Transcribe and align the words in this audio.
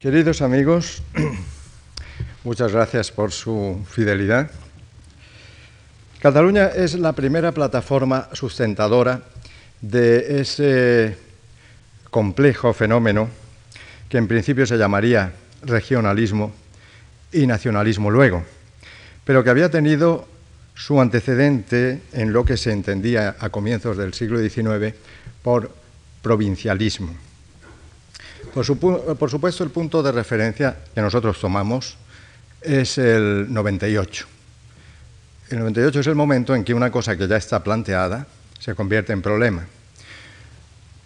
Queridos 0.00 0.42
amigos, 0.42 1.02
muchas 2.44 2.70
gracias 2.70 3.10
por 3.10 3.32
su 3.32 3.84
fidelidad. 3.90 4.48
Cataluña 6.20 6.68
es 6.68 6.94
la 6.94 7.14
primera 7.14 7.50
plataforma 7.50 8.28
sustentadora 8.32 9.22
de 9.80 10.40
ese 10.40 11.18
complejo 12.10 12.72
fenómeno 12.72 13.28
que 14.08 14.18
en 14.18 14.28
principio 14.28 14.66
se 14.66 14.78
llamaría 14.78 15.32
regionalismo 15.62 16.52
y 17.32 17.48
nacionalismo 17.48 18.08
luego, 18.08 18.44
pero 19.24 19.42
que 19.42 19.50
había 19.50 19.68
tenido 19.68 20.28
su 20.76 21.00
antecedente 21.00 22.02
en 22.12 22.32
lo 22.32 22.44
que 22.44 22.56
se 22.56 22.70
entendía 22.70 23.34
a 23.40 23.48
comienzos 23.50 23.96
del 23.96 24.14
siglo 24.14 24.38
XIX 24.38 24.94
por 25.42 25.72
provincialismo. 26.22 27.27
Por, 28.54 28.64
supuesto, 28.64 29.64
el 29.64 29.70
punto 29.70 30.02
de 30.02 30.12
referencia 30.12 30.76
que 30.94 31.00
nosotros 31.00 31.40
tomamos 31.40 31.96
es 32.60 32.98
el 32.98 33.46
98. 33.52 34.26
El 35.50 35.58
98 35.60 36.00
es 36.00 36.06
el 36.06 36.14
momento 36.14 36.54
en 36.54 36.64
que 36.64 36.74
una 36.74 36.90
cosa 36.90 37.16
que 37.16 37.26
ya 37.26 37.36
está 37.36 37.62
planteada 37.62 38.26
se 38.58 38.74
convierte 38.74 39.12
en 39.12 39.22
problema. 39.22 39.66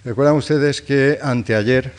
Recuerdan 0.04 0.36
ustedes 0.36 0.82
que 0.82 1.18
anteayer 1.22 1.92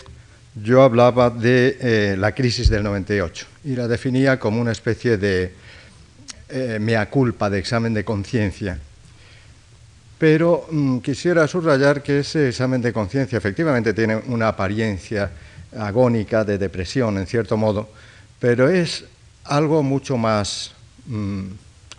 yo 0.55 0.83
hablaba 0.83 1.29
de 1.29 1.77
eh, 1.79 2.15
la 2.17 2.33
crisis 2.33 2.69
del 2.69 2.83
98 2.83 3.45
y 3.63 3.75
la 3.75 3.87
definía 3.87 4.39
como 4.39 4.61
una 4.61 4.71
especie 4.71 5.17
de 5.17 5.53
eh, 6.49 6.77
mea 6.79 7.09
culpa, 7.09 7.49
de 7.49 7.59
examen 7.59 7.93
de 7.93 8.03
conciencia 8.03 8.77
pero 10.17 10.67
mm, 10.69 10.99
quisiera 10.99 11.47
subrayar 11.47 12.01
que 12.01 12.19
ese 12.19 12.49
examen 12.49 12.81
de 12.81 12.93
conciencia 12.93 13.37
efectivamente 13.37 13.93
tiene 13.93 14.15
una 14.27 14.49
apariencia 14.49 15.31
agónica 15.77 16.43
de 16.43 16.57
depresión, 16.57 17.17
en 17.17 17.27
cierto 17.27 17.57
modo, 17.57 17.89
pero 18.39 18.69
es 18.69 19.05
algo 19.45 19.83
mucho 19.83 20.17
más 20.17 20.71
mm, 21.07 21.43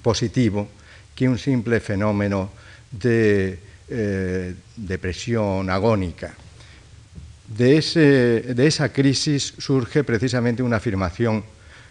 positivo 0.02 0.68
que 1.14 1.28
un 1.28 1.38
simple 1.38 1.80
fenómeno 1.80 2.50
de 2.90 3.58
eh, 3.88 4.54
depresión 4.76 5.68
agónica. 5.70 6.34
De, 7.46 8.54
de 8.54 8.66
esa 8.66 8.88
crisis 8.88 9.54
surge 9.58 10.02
precisamente 10.02 10.62
una 10.62 10.76
afirmación 10.76 11.44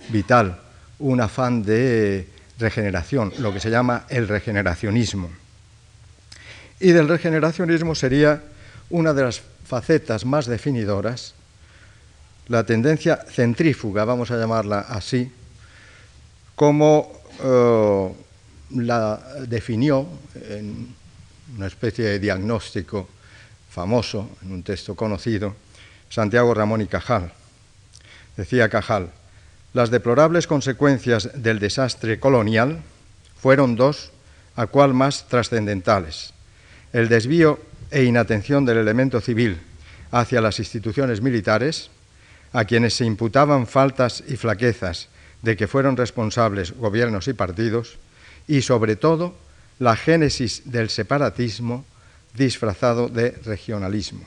vital, 0.09 0.59
un 0.99 1.21
afán 1.21 1.63
de 1.63 2.27
regeneración, 2.57 3.31
lo 3.39 3.53
que 3.53 3.59
se 3.59 3.69
llama 3.69 4.05
el 4.09 4.27
regeneracionismo 4.27 5.42
y 6.79 6.91
del 6.91 7.07
regeneracionismo 7.07 7.95
sería 7.95 8.41
una 8.89 9.13
de 9.13 9.23
las 9.23 9.41
facetas 9.65 10.25
más 10.25 10.45
definidoras, 10.45 11.33
la 12.47 12.63
tendencia 12.63 13.17
centrífuga, 13.17 14.05
vamos 14.05 14.31
a 14.31 14.37
llamarla 14.37 14.79
así, 14.81 15.31
como 16.55 17.11
eh, 17.41 18.13
la 18.75 19.19
definió 19.47 20.07
en 20.35 20.93
una 21.57 21.67
especie 21.67 22.05
de 22.05 22.19
diagnóstico 22.19 23.07
famoso, 23.69 24.29
en 24.43 24.51
un 24.51 24.63
texto 24.63 24.95
conocido, 24.95 25.55
Santiago 26.09 26.53
Ramón 26.53 26.81
y 26.81 26.87
Cajal. 26.87 27.31
Decía 28.37 28.69
Cajal, 28.69 29.09
las 29.73 29.89
deplorables 29.89 30.45
consecuencias 30.45 31.29
del 31.33 31.59
desastre 31.59 32.19
colonial 32.19 32.81
fueron 33.41 33.75
dos, 33.75 34.11
a 34.55 34.67
cual 34.67 34.93
más 34.93 35.27
trascendentales 35.27 36.33
el 36.93 37.09
desvío 37.09 37.59
e 37.91 38.03
inatención 38.03 38.65
del 38.65 38.77
elemento 38.77 39.19
civil 39.19 39.57
hacia 40.11 40.41
las 40.41 40.59
instituciones 40.59 41.21
militares, 41.21 41.89
a 42.53 42.65
quienes 42.65 42.93
se 42.93 43.05
imputaban 43.05 43.65
faltas 43.65 44.23
y 44.27 44.37
flaquezas 44.37 45.09
de 45.41 45.57
que 45.57 45.67
fueron 45.67 45.97
responsables 45.97 46.71
gobiernos 46.71 47.27
y 47.27 47.33
partidos, 47.33 47.97
y 48.47 48.61
sobre 48.61 48.95
todo 48.95 49.35
la 49.79 49.95
génesis 49.95 50.61
del 50.65 50.89
separatismo 50.89 51.83
disfrazado 52.35 53.09
de 53.09 53.31
regionalismo. 53.43 54.23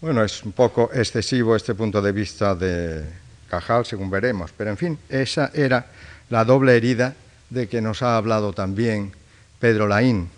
Bueno, 0.00 0.24
es 0.24 0.42
un 0.42 0.52
poco 0.52 0.90
excesivo 0.92 1.56
este 1.56 1.74
punto 1.74 2.00
de 2.00 2.12
vista 2.12 2.54
de 2.54 3.04
Cajal, 3.48 3.86
según 3.86 4.10
veremos, 4.10 4.50
pero 4.56 4.70
en 4.70 4.76
fin, 4.76 4.98
esa 5.08 5.50
era 5.54 5.86
la 6.30 6.44
doble 6.44 6.76
herida 6.76 7.14
de 7.50 7.68
que 7.68 7.80
nos 7.80 8.02
ha 8.02 8.16
hablado 8.16 8.52
también 8.52 9.12
Pedro 9.60 9.86
Laín 9.86 10.28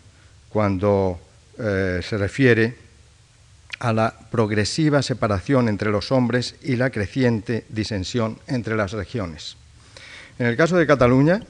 cuando 0.56 1.20
eh, 1.58 2.00
se 2.02 2.16
refiere 2.16 2.74
a 3.78 3.92
la 3.92 4.14
progresiva 4.30 5.02
separación 5.02 5.68
entre 5.68 5.90
los 5.90 6.10
hombres 6.12 6.54
y 6.62 6.76
la 6.76 6.88
creciente 6.88 7.66
disensión 7.68 8.38
entre 8.46 8.74
las 8.74 8.92
regiones. 8.92 9.58
En 10.38 10.46
el 10.46 10.56
caso 10.56 10.78
de 10.78 10.86
Cataluña, 10.86 11.42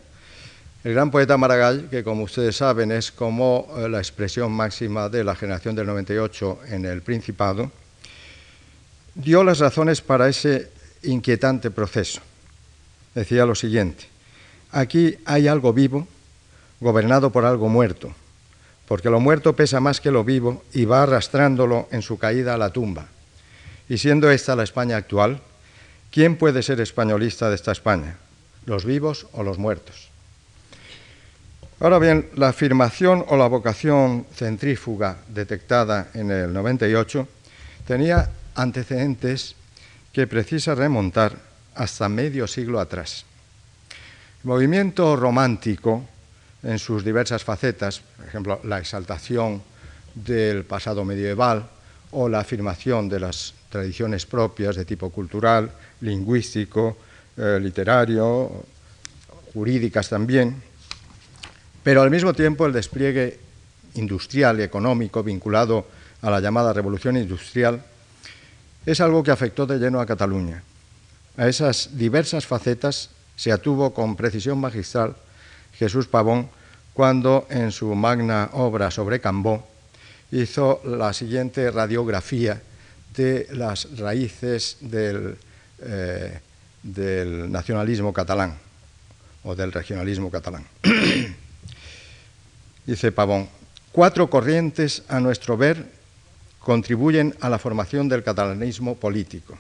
el 0.82 0.92
gran 0.92 1.12
poeta 1.12 1.36
Maragall, 1.36 1.88
que 1.88 2.02
como 2.02 2.24
ustedes 2.24 2.56
saben 2.56 2.90
es 2.90 3.12
como 3.12 3.68
eh, 3.76 3.88
la 3.88 3.98
expresión 3.98 4.50
máxima 4.50 5.08
de 5.08 5.22
la 5.22 5.36
generación 5.36 5.76
del 5.76 5.86
98 5.86 6.62
en 6.70 6.84
el 6.84 7.00
Principado, 7.00 7.70
dio 9.14 9.44
las 9.44 9.60
razones 9.60 10.00
para 10.00 10.28
ese 10.28 10.68
inquietante 11.04 11.70
proceso. 11.70 12.22
Decía 13.14 13.46
lo 13.46 13.54
siguiente, 13.54 14.06
aquí 14.72 15.14
hay 15.26 15.46
algo 15.46 15.72
vivo 15.72 16.08
gobernado 16.80 17.30
por 17.30 17.44
algo 17.44 17.68
muerto, 17.68 18.12
porque 18.86 19.10
lo 19.10 19.20
muerto 19.20 19.56
pesa 19.56 19.80
más 19.80 20.00
que 20.00 20.10
lo 20.10 20.24
vivo 20.24 20.64
y 20.72 20.84
va 20.84 21.02
arrastrándolo 21.02 21.88
en 21.91 22.02
su 22.02 22.19
caída 22.19 22.54
a 22.54 22.58
la 22.58 22.70
tumba. 22.70 23.06
Y 23.88 23.98
siendo 23.98 24.30
esta 24.30 24.56
la 24.56 24.64
España 24.64 24.97
actual, 24.97 25.41
¿quién 26.10 26.36
puede 26.36 26.62
ser 26.62 26.80
españolista 26.80 27.48
de 27.48 27.56
esta 27.56 27.72
España? 27.72 28.16
¿Los 28.64 28.84
vivos 28.84 29.26
o 29.32 29.42
los 29.42 29.58
muertos? 29.58 30.08
Ahora 31.78 31.98
bien, 31.98 32.30
la 32.36 32.48
afirmación 32.48 33.24
o 33.28 33.36
la 33.36 33.48
vocación 33.48 34.26
centrífuga 34.34 35.18
detectada 35.28 36.08
en 36.14 36.30
el 36.30 36.53
98 36.53 37.28
tenía 37.86 38.30
antecedentes 38.54 39.54
que 40.12 40.26
precisa 40.26 40.74
remontar 40.74 41.36
hasta 41.74 42.08
medio 42.08 42.47
siglo 42.47 42.80
atrás. 42.80 43.26
El 44.42 44.48
movimiento 44.48 45.16
romántico 45.16 46.08
en 46.66 46.81
sus 46.81 47.04
diversas 47.04 47.44
facetas, 47.44 48.00
por 48.00 48.27
ejemplo, 48.27 48.60
la 48.65 48.78
exaltación 48.78 49.62
del 50.15 50.65
pasado 50.65 51.04
medieval 51.04 51.71
o 52.10 52.28
la 52.28 52.41
afirmación 52.41 53.09
de 53.09 53.21
las 53.21 53.54
tradiciones 53.71 54.27
propias 54.27 54.75
de 54.75 54.84
tipo 54.84 55.10
cultural, 55.10 55.71
lingüístico, 56.00 56.97
eh, 57.37 57.59
literario, 57.62 58.65
jurídicas 59.54 60.09
también, 60.09 60.60
pero 61.84 62.03
al 62.03 62.10
mismo 62.10 62.34
tiempo 62.34 62.66
el 62.66 62.72
despliegue 62.72 63.38
industrial 63.94 64.59
y 64.59 64.65
económico 64.65 65.22
vinculado 65.22 65.87
a 66.21 66.31
la 66.31 66.41
llamada 66.41 66.72
revolución 66.72 67.16
industrial 67.16 67.81
es 68.84 69.00
algo 69.00 69.22
que 69.22 69.31
afectó 69.31 69.66
de 69.66 69.78
lleno 69.78 70.00
a 70.00 70.06
Cataluña. 70.06 70.65
A 71.37 71.47
esas 71.47 71.97
diversas 71.97 72.44
facetas 72.44 73.10
se 73.37 73.53
atuvo 73.53 73.94
con 73.94 74.16
precisión 74.16 74.59
magistral 74.59 75.15
Jesús 75.78 76.09
Pavón 76.09 76.48
cuando 76.96 77.46
en 77.50 77.72
su 77.72 77.94
magna 77.94 78.48
obra 78.54 78.90
sobre 78.90 79.20
Cambó 79.20 79.68
hizo 80.32 80.80
la 80.82 81.12
siguiente 81.12 81.70
radiografía 81.70 82.62
de 83.14 83.46
las 83.50 83.98
raíces 83.98 84.78
del, 84.80 85.36
eh, 85.82 86.40
nacionalismo 87.50 88.14
catalán 88.14 88.56
o 89.44 89.54
del 89.54 89.72
regionalismo 89.72 90.30
catalán. 90.30 90.64
Dice 92.86 93.12
Pavón, 93.12 93.46
cuatro 93.92 94.30
corrientes 94.30 95.02
a 95.08 95.20
nuestro 95.20 95.58
ver 95.58 95.84
contribuyen 96.60 97.36
a 97.42 97.50
la 97.50 97.58
formación 97.58 98.08
del 98.08 98.22
catalanismo 98.22 98.96
político. 98.96 99.58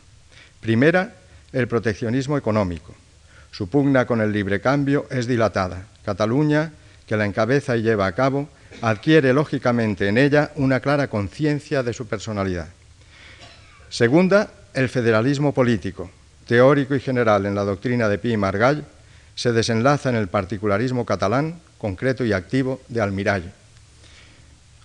Primera, 0.62 1.14
el 1.52 1.68
proteccionismo 1.68 2.38
económico. 2.38 2.94
Su 3.50 3.68
pugna 3.68 4.06
con 4.06 4.22
el 4.22 4.32
libre 4.32 4.62
cambio 4.62 5.06
es 5.10 5.26
dilatada. 5.26 5.86
Cataluña 6.02 6.72
que 7.06 7.16
la 7.16 7.24
encabeza 7.24 7.76
y 7.76 7.82
lleva 7.82 8.06
a 8.06 8.12
cabo, 8.12 8.48
adquiere 8.82 9.32
lógicamente 9.32 10.08
en 10.08 10.18
ella 10.18 10.50
una 10.56 10.80
clara 10.80 11.08
conciencia 11.08 11.82
de 11.82 11.92
su 11.92 12.06
personalidad. 12.06 12.68
Segunda, 13.88 14.50
el 14.74 14.88
federalismo 14.88 15.54
político, 15.54 16.10
teórico 16.46 16.94
y 16.94 17.00
general 17.00 17.46
en 17.46 17.54
la 17.54 17.64
doctrina 17.64 18.08
de 18.08 18.18
Pi 18.18 18.32
y 18.32 18.36
Margall, 18.36 18.84
se 19.34 19.52
desenlaza 19.52 20.08
en 20.08 20.16
el 20.16 20.28
particularismo 20.28 21.06
catalán, 21.06 21.60
concreto 21.78 22.24
y 22.24 22.32
activo, 22.32 22.80
de 22.88 23.00
Almirall. 23.00 23.52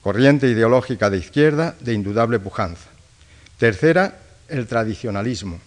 Corriente 0.01 0.47
ideológica 0.47 1.09
de 1.09 1.17
izquierda 1.17 1.75
de 1.79 1.93
indudable 1.93 2.39
pujanza. 2.39 2.89
Tercera, 3.57 4.17
el 4.49 4.67
tradicionalismo, 4.67 5.59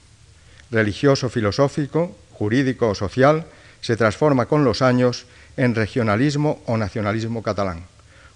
religioso, 0.71 1.29
filosófico, 1.29 2.17
jurídico 2.33 2.89
o 2.89 2.95
social, 2.95 3.47
se 3.81 3.97
transforma 3.97 4.47
con 4.47 4.65
los 4.65 4.83
años 4.83 5.27
en 5.56 5.75
regionalismo 5.75 6.62
o 6.67 6.77
nacionalismo 6.77 7.43
catalán. 7.43 7.85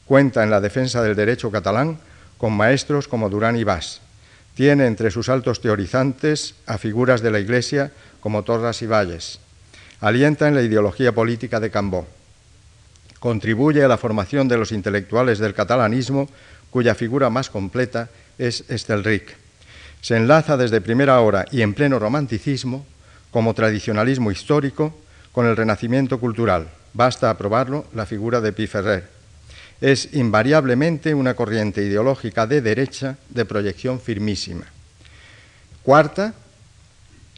Cuenta 0.07 0.43
en 0.43 0.51
la 0.51 0.61
defensa 0.61 1.03
del 1.03 1.17
derecho 1.17 1.51
catalán 1.51 1.99
con 2.39 2.53
maestros 2.53 3.09
como 3.09 3.29
Durán 3.29 3.57
y 3.57 3.65
Bas. 3.65 4.01
Tiene 4.55 4.87
entre 4.87 5.11
sus 5.11 5.29
altos 5.29 5.61
teorizantes 5.61 6.55
a 6.67 6.79
figuras 6.79 7.21
de 7.21 7.31
la 7.31 7.41
Iglesia 7.41 7.93
como 8.21 8.43
Torras 8.43 8.83
y 8.83 8.87
Valles. 8.87 9.41
Alienta 10.01 10.49
en 10.49 10.55
la 10.55 10.63
ideología 10.63 11.13
política 11.13 11.61
de 11.61 11.71
Cambó. 11.71 12.07
Contribuye 13.19 13.85
a 13.85 13.89
la 13.89 13.99
formación 13.99 14.49
de 14.49 14.57
los 14.57 14.71
intelectuales 14.73 15.39
del 15.39 15.55
catalanismo, 15.55 16.29
cuya 16.71 16.95
figura 16.95 17.31
más 17.31 17.51
completa 17.51 18.09
es 18.39 18.65
Estelric. 18.69 19.37
Se 20.01 20.17
enlaza 20.17 20.57
desde 20.57 20.81
primera 20.81 21.21
hora 21.21 21.45
y 21.51 21.63
en 21.63 21.75
pleno 21.75 21.99
romanticismo, 21.99 22.87
como 23.33 23.55
tradicionalismo 23.55 24.31
histórico, 24.31 24.95
con 25.33 25.47
el 25.47 25.57
renacimiento 25.57 26.21
cultural. 26.21 26.69
Basta 26.93 27.31
aprobarlo 27.31 27.87
la 27.95 28.07
figura 28.07 28.41
de 28.41 28.53
Pi 28.53 28.67
Ferrer. 28.67 29.09
Es 29.81 30.15
invariablemente 30.15 31.15
una 31.15 31.35
corriente 31.35 31.85
ideológica 31.85 32.47
de 32.47 32.61
derecha 32.61 33.17
de 33.29 33.45
proyección 33.45 34.01
firmísima. 34.01 34.67
Cuarta, 35.83 36.35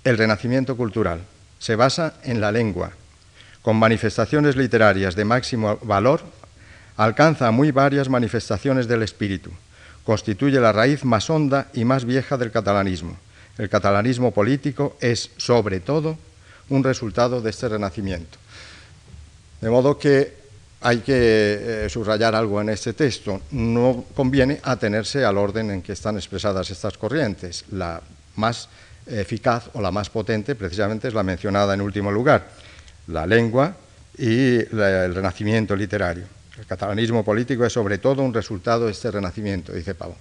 el 0.05 0.17
renacimiento 0.17 0.77
cultural. 0.77 1.21
Se 1.59 1.77
basa 1.77 2.15
en 2.25 2.41
la 2.41 2.51
lengua. 2.51 2.93
Con 3.63 3.77
manifestaciones 3.77 4.57
literarias 4.57 5.15
de 5.15 5.27
máximo 5.27 5.79
valor, 5.83 6.23
alcanza 6.97 7.51
muy 7.51 7.71
varias 7.71 8.09
manifestaciones 8.09 8.89
del 8.89 9.03
espíritu. 9.03 9.51
Constituye 10.05 10.59
la 10.59 10.73
raíz 10.73 11.05
más 11.05 11.29
honda 11.29 11.69
y 11.75 11.85
más 11.85 12.07
vieja 12.07 12.39
del 12.39 12.51
catalanismo. 12.51 13.19
El 13.59 13.69
catalanismo 13.69 14.33
político 14.33 14.97
es, 15.01 15.31
sobre 15.37 15.81
todo, 15.81 16.17
un 16.71 16.83
resultado 16.83 17.43
de 17.43 17.51
este 17.51 17.69
renacimiento. 17.69 18.39
De 19.61 19.69
modo 19.69 19.99
que 19.99 20.41
hay 20.83 20.99
que 20.99 21.85
eh, 21.85 21.89
subrayar 21.91 22.35
algo 22.35 22.61
en 22.61 22.71
este 22.71 22.95
texto. 22.95 23.43
No 23.53 24.05
conviene 24.15 24.61
atenerse 24.63 25.25
al 25.25 25.37
orden 25.37 25.71
en 25.71 25.83
que 25.83 25.93
están 25.93 26.17
expresadas 26.17 26.71
estas 26.71 26.97
corrientes. 26.97 27.65
La 27.73 28.01
más 28.37 28.69
eficaz 29.07 29.69
o 29.75 29.81
la 29.81 29.91
más 29.91 30.09
potente 30.09 30.55
precisamente 30.55 31.09
es 31.09 31.15
la 31.15 31.23
mencionada 31.23 31.75
en 31.75 31.81
último 31.81 32.11
lugar, 32.11 32.49
la 33.09 33.27
lengua 33.27 33.75
y 34.17 34.59
el 34.59 35.15
renacimiento 35.15 35.77
literario. 35.77 36.25
El 36.59 36.67
catalanismo 36.67 37.25
político 37.25 37.65
es 37.65 37.73
sobre 37.73 37.99
todo 37.99 38.23
un 38.23 38.33
resultado 38.33 38.87
de 38.87 38.93
este 38.93 39.11
renacimiento, 39.11 39.73
dice 39.73 39.95
Pavón. 39.95 40.17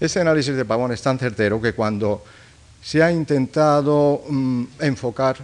Este 0.00 0.20
análisis 0.20 0.56
de 0.56 0.64
Pavón 0.64 0.92
es 0.92 1.02
tan 1.02 1.18
certero 1.18 1.60
que 1.60 1.74
cuando 1.74 2.24
se 2.82 3.02
ha 3.02 3.12
intentado 3.12 4.22
mm, 4.28 4.64
enfocar 4.80 5.36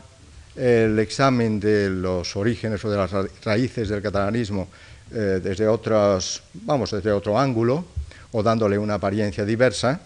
el 0.59 0.99
examen 0.99 1.61
de 1.61 1.89
los 1.89 2.35
orígenes 2.37 2.85
o 2.85 2.91
de 2.91 2.97
las 2.97 3.11
raíces 3.45 3.89
del 3.89 4.03
catalanismo 4.03 4.69
eh, 5.13 5.41
desde 5.43 5.69
otros, 5.69 6.43
vamos, 6.53 6.91
desde 6.91 7.13
otro 7.13 7.39
ángulo 7.39 7.85
o 8.33 8.43
dándole 8.43 8.77
una 8.77 8.95
apariencia 8.95 9.45
diversa, 9.45 10.01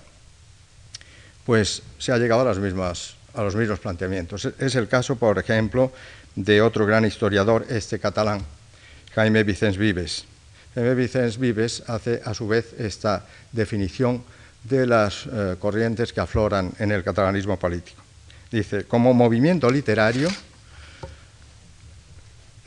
pues 1.44 1.82
se 1.98 2.12
ha 2.12 2.18
llegado 2.18 2.42
a, 2.42 2.44
las 2.44 2.58
mismas, 2.58 3.16
a 3.34 3.42
los 3.42 3.56
mismos 3.56 3.80
planteamientos. 3.80 4.44
Es 4.58 4.74
el 4.74 4.88
caso, 4.88 5.16
por 5.16 5.38
ejemplo, 5.38 5.90
de 6.36 6.60
otro 6.60 6.86
gran 6.86 7.04
historiador, 7.04 7.66
este 7.68 7.98
catalán, 7.98 8.42
Jaime 9.14 9.42
Vicens 9.42 9.76
Vives. 9.76 10.24
Jaime 10.74 10.94
Vicens 10.94 11.38
Vives 11.38 11.82
hace 11.88 12.20
a 12.24 12.34
su 12.34 12.46
vez 12.46 12.74
esta 12.78 13.26
definición 13.50 14.22
de 14.64 14.86
las 14.86 15.26
eh, 15.26 15.56
corrientes 15.58 16.12
que 16.12 16.20
afloran 16.20 16.72
en 16.78 16.92
el 16.92 17.02
catalanismo 17.02 17.58
político. 17.58 18.01
Dice, 18.52 18.84
como 18.84 19.14
movimiento 19.14 19.70
literario, 19.70 20.28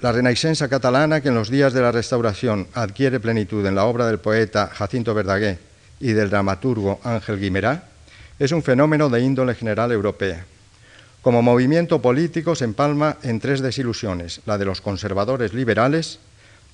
la 0.02 0.12
Renaixença 0.12 0.66
catalana, 0.66 1.22
que 1.22 1.30
en 1.30 1.38
los 1.38 1.54
días 1.54 1.74
de 1.74 1.82
la 1.82 1.94
Restauración 1.94 2.68
adquiere 2.74 3.20
plenitud 3.20 3.64
en 3.66 3.76
la 3.76 3.86
obra 3.86 4.08
del 4.08 4.18
poeta 4.18 4.66
Jacinto 4.74 5.14
Verdaguer 5.14 5.60
y 6.00 6.14
del 6.14 6.32
dramaturgo 6.32 7.00
Ángel 7.04 7.40
Guimerá, 7.40 7.86
es 8.40 8.52
un 8.52 8.64
fenómeno 8.64 9.10
de 9.10 9.22
índole 9.22 9.54
general 9.54 9.92
europea. 9.92 10.44
Como 11.22 11.44
movimiento 11.44 12.02
político 12.02 12.56
se 12.56 12.66
empalma 12.66 13.18
en 13.22 13.40
tres 13.40 13.62
desilusiones, 13.62 14.42
la 14.48 14.58
de 14.58 14.66
los 14.66 14.82
conservadores 14.82 15.54
liberales, 15.54 16.18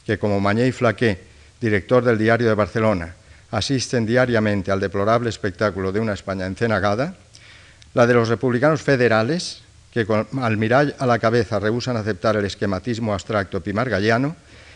que 0.06 0.18
como 0.20 0.40
Mañé 0.40 0.72
Flaqué, 0.72 1.20
director 1.60 2.04
del 2.04 2.18
Diario 2.18 2.48
de 2.48 2.56
Barcelona, 2.56 3.14
asisten 3.52 4.06
diariamente 4.06 4.72
al 4.72 4.80
deplorable 4.80 5.30
espectáculo 5.30 5.92
de 5.92 6.00
una 6.00 6.14
España 6.14 6.46
encenagada, 6.46 7.16
la 7.94 8.08
de 8.08 8.14
los 8.14 8.30
republicanos 8.30 8.82
federales, 8.82 9.62
que 9.92 10.06
con 10.06 10.28
Almirall 10.42 10.96
a 11.00 11.06
la 11.06 11.20
cabeza 11.20 11.60
rehusan 11.60 11.98
aceptar 11.98 12.38
el 12.38 12.46
esquematismo 12.46 13.14
abstracto 13.14 13.62
pimargallano, 13.62 14.36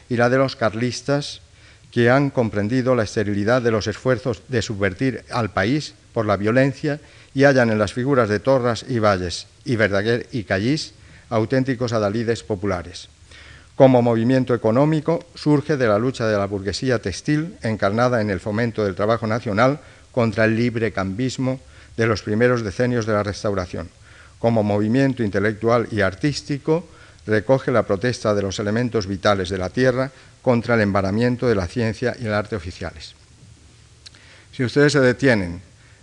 y 0.10 0.18
la 0.18 0.30
de 0.30 0.38
los 0.38 0.56
carlistas, 0.56 1.42
que 1.92 2.10
han 2.10 2.30
comprendido 2.30 2.94
la 2.94 3.04
esterilidad 3.04 3.62
de 3.62 3.72
los 3.72 3.88
esfuerzos 3.88 4.42
de 4.50 4.62
subvertir 4.62 5.24
al 5.32 5.52
país 5.52 5.94
por 6.14 6.26
la 6.26 6.36
violencia 6.36 7.00
y 7.34 7.46
hallan 7.46 7.70
en 7.70 7.80
las 7.80 7.94
figuras 7.94 8.28
de 8.28 8.40
Torras 8.42 8.86
y 8.90 9.00
Valles 9.00 9.48
y 9.64 9.78
Verdaguer 9.78 10.28
y 10.34 10.44
Callís 10.44 10.94
auténticos 11.30 11.94
adalides 11.94 12.44
populares. 12.44 13.08
Como 13.76 14.02
movimiento 14.02 14.54
económico 14.54 15.24
surge 15.36 15.78
de 15.78 15.88
la 15.88 15.98
lucha 15.98 16.28
de 16.28 16.38
la 16.38 16.48
burguesía 16.48 17.00
textil 17.00 17.56
encarnada 17.62 18.20
en 18.20 18.30
el 18.30 18.40
fomento 18.40 18.84
del 18.84 18.96
trabajo 18.96 19.26
nacional 19.26 19.80
contra 20.12 20.46
el 20.46 20.56
librecambismo 20.56 21.60
de 21.98 22.08
los 22.08 22.22
primeros 22.22 22.64
decenios 22.64 23.06
de 23.06 23.14
la 23.14 23.24
Restauración. 23.24 23.90
Como 24.40 24.64
movimiento 24.64 25.24
intelectual 25.24 25.88
y 25.92 26.02
artístico, 26.02 26.88
recoge 27.26 27.72
la 27.72 27.84
protesta 27.84 28.36
de 28.36 28.44
los 28.44 28.60
elementos 28.60 29.08
vitales 29.08 29.50
de 29.50 29.58
la 29.58 29.70
tierra 29.70 30.12
contra 30.42 30.76
el 30.76 30.82
embaramiento 30.82 31.48
de 31.48 31.56
la 31.56 31.68
ciencia 31.68 32.16
y 32.20 32.26
el 32.26 32.34
arte 32.34 32.56
oficiales. 32.56 33.16
Si 34.52 34.64
ustedes 34.64 34.94
se 34.94 35.00
detienen 35.00 35.62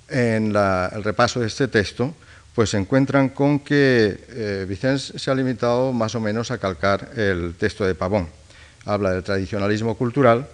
en 0.08 0.54
el 0.54 1.04
repaso 1.04 1.40
de 1.40 1.46
este 1.46 1.68
texto, 1.68 2.14
pues 2.54 2.70
se 2.70 2.76
encuentran 2.76 3.30
con 3.30 3.60
que 3.60 4.18
eh, 4.28 4.98
se 4.98 5.30
ha 5.30 5.34
limitado 5.34 5.92
más 5.92 6.14
o 6.14 6.20
menos 6.20 6.50
a 6.50 6.58
calcar 6.58 7.10
el 7.16 7.54
texto 7.54 7.84
de 7.84 7.94
Pavón. 7.94 8.28
Habla 8.84 9.12
del 9.12 9.22
tradicionalismo 9.22 9.96
cultural, 9.96 10.46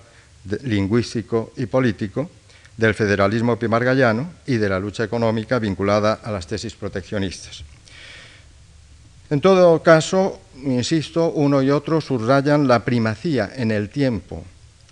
lingüístico 0.63 1.53
y 1.57 1.67
político, 1.67 2.31
del 2.79 2.95
federalismo 2.95 3.59
pimargallano 3.59 4.31
y 4.47 4.57
de 4.57 4.69
la 4.69 4.79
lucha 4.79 5.03
económica 5.03 5.59
vinculada 5.59 6.21
a 6.23 6.31
las 6.31 6.47
tesis 6.47 6.75
proteccionistas. 6.75 7.65
En 9.31 9.41
todo 9.41 9.83
caso, 9.83 10.41
insisto, 10.63 11.33
uno 11.33 11.61
y 11.61 11.71
otro 11.71 12.01
subrayan 12.01 12.69
la 12.69 12.85
primacía 12.85 13.51
en 13.55 13.73
el 13.73 13.91
tiempo 13.91 14.45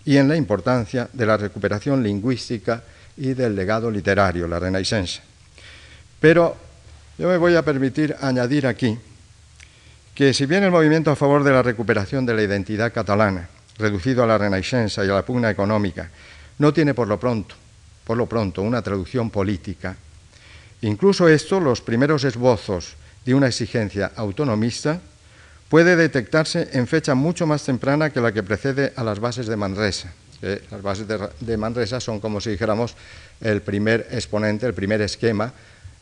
y 0.04 0.16
en 0.16 0.28
la 0.28 0.36
importancia 0.36 1.08
de 1.12 1.26
la 1.26 1.36
recuperación 1.36 2.02
lingüística 2.02 2.82
y 3.16 3.34
del 3.34 3.54
legado 3.54 3.90
literario, 3.90 4.48
la 4.48 4.58
Renaissance. 4.58 5.20
Pero 6.20 6.56
yo 7.16 7.28
me 7.28 7.38
voy 7.38 7.54
a 7.54 7.62
permitir 7.62 8.16
añadir 8.20 8.66
aquí 8.66 8.98
que 10.12 10.34
si 10.34 10.44
bien 10.44 10.64
el 10.64 10.72
movimiento 10.72 11.12
a 11.12 11.16
favor 11.16 11.44
de 11.44 11.52
la 11.52 11.62
recuperación 11.62 12.26
de 12.26 12.34
la 12.34 12.42
identidad 12.42 12.92
catalana, 12.92 13.48
reducido 13.78 14.24
a 14.24 14.26
la 14.26 14.38
Renaissance 14.38 15.00
y 15.04 15.08
a 15.08 15.14
la 15.14 15.24
pugna 15.24 15.50
económica, 15.50 16.10
no 16.58 16.72
tiene 16.72 16.92
por 16.92 17.06
lo 17.06 17.20
pronto 17.20 17.54
por 18.06 18.16
lo 18.16 18.26
pronto, 18.26 18.62
una 18.62 18.82
traducción 18.82 19.30
política. 19.30 19.96
Incluso 20.82 21.28
esto, 21.28 21.58
los 21.58 21.80
primeros 21.80 22.22
esbozos 22.22 22.94
de 23.24 23.34
una 23.34 23.48
exigencia 23.48 24.12
autonomista, 24.14 25.00
puede 25.68 25.96
detectarse 25.96 26.68
en 26.72 26.86
fecha 26.86 27.16
mucho 27.16 27.48
más 27.48 27.64
temprana 27.64 28.10
que 28.10 28.20
la 28.20 28.30
que 28.30 28.44
precede 28.44 28.92
a 28.94 29.02
las 29.02 29.18
bases 29.18 29.48
de 29.48 29.56
Manresa. 29.56 30.12
las 30.40 30.82
bases 30.82 31.06
de, 31.08 31.56
Manresa 31.56 31.98
son, 31.98 32.20
como 32.20 32.40
si 32.40 32.50
dijéramos, 32.50 32.94
el 33.40 33.60
primer 33.62 34.06
exponente, 34.12 34.66
el 34.66 34.74
primer 34.74 35.00
esquema, 35.00 35.52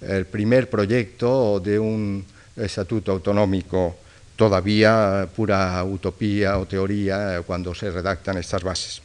el 0.03 0.27
primer 0.27 0.69
proyecto 0.69 1.59
de 1.59 1.79
un 1.79 2.23
estatuto 2.55 3.13
autonómico 3.13 3.97
todavía 4.37 5.27
pura 5.35 5.83
utopía 5.85 6.59
o 6.59 6.67
teoría 6.67 7.41
cuando 7.47 7.75
se 7.75 7.91
redactan 7.91 8.37
estas 8.37 8.63
bases 8.63 9.01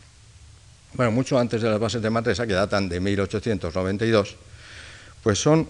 bueno, 0.94 1.12
mucho 1.12 1.38
antes 1.38 1.62
de 1.62 1.70
las 1.70 1.80
bases 1.80 2.02
de 2.02 2.10
Manresa, 2.10 2.48
que 2.48 2.54
datan 2.54 2.90
de 2.90 3.00
1892, 3.00 4.36
pues 5.22 5.40
son 5.40 5.70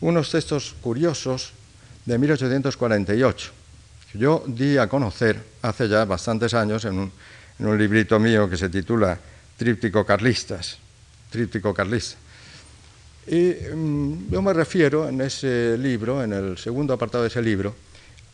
unos 0.00 0.30
textos 0.30 0.74
curiosos 0.80 1.52
de 2.04 2.18
1848. 2.18 3.50
Que 4.12 4.18
yo 4.18 4.44
di 4.46 4.76
a 4.76 4.88
conocer 4.88 5.40
hace 5.62 5.88
ya 5.88 6.04
bastantes 6.04 6.54
años 6.54 6.84
en 6.84 6.98
un, 6.98 7.12
en 7.58 7.66
un 7.66 7.78
librito 7.78 8.18
mío 8.18 8.48
que 8.48 8.56
se 8.56 8.68
titula 8.68 9.18
Tríptico 9.56 10.04
Carlistas, 10.04 10.78
Tríptico 11.30 11.72
Carlista. 11.72 12.16
Y 13.26 13.52
mm, 13.74 14.30
yo 14.30 14.40
me 14.40 14.52
refiero 14.52 15.08
en 15.08 15.20
ese 15.20 15.76
libro, 15.76 16.22
en 16.22 16.32
el 16.32 16.58
segundo 16.58 16.94
apartado 16.94 17.24
de 17.24 17.28
ese 17.28 17.42
libro, 17.42 17.74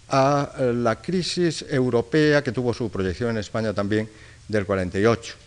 a 0.09 0.53
la 0.75 1.01
crisis 1.01 1.65
europea 1.69 2.43
que 2.45 2.53
tuvo 2.53 2.75
su 2.75 2.91
proyección 2.91 3.31
en 3.31 3.39
España 3.39 3.73
también 3.73 4.09
del 4.47 4.67
48 4.67 5.44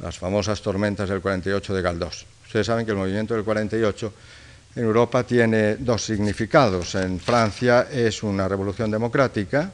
las 0.00 0.18
famosas 0.18 0.60
tormentas 0.62 1.08
del 1.08 1.20
48 1.20 1.74
de 1.74 1.82
Galdós. 1.82 2.26
Ustedes 2.46 2.66
saben 2.66 2.84
que 2.84 2.92
el 2.92 2.98
movimiento 2.98 3.34
del 3.34 3.44
48 3.44 4.12
en 4.76 4.84
Europa 4.84 5.24
tiene 5.24 5.76
dos 5.76 6.04
significados. 6.04 6.94
En 6.94 7.18
Francia 7.20 7.88
es 7.90 8.22
una 8.22 8.48
revolución 8.48 8.90
democrática 8.90 9.70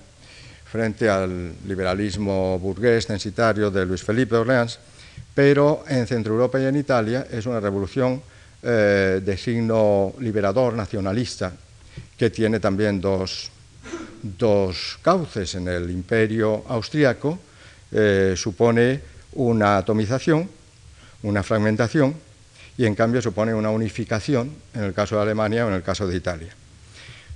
frente 0.64 1.08
al 1.08 1.52
liberalismo 1.66 2.58
burgués 2.58 3.06
censitario 3.06 3.70
de 3.70 3.86
Luis 3.86 4.02
Felipe 4.02 4.34
de 4.34 4.40
Orleans, 4.40 4.78
pero 5.34 5.84
en 5.86 6.06
Centro 6.06 6.34
Europa 6.34 6.58
y 6.58 6.64
en 6.64 6.76
Italia 6.76 7.26
es 7.30 7.46
una 7.46 7.60
revolución 7.60 8.20
eh, 8.62 9.20
de 9.22 9.36
signo 9.36 10.14
liberador, 10.18 10.74
nacionalista, 10.74 11.52
que 12.16 12.30
tiene 12.30 12.58
también 12.58 13.00
dos, 13.00 13.50
dos 14.22 14.98
cauces 15.02 15.54
en 15.54 15.68
el 15.68 15.90
imperio 15.90 16.64
austriaco, 16.66 17.38
eh, 17.92 18.34
supone 18.36 19.13
una 19.34 19.78
atomización, 19.78 20.48
una 21.22 21.42
fragmentación, 21.42 22.14
y 22.76 22.86
en 22.86 22.94
cambio 22.94 23.22
supone 23.22 23.54
una 23.54 23.70
unificación 23.70 24.50
en 24.74 24.82
el 24.82 24.94
caso 24.94 25.16
de 25.16 25.22
Alemania 25.22 25.64
o 25.64 25.68
en 25.68 25.74
el 25.74 25.82
caso 25.82 26.06
de 26.06 26.16
Italia. 26.16 26.54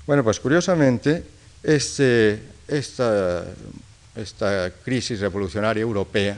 Bueno, 0.07 0.25
pues 0.25 0.41
curiosamente, 0.41 1.23
este, 1.63 2.41
esta, 2.67 3.45
crisis 4.85 5.21
revolucionaria 5.21 5.83
europea, 5.83 6.37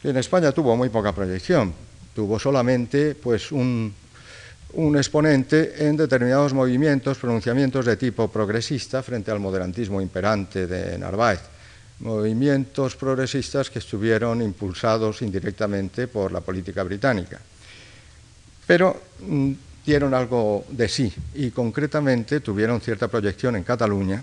que 0.00 0.10
en 0.10 0.16
España 0.16 0.52
tuvo 0.52 0.76
muy 0.76 0.88
poca 0.88 1.12
proyección, 1.12 1.74
tuvo 2.14 2.38
solamente 2.38 3.14
pues, 3.16 3.52
un, 3.52 3.92
un 4.74 4.96
exponente 4.96 5.86
en 5.86 5.96
determinados 5.96 6.54
movimientos, 6.54 7.18
pronunciamientos 7.18 7.84
de 7.84 7.96
tipo 7.96 8.28
progresista 8.28 9.02
frente 9.02 9.30
al 9.30 9.40
moderantismo 9.40 10.00
imperante 10.00 10.66
de 10.66 10.96
Narváez, 10.96 11.40
movimientos 12.00 12.96
progresistas 12.96 13.70
que 13.70 13.80
estuvieron 13.80 14.42
impulsados 14.42 15.22
indirectamente 15.22 16.06
por 16.06 16.32
la 16.32 16.40
política 16.40 16.82
británica. 16.82 17.40
Pero 18.66 19.00
mm, 19.20 19.52
dieron 19.84 20.14
algo 20.14 20.64
de 20.70 20.88
sí 20.88 21.12
y 21.34 21.50
concretamente 21.50 22.40
tuvieron 22.40 22.80
cierta 22.80 23.08
proyección 23.08 23.56
en 23.56 23.64
Cataluña, 23.64 24.22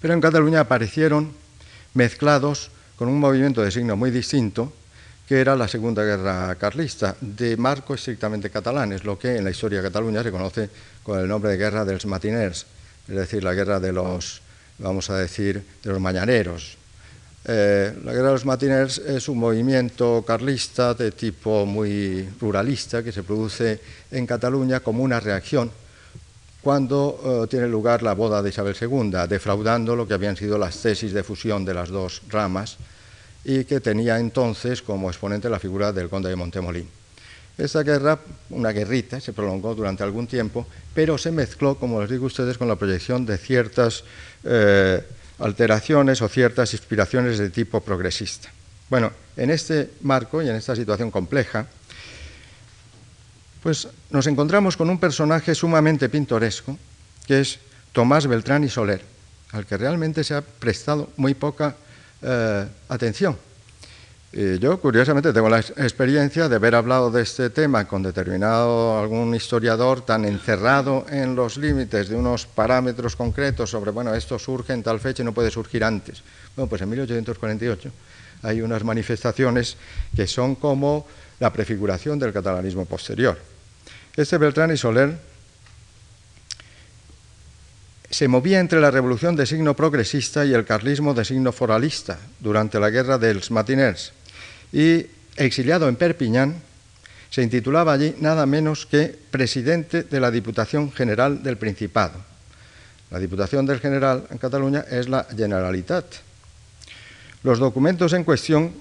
pero 0.00 0.14
en 0.14 0.20
Cataluña 0.20 0.60
aparecieron 0.60 1.32
mezclados 1.94 2.70
con 2.96 3.08
un 3.08 3.18
movimiento 3.18 3.62
de 3.62 3.70
signo 3.70 3.96
muy 3.96 4.10
distinto, 4.10 4.72
que 5.26 5.40
era 5.40 5.56
la 5.56 5.66
Segunda 5.68 6.04
Guerra 6.04 6.54
Carlista, 6.56 7.16
de 7.20 7.56
marco 7.56 7.94
estrictamente 7.94 8.50
catalán, 8.50 8.92
es 8.92 9.04
lo 9.04 9.18
que 9.18 9.36
en 9.36 9.44
la 9.44 9.50
historia 9.50 9.80
de 9.80 9.88
Cataluña 9.88 10.22
se 10.22 10.30
conoce 10.30 10.68
con 11.02 11.18
el 11.18 11.26
nombre 11.26 11.50
de 11.50 11.56
Guerra 11.56 11.84
dels 11.84 12.04
Matiners, 12.06 12.66
es 13.08 13.14
decir, 13.14 13.42
la 13.42 13.54
guerra 13.54 13.80
de 13.80 13.92
los, 13.92 14.42
vamos 14.78 15.10
a 15.10 15.18
decir, 15.18 15.62
de 15.82 15.90
los 15.90 16.00
mañaneros. 16.00 16.76
Eh, 17.46 17.92
la 18.04 18.12
Guerra 18.12 18.28
de 18.28 18.32
los 18.32 18.46
Matiners 18.46 18.98
es 18.98 19.28
un 19.28 19.38
movimiento 19.38 20.24
carlista 20.26 20.94
de 20.94 21.12
tipo 21.12 21.66
muy 21.66 22.26
ruralista 22.40 23.02
que 23.02 23.12
se 23.12 23.22
produce 23.22 23.80
en 24.10 24.26
Cataluña 24.26 24.80
como 24.80 25.02
una 25.02 25.20
reacción 25.20 25.70
cuando 26.64 27.44
eh, 27.44 27.46
tiene 27.48 27.68
lugar 27.68 28.02
la 28.02 28.14
boda 28.14 28.42
de 28.42 28.48
Isabel 28.48 28.74
II, 28.80 29.28
defraudando 29.28 29.94
lo 29.94 30.08
que 30.08 30.14
habían 30.14 30.34
sido 30.34 30.56
las 30.56 30.80
tesis 30.80 31.12
de 31.12 31.22
fusión 31.22 31.62
de 31.66 31.74
las 31.74 31.90
dos 31.90 32.22
ramas 32.30 32.78
y 33.44 33.64
que 33.64 33.80
tenía 33.80 34.18
entonces 34.18 34.80
como 34.80 35.10
exponente 35.10 35.50
la 35.50 35.60
figura 35.60 35.92
del 35.92 36.08
conde 36.08 36.30
de 36.30 36.36
Montemolín. 36.36 36.88
Esta 37.58 37.82
guerra, 37.82 38.18
una 38.50 38.72
guerrita, 38.72 39.20
se 39.20 39.34
prolongó 39.34 39.74
durante 39.74 40.02
algún 40.02 40.26
tiempo, 40.26 40.66
pero 40.94 41.18
se 41.18 41.30
mezcló, 41.30 41.76
como 41.76 42.00
les 42.00 42.10
digo 42.10 42.26
ustedes, 42.26 42.56
con 42.56 42.66
la 42.66 42.76
proyección 42.76 43.26
de 43.26 43.36
ciertas 43.36 44.02
eh, 44.44 45.02
alteraciones 45.38 46.22
o 46.22 46.28
ciertas 46.28 46.72
inspiraciones 46.72 47.38
de 47.38 47.50
tipo 47.50 47.80
progresista. 47.80 48.50
Bueno, 48.88 49.12
en 49.36 49.50
este 49.50 49.90
marco 50.02 50.42
y 50.42 50.48
en 50.48 50.56
esta 50.56 50.76
situación 50.76 51.10
compleja, 51.10 51.66
pues 53.62 53.88
nos 54.10 54.26
encontramos 54.26 54.76
con 54.76 54.90
un 54.90 55.00
personaje 55.00 55.54
sumamente 55.54 56.08
pintoresco, 56.08 56.78
que 57.26 57.40
es 57.40 57.58
Tomás 57.92 58.26
Beltrán 58.26 58.62
y 58.64 58.68
Soler, 58.68 59.00
al 59.52 59.64
que 59.64 59.76
realmente 59.76 60.22
se 60.22 60.34
ha 60.34 60.42
prestado 60.42 61.10
muy 61.16 61.34
poca 61.34 61.74
eh, 62.20 62.66
atención. 62.88 63.38
Yo, 64.34 64.80
curiosamente, 64.80 65.32
tengo 65.32 65.48
la 65.48 65.60
experiencia 65.60 66.48
de 66.48 66.56
haber 66.56 66.74
hablado 66.74 67.08
de 67.08 67.22
este 67.22 67.50
tema 67.50 67.86
con 67.86 68.02
determinado 68.02 68.98
algún 68.98 69.32
historiador 69.32 70.04
tan 70.04 70.24
encerrado 70.24 71.06
en 71.08 71.36
los 71.36 71.56
límites 71.56 72.08
de 72.08 72.16
unos 72.16 72.44
parámetros 72.44 73.14
concretos 73.14 73.70
sobre, 73.70 73.92
bueno, 73.92 74.12
esto 74.12 74.36
surge 74.40 74.72
en 74.72 74.82
tal 74.82 74.98
fecha 74.98 75.22
y 75.22 75.24
no 75.24 75.32
puede 75.32 75.52
surgir 75.52 75.84
antes. 75.84 76.24
Bueno, 76.56 76.68
pues 76.68 76.82
en 76.82 76.90
1848 76.90 77.92
hay 78.42 78.60
unas 78.60 78.82
manifestaciones 78.82 79.76
que 80.16 80.26
son 80.26 80.56
como 80.56 81.06
la 81.38 81.52
prefiguración 81.52 82.18
del 82.18 82.32
catalanismo 82.32 82.86
posterior. 82.86 83.38
Este 84.16 84.36
Beltrán 84.36 84.72
y 84.72 84.76
Soler 84.76 85.16
se 88.10 88.26
movía 88.26 88.58
entre 88.58 88.80
la 88.80 88.90
revolución 88.90 89.36
de 89.36 89.46
signo 89.46 89.76
progresista 89.76 90.44
y 90.44 90.54
el 90.54 90.64
carlismo 90.64 91.14
de 91.14 91.24
signo 91.24 91.52
foralista 91.52 92.18
durante 92.40 92.80
la 92.80 92.90
guerra 92.90 93.16
de 93.16 93.34
los 93.34 93.52
Matiners 93.52 94.12
y, 94.74 95.06
exiliado 95.36 95.88
en 95.88 95.94
Perpiñán, 95.94 96.56
se 97.30 97.42
intitulaba 97.42 97.92
allí 97.92 98.14
nada 98.18 98.44
menos 98.44 98.86
que 98.86 99.14
presidente 99.30 100.02
de 100.02 100.20
la 100.20 100.30
Diputación 100.30 100.90
General 100.90 101.42
del 101.42 101.56
Principado. 101.56 102.18
La 103.10 103.20
Diputación 103.20 103.66
del 103.66 103.78
General 103.78 104.26
en 104.30 104.38
Cataluña 104.38 104.84
es 104.90 105.08
la 105.08 105.24
Generalitat. 105.30 106.04
Los 107.44 107.60
documentos 107.60 108.12
en 108.12 108.24
cuestión, 108.24 108.72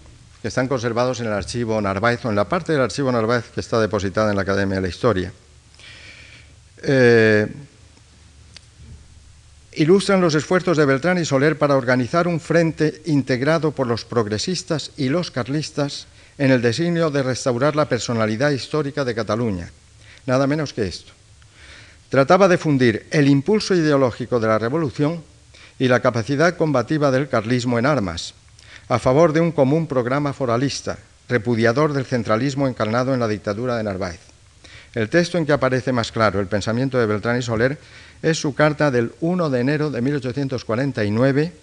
que 0.41 0.47
están 0.47 0.67
conservados 0.67 1.19
en 1.19 1.27
el 1.27 1.33
archivo 1.33 1.79
Narváez 1.79 2.25
o 2.25 2.29
en 2.29 2.35
la 2.35 2.49
parte 2.49 2.73
del 2.73 2.81
archivo 2.81 3.11
Narváez 3.11 3.51
que 3.53 3.61
está 3.61 3.79
depositada 3.79 4.31
en 4.31 4.35
la 4.35 4.41
Academia 4.41 4.75
de 4.75 4.81
la 4.81 4.87
Historia, 4.87 5.31
eh, 6.81 7.47
ilustran 9.75 10.21
los 10.21 10.35
esfuerzos 10.35 10.77
de 10.77 10.85
Beltrán 10.85 11.17
y 11.17 11.25
Soler 11.25 11.57
para 11.57 11.75
organizar 11.75 12.27
un 12.27 12.39
frente 12.39 13.01
integrado 13.05 13.71
por 13.71 13.87
los 13.87 14.05
progresistas 14.05 14.91
y 14.97 15.09
los 15.09 15.31
carlistas 15.31 16.07
en 16.37 16.51
el 16.51 16.61
designio 16.61 17.09
de 17.11 17.23
restaurar 17.23 17.75
la 17.75 17.89
personalidad 17.89 18.51
histórica 18.51 19.05
de 19.05 19.15
Cataluña. 19.15 19.71
Nada 20.25 20.47
menos 20.47 20.73
que 20.73 20.87
esto. 20.87 21.11
Trataba 22.09 22.47
de 22.47 22.57
fundir 22.57 23.07
el 23.11 23.27
impulso 23.27 23.73
ideológico 23.73 24.39
de 24.39 24.47
la 24.47 24.59
revolución 24.59 25.23
y 25.79 25.87
la 25.87 26.01
capacidad 26.01 26.55
combativa 26.55 27.11
del 27.11 27.27
carlismo 27.27 27.79
en 27.79 27.85
armas, 27.85 28.33
a 28.87 28.99
favor 28.99 29.33
de 29.33 29.41
un 29.41 29.51
común 29.51 29.87
programa 29.87 30.33
foralista, 30.33 30.97
repudiador 31.27 31.93
del 31.93 32.05
centralismo 32.05 32.67
encarnado 32.67 33.13
en 33.13 33.19
la 33.19 33.27
dictadura 33.27 33.77
de 33.77 33.83
Narváez. 33.83 34.19
El 34.93 35.09
texto 35.09 35.37
en 35.39 35.45
que 35.45 35.53
aparece 35.53 35.91
más 35.91 36.11
claro 36.11 36.39
el 36.39 36.47
pensamiento 36.47 36.99
de 36.99 37.07
Beltrán 37.07 37.39
y 37.39 37.41
Soler 37.41 37.79
es 38.23 38.39
su 38.39 38.55
carta 38.55 38.89
del 38.89 39.11
1 39.19 39.49
de 39.51 39.59
enero 39.59 39.91
de 39.91 40.01
1849, 40.01 41.53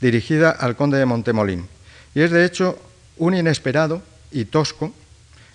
dirigida 0.00 0.50
al 0.50 0.76
conde 0.76 0.98
de 0.98 1.06
Montemolín. 1.06 1.66
Y 2.14 2.20
es, 2.20 2.30
de 2.30 2.44
hecho, 2.44 2.78
un 3.16 3.34
inesperado 3.34 4.02
y 4.30 4.44
tosco 4.44 4.92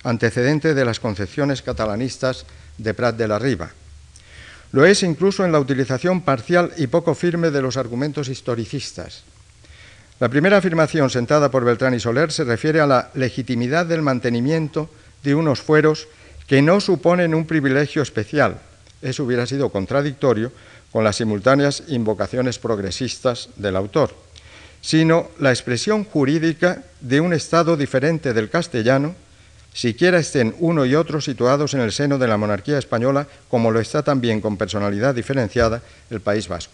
antecedente 0.03 0.73
de 0.73 0.85
las 0.85 0.99
concepciones 0.99 1.61
catalanistas 1.61 2.45
de 2.77 2.93
Prat 2.93 3.15
de 3.15 3.27
la 3.27 3.37
Riva. 3.37 3.71
Lo 4.71 4.85
es 4.85 5.03
incluso 5.03 5.45
en 5.45 5.51
la 5.51 5.59
utilización 5.59 6.21
parcial 6.21 6.71
y 6.77 6.87
poco 6.87 7.13
firme 7.15 7.51
de 7.51 7.61
los 7.61 7.77
argumentos 7.77 8.27
historicistas. 8.27 9.23
La 10.19 10.29
primera 10.29 10.57
afirmación 10.57 11.09
sentada 11.09 11.49
por 11.49 11.63
Beltrán 11.63 11.93
y 11.93 11.99
Soler 11.99 12.31
se 12.31 12.43
refiere 12.43 12.81
a 12.81 12.87
la 12.87 13.09
legitimidad 13.13 13.85
del 13.85 14.01
mantenimiento 14.01 14.89
de 15.23 15.35
unos 15.35 15.61
fueros 15.61 16.07
que 16.47 16.61
no 16.61 16.81
suponen 16.81 17.35
un 17.35 17.45
privilegio 17.45 18.01
especial, 18.01 18.59
eso 19.01 19.23
hubiera 19.23 19.45
sido 19.45 19.69
contradictorio 19.69 20.51
con 20.91 21.03
las 21.03 21.17
simultáneas 21.17 21.83
invocaciones 21.87 22.59
progresistas 22.59 23.49
del 23.55 23.75
autor, 23.75 24.15
sino 24.81 25.29
la 25.39 25.51
expresión 25.51 26.03
jurídica 26.03 26.83
de 27.01 27.21
un 27.21 27.33
Estado 27.33 27.77
diferente 27.77 28.33
del 28.33 28.49
castellano, 28.49 29.15
siquiera 29.73 30.19
estén 30.19 30.55
uno 30.59 30.85
y 30.85 30.95
otro 30.95 31.21
situados 31.21 31.73
en 31.73 31.81
el 31.81 31.91
seno 31.91 32.17
de 32.17 32.27
la 32.27 32.37
monarquía 32.37 32.77
española, 32.77 33.27
como 33.49 33.71
lo 33.71 33.79
está 33.79 34.03
también 34.03 34.41
con 34.41 34.57
personalidad 34.57 35.13
diferenciada 35.13 35.81
el 36.09 36.21
País 36.21 36.47
Vasco. 36.47 36.73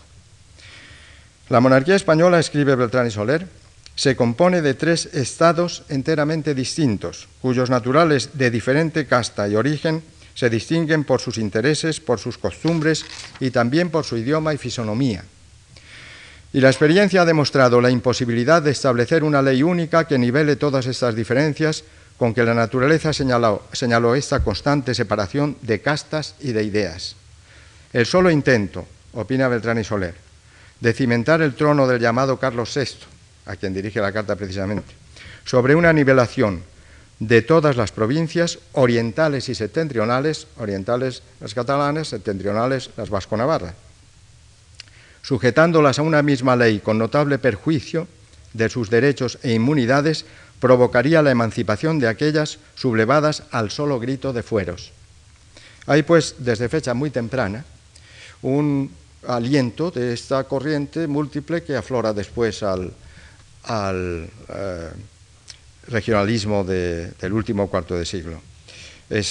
La 1.50 1.60
monarquía 1.60 1.96
española, 1.96 2.40
escribe 2.40 2.76
Beltrán 2.76 3.08
y 3.08 3.12
Soler, 3.12 3.48
se 3.96 4.16
compone 4.16 4.62
de 4.62 4.74
tres 4.74 5.08
estados 5.14 5.84
enteramente 5.90 6.54
distintos, 6.54 7.28
cuyos 7.42 7.70
naturales 7.70 8.32
de 8.34 8.52
diferente 8.52 9.06
casta 9.06 9.48
y 9.48 9.56
origen 9.56 10.04
se 10.36 10.50
distinguen 10.50 11.06
por 11.06 11.22
sus 11.22 11.38
intereses, 11.38 12.00
por 12.00 12.20
sus 12.20 12.38
costumbres 12.38 13.06
y 13.40 13.50
también 13.50 13.90
por 13.90 14.04
su 14.04 14.18
idioma 14.18 14.54
y 14.54 14.58
fisonomía. 14.58 15.24
Y 16.54 16.62
la 16.62 16.70
experiencia 16.70 17.24
ha 17.24 17.26
demostrado 17.26 17.82
la 17.82 17.90
imposibilidad 17.90 18.62
de 18.62 18.72
establecer 18.72 19.24
una 19.24 19.42
ley 19.42 19.64
única 19.64 20.06
que 20.06 20.18
nivele 20.18 20.58
todas 20.58 20.86
estas 20.86 21.16
diferencias 21.16 21.84
con 22.18 22.34
que 22.34 22.44
la 22.44 22.54
naturaleza 22.54 23.12
señaló, 23.12 24.16
esta 24.16 24.42
constante 24.42 24.94
separación 24.94 25.58
de 25.62 25.82
castas 25.82 26.36
y 26.40 26.54
de 26.54 26.64
ideas. 26.64 27.16
El 27.92 28.06
solo 28.06 28.30
intento, 28.30 28.86
opina 29.14 29.48
Beltrán 29.48 29.80
y 29.80 29.84
Soler, 29.84 30.16
de 30.80 30.94
cimentar 30.94 31.42
el 31.42 31.56
trono 31.56 31.88
del 31.88 32.02
llamado 32.02 32.40
Carlos 32.40 32.74
VI, 32.74 33.00
a 33.48 33.56
quien 33.56 33.74
dirige 33.74 34.00
la 34.00 34.12
carta 34.12 34.36
precisamente, 34.36 34.94
sobre 35.44 35.76
una 35.76 35.92
nivelación 35.92 36.64
de 37.20 37.42
todas 37.42 37.78
las 37.78 37.92
provincias 37.92 38.60
orientales 38.74 39.50
y 39.50 39.56
septentrionales, 39.56 40.48
orientales 40.58 41.24
las 41.40 41.54
catalanas, 41.54 42.10
septentrionales 42.10 42.90
las 42.98 43.10
vasco-navarras, 43.10 43.74
sujetándolas 45.22 46.00
a 46.00 46.04
una 46.04 46.22
misma 46.22 46.56
ley 46.56 46.80
con 46.80 46.98
notable 46.98 47.40
perjuicio 47.40 48.08
de 48.54 48.70
sus 48.70 48.90
derechos 48.90 49.38
e 49.44 49.54
inmunidades 49.54 50.26
provocaría 50.60 51.22
la 51.22 51.32
emancipación 51.32 52.00
de 52.00 52.08
aquellas 52.08 52.60
sublevadas 52.76 53.44
al 53.52 53.72
solo 53.72 54.00
grito 54.00 54.34
de 54.34 54.44
fueros. 54.44 54.92
Hay 55.88 56.04
pues, 56.04 56.36
desde 56.40 56.70
fecha 56.70 56.94
muy 56.94 57.12
temprana, 57.12 57.64
un 58.42 58.92
aliento 59.28 59.92
de 59.92 60.14
esta 60.14 60.44
corriente 60.46 61.08
múltiple 61.08 61.64
que 61.64 61.76
aflora 61.76 62.14
después 62.14 62.64
al, 62.64 62.92
eh, 63.66 64.90
regionalismo 65.88 66.64
del 66.64 67.34
último 67.34 67.70
cuarto 67.70 67.96
de 67.96 68.06
siglo. 68.06 68.42
Eh, 69.10 69.22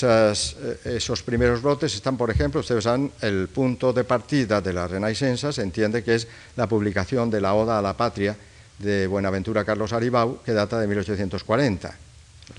esos 0.84 1.22
primeros 1.22 1.60
brotes 1.60 1.94
están, 1.94 2.16
por 2.16 2.30
ejemplo, 2.30 2.60
ustedes 2.60 2.84
saben, 2.84 3.10
el 3.20 3.48
punto 3.48 3.92
de 3.92 4.04
partida 4.04 4.60
de 4.60 4.72
la 4.72 4.86
Renaissance 4.86 5.52
se 5.52 5.62
entiende 5.62 6.04
que 6.04 6.14
es 6.14 6.28
la 6.56 6.68
publicación 6.68 7.28
de 7.30 7.40
la 7.40 7.54
Oda 7.54 7.78
a 7.78 7.82
la 7.82 7.96
Patria 7.96 8.36
de 8.78 9.06
Buenaventura 9.06 9.64
Carlos 9.64 9.92
Aribau, 9.92 10.42
que 10.42 10.52
data 10.52 10.78
de 10.78 10.86
1840, 10.86 11.88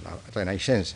la 0.03 0.17
Renaissance. 0.33 0.95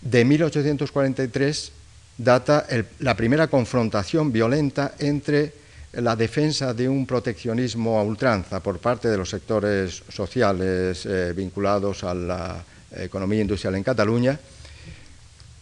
De 0.00 0.24
1843 0.24 1.72
data 2.18 2.66
la 3.00 3.16
primera 3.16 3.48
confrontación 3.48 4.32
violenta 4.32 4.94
entre 4.98 5.63
la 5.96 6.16
defensa 6.16 6.74
de 6.74 6.88
un 6.88 7.06
proteccionismo 7.06 7.98
a 7.98 8.02
ultranza 8.02 8.60
por 8.60 8.78
parte 8.78 9.08
de 9.08 9.16
los 9.16 9.30
sectores 9.30 10.02
sociales 10.08 11.06
eh, 11.06 11.32
vinculados 11.34 12.04
a 12.04 12.14
la 12.14 12.64
economía 12.96 13.40
industrial 13.40 13.74
en 13.74 13.82
Cataluña 13.82 14.38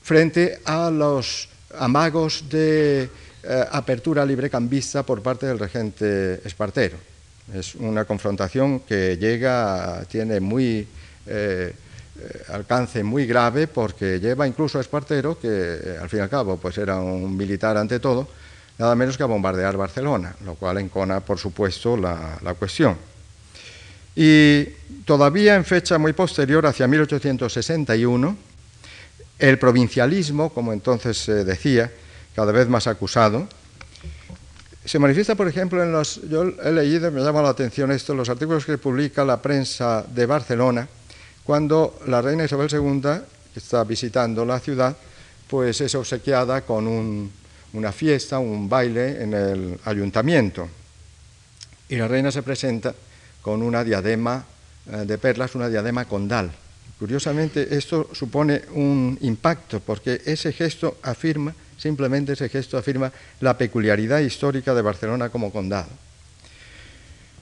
frente 0.03 0.61
a 0.65 0.91
los 0.91 1.49
amagos 1.79 2.45
de 2.51 3.09
eh, 3.45 3.65
apertura 3.73 4.27
librecambista 4.27 5.03
por 5.03 5.23
parte 5.23 5.47
del 5.47 5.59
regente 5.59 6.41
Espartero. 6.45 6.97
Es 7.55 7.75
una 7.75 8.05
confrontación 8.05 8.81
que 8.81 9.17
llega, 9.17 10.05
tiene 10.09 10.39
muy 10.41 10.87
eh, 11.27 11.73
eh, 12.21 12.43
alcance 12.49 13.03
muy 13.03 13.27
grave 13.27 13.67
porque 13.67 14.21
lleva 14.21 14.47
incluso 14.47 14.79
a 14.79 14.81
Espartero, 14.81 15.39
que 15.39 15.97
al 16.01 16.09
fin 16.09 16.21
y 16.21 16.23
al 16.23 16.29
cabo 16.29 16.57
pues 16.57 16.79
era 16.79 17.01
un 17.01 17.37
militar 17.37 17.77
ante 17.77 17.99
todo, 17.99 18.29
nada 18.79 18.95
menos 18.95 19.17
que 19.17 19.23
a 19.23 19.27
bombardear 19.27 19.77
Barcelona, 19.77 20.35
lo 20.45 20.55
cual 20.55 20.79
encona, 20.79 21.21
por 21.21 21.39
supuesto, 21.39 21.97
la, 21.97 22.55
cuestión. 22.59 22.97
Y 24.15 24.65
todavía 25.05 25.55
en 25.55 25.65
fecha 25.65 25.99
muy 25.99 26.13
posterior, 26.13 26.67
hacia 26.67 26.87
1861, 26.87 28.37
el 29.39 29.59
provincialismo, 29.59 30.51
como 30.51 30.73
entonces 30.73 31.19
se 31.19 31.45
decía, 31.45 31.91
cada 32.35 32.53
vez 32.53 32.69
más 32.69 32.87
acusado, 32.87 33.49
se 34.85 34.99
manifiesta, 34.99 35.35
por 35.35 35.47
ejemplo, 35.47 35.83
en 35.83 35.93
los. 35.93 36.21
Yo 36.29 36.43
he 36.43 36.73
leído, 36.73 37.11
me 37.13 37.23
llama 37.23 37.41
la 37.41 37.51
atención 37.51 37.93
esto, 37.93 38.15
los 38.15 38.29
artículos 38.29 38.65
que 38.65 38.79
publica 38.79 39.25
la 39.25 39.41
prensa 39.41 40.05
de 40.09 40.27
Barcelona, 40.27 40.89
cuando 41.45 42.01
la 42.07 42.21
reina 42.21 42.45
Isabel 42.45 42.69
II, 42.71 43.01
que 43.53 43.61
está 43.61 43.85
visitando 43.85 44.45
la 44.45 44.59
ciudad, 44.59 44.97
pues 45.49 45.81
es 45.81 45.95
obsequiada 45.95 46.63
con 46.63 47.31
una 47.73 47.93
fiesta, 47.93 48.39
un 48.39 48.69
baile 48.69 49.23
en 49.23 49.35
el 49.35 49.79
ayuntamiento. 49.85 50.69
Y 51.89 51.97
la 51.97 52.09
reina 52.09 52.31
se 52.31 52.43
presenta 52.43 52.95
con 53.41 53.63
una 53.63 53.85
diadema 53.85 54.45
eh, 54.91 55.05
de 55.07 55.19
perlas, 55.19 55.55
una 55.55 55.69
diadema 55.69 56.05
condal. 56.05 56.51
Curiosamente, 56.99 57.77
esto 57.77 58.11
supone 58.13 58.63
un 58.73 59.19
impacto 59.23 59.81
porque 59.81 60.23
ese 60.25 60.53
gesto 60.53 60.99
afirma, 61.03 61.55
simplemente 61.77 62.35
ese 62.35 62.49
gesto 62.49 62.79
afirma 62.79 63.13
la 63.41 63.59
peculiaridad 63.59 64.21
histórica 64.21 64.73
de 64.75 64.83
Barcelona 64.83 65.29
como 65.29 65.51
condado. 65.51 65.89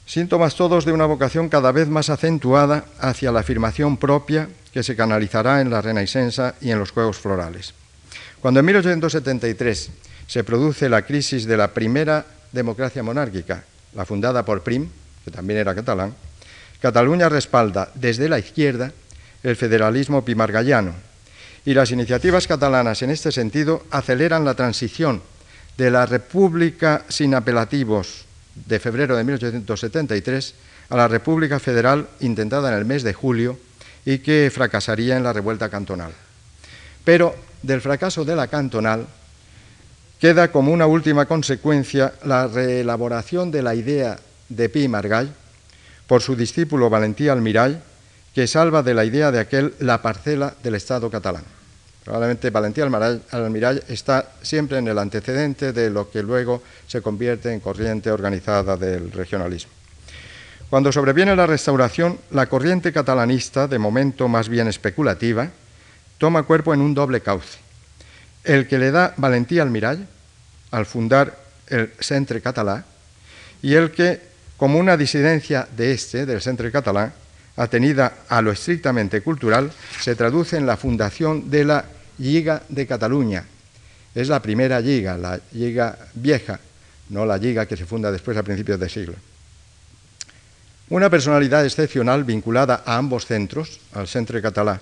Síntomas 0.07 0.57
todos 0.57 0.85
de 0.85 0.93
una 0.93 1.07
vocación 1.07 1.49
cada 1.49 1.71
vez 1.71 1.89
más 1.89 2.11
acentuada 2.11 2.85
hacia 2.99 3.31
la 3.31 3.41
afirmación 3.41 3.97
propia 3.97 4.49
que 4.73 4.83
se 4.83 4.97
canalizará 4.97 5.61
en 5.61 5.71
la 5.71 5.83
Renaissance 5.83 6.55
y 6.61 6.71
en 6.71 6.79
los 6.79 6.91
Juegos 6.91 7.19
Florales. 7.19 7.75
Cuando 8.41 8.61
en 8.61 8.67
1873 8.67 9.91
se 10.31 10.45
produce 10.45 10.89
la 10.89 11.03
crisis 11.03 11.45
de 11.45 11.57
la 11.57 11.75
primera 11.75 12.25
democracia 12.53 13.03
monárquica, 13.03 13.65
la 13.97 14.07
fundada 14.07 14.45
por 14.45 14.63
Prim, 14.63 14.89
que 15.25 15.33
también 15.33 15.59
era 15.59 15.75
catalán, 15.75 16.15
Cataluña 16.81 17.29
respalda 17.29 17.91
desde 17.97 18.29
la 18.29 18.39
izquierda 18.39 18.93
el 19.43 19.57
federalismo 19.57 20.25
pimargallano. 20.25 20.95
Y 21.65 21.75
las 21.75 21.91
iniciativas 21.91 22.47
catalanas 22.47 23.03
en 23.03 23.11
este 23.11 23.33
sentido 23.33 23.85
aceleran 23.91 24.45
la 24.45 24.55
transición 24.55 25.21
de 25.77 25.91
la 25.91 26.07
República 26.07 27.03
sin 27.09 27.35
apelativos 27.35 28.25
de 28.55 28.79
febrero 28.79 29.17
de 29.17 29.25
1873 29.25 30.55
a 30.91 30.97
la 30.97 31.09
República 31.09 31.59
Federal 31.59 32.07
intentada 32.21 32.71
en 32.71 32.79
el 32.79 32.85
mes 32.85 33.03
de 33.03 33.15
julio 33.15 33.59
y 34.05 34.19
que 34.19 34.49
fracasaría 34.55 35.17
en 35.17 35.25
la 35.25 35.33
revuelta 35.33 35.69
cantonal. 35.69 36.13
Pero 37.05 37.35
del 37.63 37.81
fracaso 37.81 38.25
de 38.25 38.37
la 38.37 38.47
cantonal 38.47 39.09
queda 40.21 40.53
como 40.53 40.71
una 40.71 40.87
última 40.87 41.25
consecuencia 41.25 42.13
la 42.25 42.47
reelaboración 42.47 43.51
de 43.51 43.63
la 43.63 43.75
idea 43.75 44.19
de 44.51 44.69
Pi 44.69 44.87
Margall 44.87 45.33
por 46.07 46.21
su 46.21 46.37
discípulo 46.37 46.91
Valentí 46.91 47.29
Almirall 47.29 47.81
que 48.35 48.47
salva 48.47 48.83
de 48.83 48.95
la 48.95 49.05
idea 49.05 49.33
de 49.33 49.41
aquel 49.41 49.75
la 49.81 50.03
parcela 50.03 50.55
del 50.63 50.75
Estado 50.75 51.11
catalán. 51.11 51.43
Probablemente 52.05 52.51
Valentía 52.51 52.85
Almirall 52.85 53.83
está 53.89 54.33
siempre 54.43 54.79
en 54.79 54.89
el 54.89 54.99
antecedente 54.99 55.73
de 55.73 55.91
lo 55.91 56.11
que 56.11 56.23
luego 56.23 56.63
se 56.87 57.01
convierte 57.01 57.53
en 57.53 57.61
corriente 57.61 58.11
organizada 58.11 58.77
del 58.77 59.11
regionalismo. 59.13 59.73
Cuando 60.69 60.93
sobreviene 60.93 61.35
la 61.35 61.47
restauración, 61.47 62.19
la 62.31 62.47
corriente 62.47 62.93
catalanista, 62.93 63.67
de 63.67 63.79
momento 63.79 64.29
más 64.29 64.49
bien 64.49 64.69
especulativa, 64.69 65.49
toma 66.19 66.45
cuerpo 66.45 66.73
en 66.73 66.81
un 66.81 66.95
doble 66.95 67.21
cauce. 67.21 67.70
El 68.45 68.67
que 68.67 68.79
le 68.79 68.91
da 68.91 69.15
Valentía 69.17 69.63
Almirall 69.63 70.07
al 70.71 70.87
fundar 70.87 71.37
el 71.69 71.93
Centre 72.01 72.41
Català 72.41 72.85
y 73.63 73.75
el 73.75 73.91
que, 73.91 74.21
como 74.57 74.79
una 74.79 74.97
disidencia 74.97 75.69
de 75.77 75.93
este, 75.93 76.27
del 76.27 76.41
Centre 76.41 76.73
Català, 76.73 77.13
atenida 77.57 78.25
a 78.29 78.41
lo 78.41 78.53
estrictamente 78.53 79.21
cultural, 79.21 79.71
se 80.01 80.17
traduce 80.17 80.57
en 80.57 80.67
la 80.67 80.77
fundación 80.77 81.51
de 81.51 81.65
la 81.65 81.85
Liga 82.19 82.63
de 82.69 82.87
Cataluña. 82.87 83.45
Es 84.15 84.29
la 84.29 84.43
primera 84.43 84.81
liga, 84.81 85.17
la 85.17 85.39
liga 85.53 85.97
vieja, 86.15 86.59
no 87.11 87.25
la 87.25 87.39
liga 87.39 87.67
que 87.67 87.77
se 87.77 87.87
funda 87.87 88.11
después 88.11 88.37
a 88.37 88.43
principios 88.43 88.81
de 88.81 88.89
siglo. 88.89 89.15
Una 90.89 91.09
personalidad 91.09 91.65
excepcional 91.65 92.25
vinculada 92.25 92.83
a 92.85 92.97
ambos 92.97 93.25
centros, 93.25 93.79
al 93.95 94.09
Centre 94.09 94.43
Català 94.43 94.81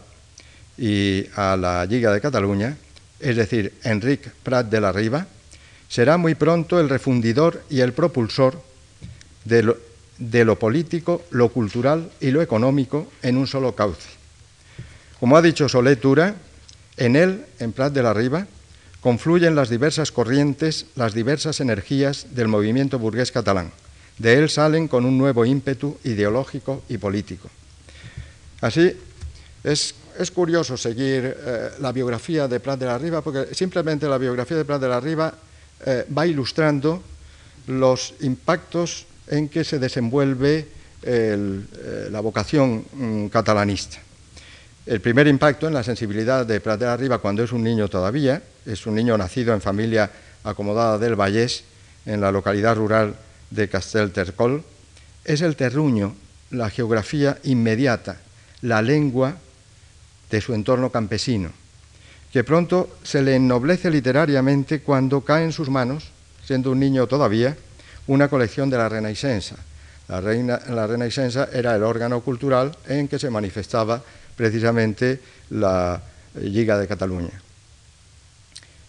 y 0.78 1.26
a 1.36 1.56
la 1.56 1.84
Liga 1.84 2.12
de 2.12 2.20
Cataluña, 2.20 2.76
es 3.20 3.36
decir, 3.36 3.74
Enric 3.82 4.30
Prat 4.42 4.68
de 4.68 4.80
la 4.80 4.92
Riba, 4.92 5.26
será 5.88 6.16
muy 6.16 6.34
pronto 6.34 6.78
el 6.80 6.88
refundidor 6.88 7.62
y 7.70 7.80
el 7.80 7.92
propulsor 7.92 8.62
de 9.44 10.44
lo 10.44 10.58
político, 10.58 11.22
lo 11.30 11.48
cultural 11.48 12.10
y 12.20 12.30
lo 12.30 12.42
económico 12.42 13.10
en 13.22 13.36
un 13.36 13.46
solo 13.46 13.74
cauce. 13.74 14.08
Como 15.18 15.36
ha 15.36 15.42
dicho 15.42 15.68
Soletura, 15.68 16.36
en 16.96 17.16
él, 17.16 17.44
en 17.58 17.72
Prat 17.72 17.92
de 17.92 18.02
la 18.02 18.14
Riba, 18.14 18.46
confluyen 19.00 19.54
las 19.54 19.70
diversas 19.70 20.12
corrientes, 20.12 20.86
las 20.96 21.14
diversas 21.14 21.60
energías 21.60 22.34
del 22.34 22.48
movimiento 22.48 22.98
burgués 22.98 23.32
catalán. 23.32 23.72
De 24.18 24.34
él 24.34 24.50
salen 24.50 24.88
con 24.88 25.04
un 25.04 25.16
nuevo 25.16 25.44
ímpetu 25.44 25.96
ideológico 26.04 26.82
y 26.88 26.98
político. 26.98 27.48
Así, 28.60 28.92
es, 29.62 29.94
curioso 30.32 30.76
seguir 30.76 31.24
eh, 31.24 31.70
la 31.78 31.92
biografía 31.92 32.48
de 32.48 32.58
Prat 32.58 32.78
de 32.78 32.86
la 32.86 32.98
Riba, 32.98 33.22
porque 33.22 33.54
simplemente 33.54 34.08
la 34.08 34.18
biografía 34.18 34.56
de 34.56 34.64
Prat 34.64 34.80
de 34.80 34.88
la 34.88 34.98
Riba 34.98 35.32
eh, 35.86 36.06
va 36.10 36.26
ilustrando 36.26 37.02
los 37.68 38.14
impactos 38.20 39.06
en 39.28 39.48
que 39.48 39.62
se 39.62 39.78
desenvuelve 39.78 40.66
eh, 41.02 42.08
la 42.10 42.20
vocación 42.20 42.84
mm, 42.92 43.26
catalanista. 43.28 43.98
El 44.86 45.00
primer 45.00 45.28
impacto 45.28 45.68
en 45.68 45.74
la 45.74 45.84
sensibilidad 45.84 46.44
de 46.44 46.60
Prat 46.60 46.80
de 46.80 46.86
la 46.86 46.96
Riba 46.96 47.18
cuando 47.18 47.44
es 47.44 47.52
un 47.52 47.62
niño 47.62 47.88
todavía, 47.88 48.42
es 48.66 48.86
un 48.86 48.96
niño 48.96 49.16
nacido 49.16 49.54
en 49.54 49.60
familia 49.60 50.10
acomodada 50.42 50.98
del 50.98 51.14
Vallés, 51.14 51.62
en 52.06 52.20
la 52.20 52.32
localidad 52.32 52.74
rural 52.74 53.14
de 53.50 53.68
Casteltercol, 53.68 54.64
es 55.24 55.42
el 55.42 55.54
terruño, 55.54 56.16
la 56.50 56.70
geografía 56.70 57.38
inmediata, 57.44 58.16
la 58.62 58.82
lengua 58.82 59.36
de 60.30 60.40
su 60.40 60.54
entorno 60.54 60.90
campesino, 60.90 61.50
que 62.32 62.44
pronto 62.44 62.98
se 63.02 63.22
le 63.22 63.36
ennoblece 63.36 63.90
literariamente 63.90 64.80
cuando 64.80 65.22
cae 65.22 65.44
en 65.44 65.52
sus 65.52 65.70
manos, 65.70 66.10
siendo 66.44 66.70
un 66.70 66.80
niño 66.80 67.06
todavía, 67.06 67.56
una 68.06 68.28
colección 68.28 68.70
de 68.70 68.78
la 68.78 68.88
Renaissance. 68.88 69.54
La, 70.08 70.20
Reina, 70.20 70.58
Renaissance 70.58 71.38
era 71.52 71.76
el 71.76 71.82
órgano 71.82 72.20
cultural 72.20 72.76
en 72.86 73.08
que 73.08 73.18
se 73.18 73.30
manifestaba 73.30 74.02
precisamente 74.36 75.20
la 75.50 76.00
Liga 76.40 76.78
de 76.78 76.86
Cataluña. 76.86 77.42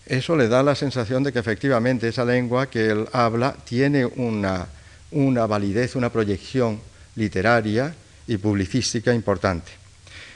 Eso 0.06 0.36
le 0.36 0.48
da 0.48 0.64
la 0.64 0.76
sensación 0.76 1.24
de 1.24 1.32
que 1.32 1.40
efectivamente 1.40 2.08
esa 2.08 2.26
lengua 2.26 2.68
que 2.68 2.88
él 2.90 3.08
habla 3.12 3.56
tiene 3.64 4.06
una, 4.06 4.68
una 5.12 5.46
validez, 5.46 5.96
una 5.96 6.10
proyección 6.10 6.80
literaria 7.16 7.94
y 8.28 8.38
publicística 8.38 9.14
importante. 9.14 9.79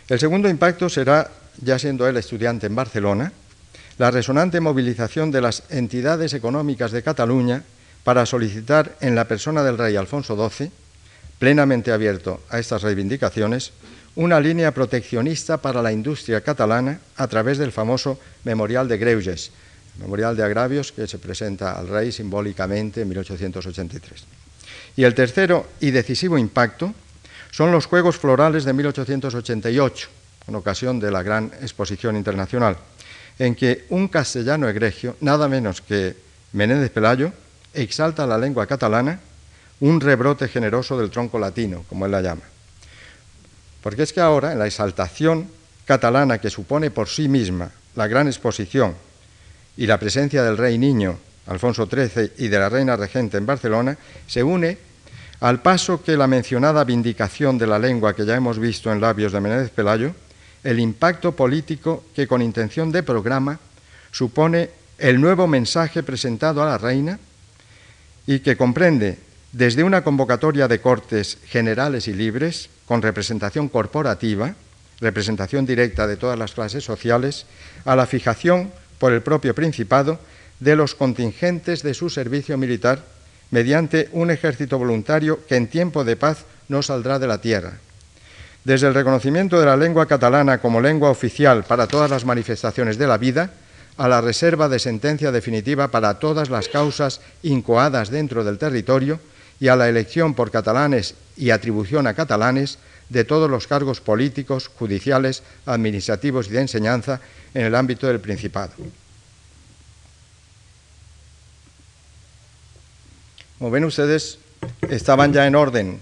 El 0.10 0.20
segundo 0.20 0.50
impacto 0.50 0.90
será, 0.90 1.32
ya 1.62 1.80
siendo 1.80 2.08
él 2.08 2.18
estudiante 2.18 2.68
en 2.68 2.76
Barcelona, 2.76 3.32
la 3.98 4.12
resonante 4.12 4.60
movilización 4.60 5.32
de 5.32 5.42
las 5.42 5.64
entidades 5.70 6.34
económicas 6.34 6.92
de 6.92 7.04
Cataluña 7.04 7.64
para 8.04 8.26
solicitar 8.26 8.96
en 9.00 9.16
la 9.16 9.28
persona 9.28 9.64
del 9.64 9.78
rey 9.78 9.96
Alfonso 9.96 10.36
XII, 10.36 10.72
plenamente 11.40 11.92
abierto 11.92 12.42
a 12.50 12.60
estas 12.60 12.82
reivindicaciones, 12.82 13.72
una 14.16 14.40
línea 14.40 14.74
proteccionista 14.74 15.58
para 15.58 15.82
la 15.82 15.92
industria 15.92 16.42
catalana 16.42 17.00
a 17.16 17.28
través 17.28 17.58
del 17.58 17.72
famoso 17.72 18.20
Memorial 18.44 18.88
de 18.88 18.98
Greuges, 18.98 19.52
Memorial 20.00 20.36
de 20.36 20.44
Agravios 20.44 20.92
que 20.92 21.08
se 21.08 21.18
presenta 21.18 21.74
al 21.74 21.88
rey 21.88 22.12
simbólicamente 22.12 23.02
en 23.02 23.10
1883. 23.10 24.26
Y 24.96 25.04
el 25.04 25.16
tercero 25.16 25.68
y 25.80 25.92
decisivo 25.92 26.38
impacto 26.38 26.94
son 27.54 27.72
los 27.72 27.86
Juegos 27.86 28.18
Florales 28.18 28.66
de 28.66 28.74
1888, 28.74 30.10
en 30.48 30.56
ocasión 30.56 31.00
de 31.00 31.12
la 31.12 31.22
gran 31.22 31.52
exposición 31.62 32.18
internacional, 32.18 32.76
en 33.38 33.54
que 33.54 33.86
un 33.90 34.08
castellano 34.08 34.68
egregio, 34.68 35.16
nada 35.22 35.48
menos 35.48 35.80
que 35.80 36.18
Menéndez 36.54 36.90
Pelayo, 36.90 37.32
exalta 37.76 38.26
la 38.26 38.40
lengua 38.40 38.66
catalana, 38.66 39.20
un 39.82 40.02
rebrote 40.02 40.48
generoso 40.48 40.98
del 40.98 41.12
tronco 41.12 41.38
latino, 41.38 41.86
como 41.88 42.08
él 42.08 42.12
la 42.12 42.22
llama. 42.22 42.42
Porque 43.84 44.02
es 44.02 44.14
que 44.14 44.22
ahora, 44.22 44.54
en 44.54 44.60
la 44.60 44.66
exaltación 44.66 45.48
catalana 45.86 46.40
que 46.40 46.50
supone 46.50 46.90
por 46.90 47.08
sí 47.08 47.28
misma 47.28 47.70
la 47.96 48.08
gran 48.08 48.26
exposición 48.26 48.96
y 49.78 49.86
la 49.86 50.00
presencia 50.00 50.42
del 50.42 50.58
rey 50.58 50.80
niño 50.80 51.20
Alfonso 51.46 51.86
XIII 51.86 52.32
y 52.38 52.48
de 52.48 52.58
la 52.58 52.70
reina 52.70 52.96
regente 52.96 53.38
en 53.38 53.46
Barcelona, 53.46 53.96
se 54.26 54.42
une 54.42 54.93
al 55.44 55.62
paso 55.62 56.02
que 56.02 56.16
la 56.16 56.26
mencionada 56.26 56.86
vindicación 56.86 57.58
de 57.58 57.68
la 57.68 57.78
lengua 57.78 58.16
que 58.16 58.26
ya 58.26 58.34
hemos 58.34 58.60
visto 58.60 58.90
en 58.94 59.02
labios 59.02 59.34
de 59.34 59.42
Menéndez 59.42 59.72
Pelayo, 59.72 60.16
el 60.64 60.80
impacto 60.80 61.34
político 61.34 62.06
que 62.16 62.28
con 62.28 62.42
intención 62.42 62.94
de 62.94 63.04
programa 63.04 63.60
supone 64.10 64.70
el 64.98 65.20
nuevo 65.20 65.46
mensaje 65.46 66.02
presentado 66.02 66.64
a 66.64 66.68
la 66.68 66.78
reina 66.78 67.20
y 68.26 68.40
que 68.40 68.56
comprende 68.56 69.20
desde 69.52 69.84
una 69.84 70.02
convocatoria 70.02 70.70
de 70.70 70.80
cortes 70.80 71.38
generales 71.46 72.08
y 72.08 72.14
libres, 72.14 72.70
con 72.88 73.02
representación 73.02 73.68
corporativa, 73.68 74.56
representación 75.02 75.66
directa 75.66 76.08
de 76.08 76.16
todas 76.16 76.40
las 76.40 76.54
clases 76.54 76.86
sociales, 76.86 77.48
a 77.84 77.98
la 77.98 78.06
fijación 78.06 78.72
por 78.98 79.12
el 79.12 79.22
propio 79.22 79.54
Principado 79.54 80.20
de 80.62 80.78
los 80.78 80.96
contingentes 80.96 81.84
de 81.84 81.94
su 81.94 82.10
servicio 82.10 82.58
militar 82.58 83.04
mediante 83.54 84.10
un 84.14 84.32
ejército 84.32 84.80
voluntario 84.80 85.46
que 85.46 85.56
en 85.56 85.68
tiempo 85.68 86.04
de 86.04 86.16
paz 86.16 86.40
no 86.70 86.82
saldrá 86.82 87.20
de 87.20 87.28
la 87.28 87.38
tierra. 87.38 87.74
Desde 88.64 88.88
el 88.88 88.96
reconocimiento 88.96 89.60
de 89.60 89.68
la 89.68 89.78
lengua 89.78 90.08
catalana 90.08 90.58
como 90.58 90.82
lengua 90.82 91.12
oficial 91.12 91.64
para 91.64 91.86
todas 91.86 92.10
las 92.10 92.26
manifestaciones 92.26 92.98
de 92.98 93.06
la 93.06 93.20
vida, 93.20 93.52
a 93.98 94.08
la 94.08 94.22
reserva 94.22 94.70
de 94.70 94.80
sentencia 94.80 95.32
definitiva 95.32 95.90
para 95.90 96.18
todas 96.18 96.50
las 96.50 96.68
causas 96.68 97.22
incoadas 97.44 98.10
dentro 98.10 98.44
del 98.44 98.58
territorio 98.58 99.20
y 99.60 99.68
a 99.68 99.76
la 99.76 99.88
elección 99.88 100.34
por 100.34 100.50
catalanes 100.50 101.14
y 101.38 101.52
atribución 101.52 102.08
a 102.08 102.16
catalanes 102.16 102.80
de 103.10 103.24
todos 103.24 103.52
los 103.52 103.68
cargos 103.68 104.02
políticos, 104.02 104.68
judiciales, 104.68 105.44
administrativos 105.68 106.48
y 106.48 106.54
de 106.54 106.62
enseñanza 106.62 107.22
en 107.54 107.68
el 107.68 107.76
ámbito 107.76 108.08
del 108.08 108.20
Principado. 108.20 108.74
Como 113.64 113.72
ven 113.72 113.86
ustedes, 113.86 114.40
estaban 114.90 115.32
ya 115.32 115.48
en 115.48 115.56
orden 115.56 116.02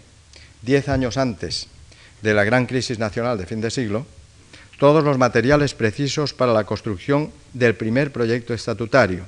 diez 0.64 0.90
años 0.90 1.16
antes 1.18 1.68
de 2.24 2.34
la 2.34 2.44
gran 2.44 2.66
crisis 2.66 2.98
nacional 2.98 3.38
de 3.38 3.46
fin 3.46 3.62
de 3.62 3.70
siglo 3.70 4.08
todos 4.80 5.04
los 5.04 5.20
materiales 5.20 5.76
precisos 5.76 6.34
para 6.34 6.54
la 6.54 6.64
construcción 6.64 7.30
del 7.54 7.76
primer 7.76 8.12
proyecto 8.12 8.56
estatutario, 8.56 9.26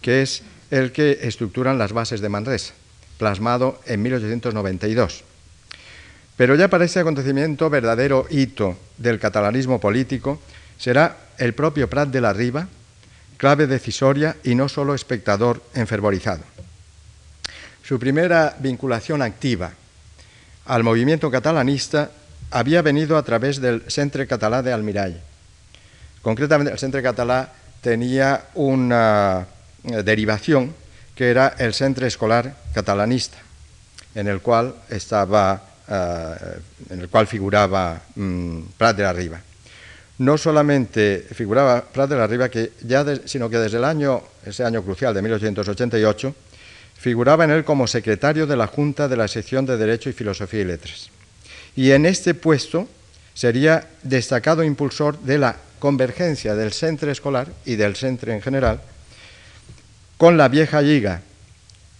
que 0.00 0.22
es 0.22 0.44
el 0.70 0.92
que 0.92 1.18
estructuran 1.22 1.76
las 1.76 1.92
bases 1.92 2.20
de 2.20 2.28
Manresa, 2.28 2.74
plasmado 3.18 3.80
en 3.86 4.02
1892. 4.02 5.24
Pero 6.36 6.54
ya 6.54 6.68
para 6.68 6.84
ese 6.84 7.00
acontecimiento, 7.00 7.70
verdadero 7.70 8.28
hito 8.30 8.78
del 8.98 9.18
catalanismo 9.18 9.80
político, 9.80 10.40
será 10.78 11.16
el 11.38 11.54
propio 11.54 11.90
Prat 11.90 12.10
de 12.10 12.20
la 12.20 12.32
Riba, 12.32 12.68
clave 13.36 13.66
decisoria 13.66 14.36
y 14.44 14.54
no 14.54 14.68
solo 14.68 14.94
espectador 14.94 15.60
enfervorizado. 15.74 16.54
Su 17.86 17.98
primera 17.98 18.56
vinculación 18.60 19.20
activa 19.20 19.70
al 20.64 20.82
movimiento 20.82 21.30
catalanista 21.30 22.10
había 22.50 22.80
venido 22.80 23.18
a 23.18 23.22
través 23.22 23.60
del 23.60 23.82
Centre 23.88 24.26
Català 24.26 24.62
de 24.62 24.72
Almirall. 24.72 25.20
Concretamente, 26.22 26.72
el 26.72 26.78
Centre 26.78 27.02
Català 27.02 27.52
tenía 27.82 28.46
una 28.54 29.46
eh, 29.84 30.02
derivación 30.02 30.72
que 31.14 31.28
era 31.28 31.54
el 31.58 31.74
Centre 31.74 32.06
Escolar 32.06 32.56
Catalanista, 32.72 33.36
en 34.14 34.28
el 34.28 34.40
cual 34.40 34.74
estaba, 34.88 35.62
eh, 35.86 36.34
en 36.88 37.00
el 37.00 37.10
cual 37.10 37.26
figuraba 37.26 38.00
mm, 38.14 38.60
Prat 38.78 38.96
de 38.96 39.02
la 39.02 39.12
Riba. 39.12 39.40
No 40.18 40.38
solamente 40.38 41.26
figuraba 41.34 41.84
Prat 41.84 42.08
de 42.08 42.16
la 42.16 42.26
Riba, 42.26 42.48
sino 43.26 43.50
que 43.50 43.58
desde 43.58 43.76
el 43.76 43.84
año, 43.84 44.22
ese 44.46 44.64
año 44.64 44.82
crucial 44.82 45.12
de 45.12 45.20
1888, 45.20 46.34
figuraba 46.96 47.44
en 47.44 47.50
él 47.50 47.64
como 47.64 47.86
secretario 47.86 48.46
de 48.46 48.56
la 48.56 48.66
Junta 48.66 49.08
de 49.08 49.16
la 49.16 49.28
Sección 49.28 49.66
de 49.66 49.76
Derecho 49.76 50.08
y 50.08 50.12
Filosofía 50.12 50.60
y 50.60 50.64
Letras. 50.64 51.10
Y 51.76 51.90
en 51.90 52.06
este 52.06 52.34
puesto 52.34 52.88
sería 53.34 53.88
destacado 54.02 54.62
impulsor 54.62 55.18
de 55.20 55.38
la 55.38 55.56
convergencia 55.78 56.54
del 56.54 56.72
centro 56.72 57.10
escolar 57.10 57.48
y 57.64 57.76
del 57.76 57.96
centro 57.96 58.32
en 58.32 58.40
general 58.40 58.80
con 60.16 60.36
la 60.36 60.48
vieja 60.48 60.80
Liga, 60.80 61.22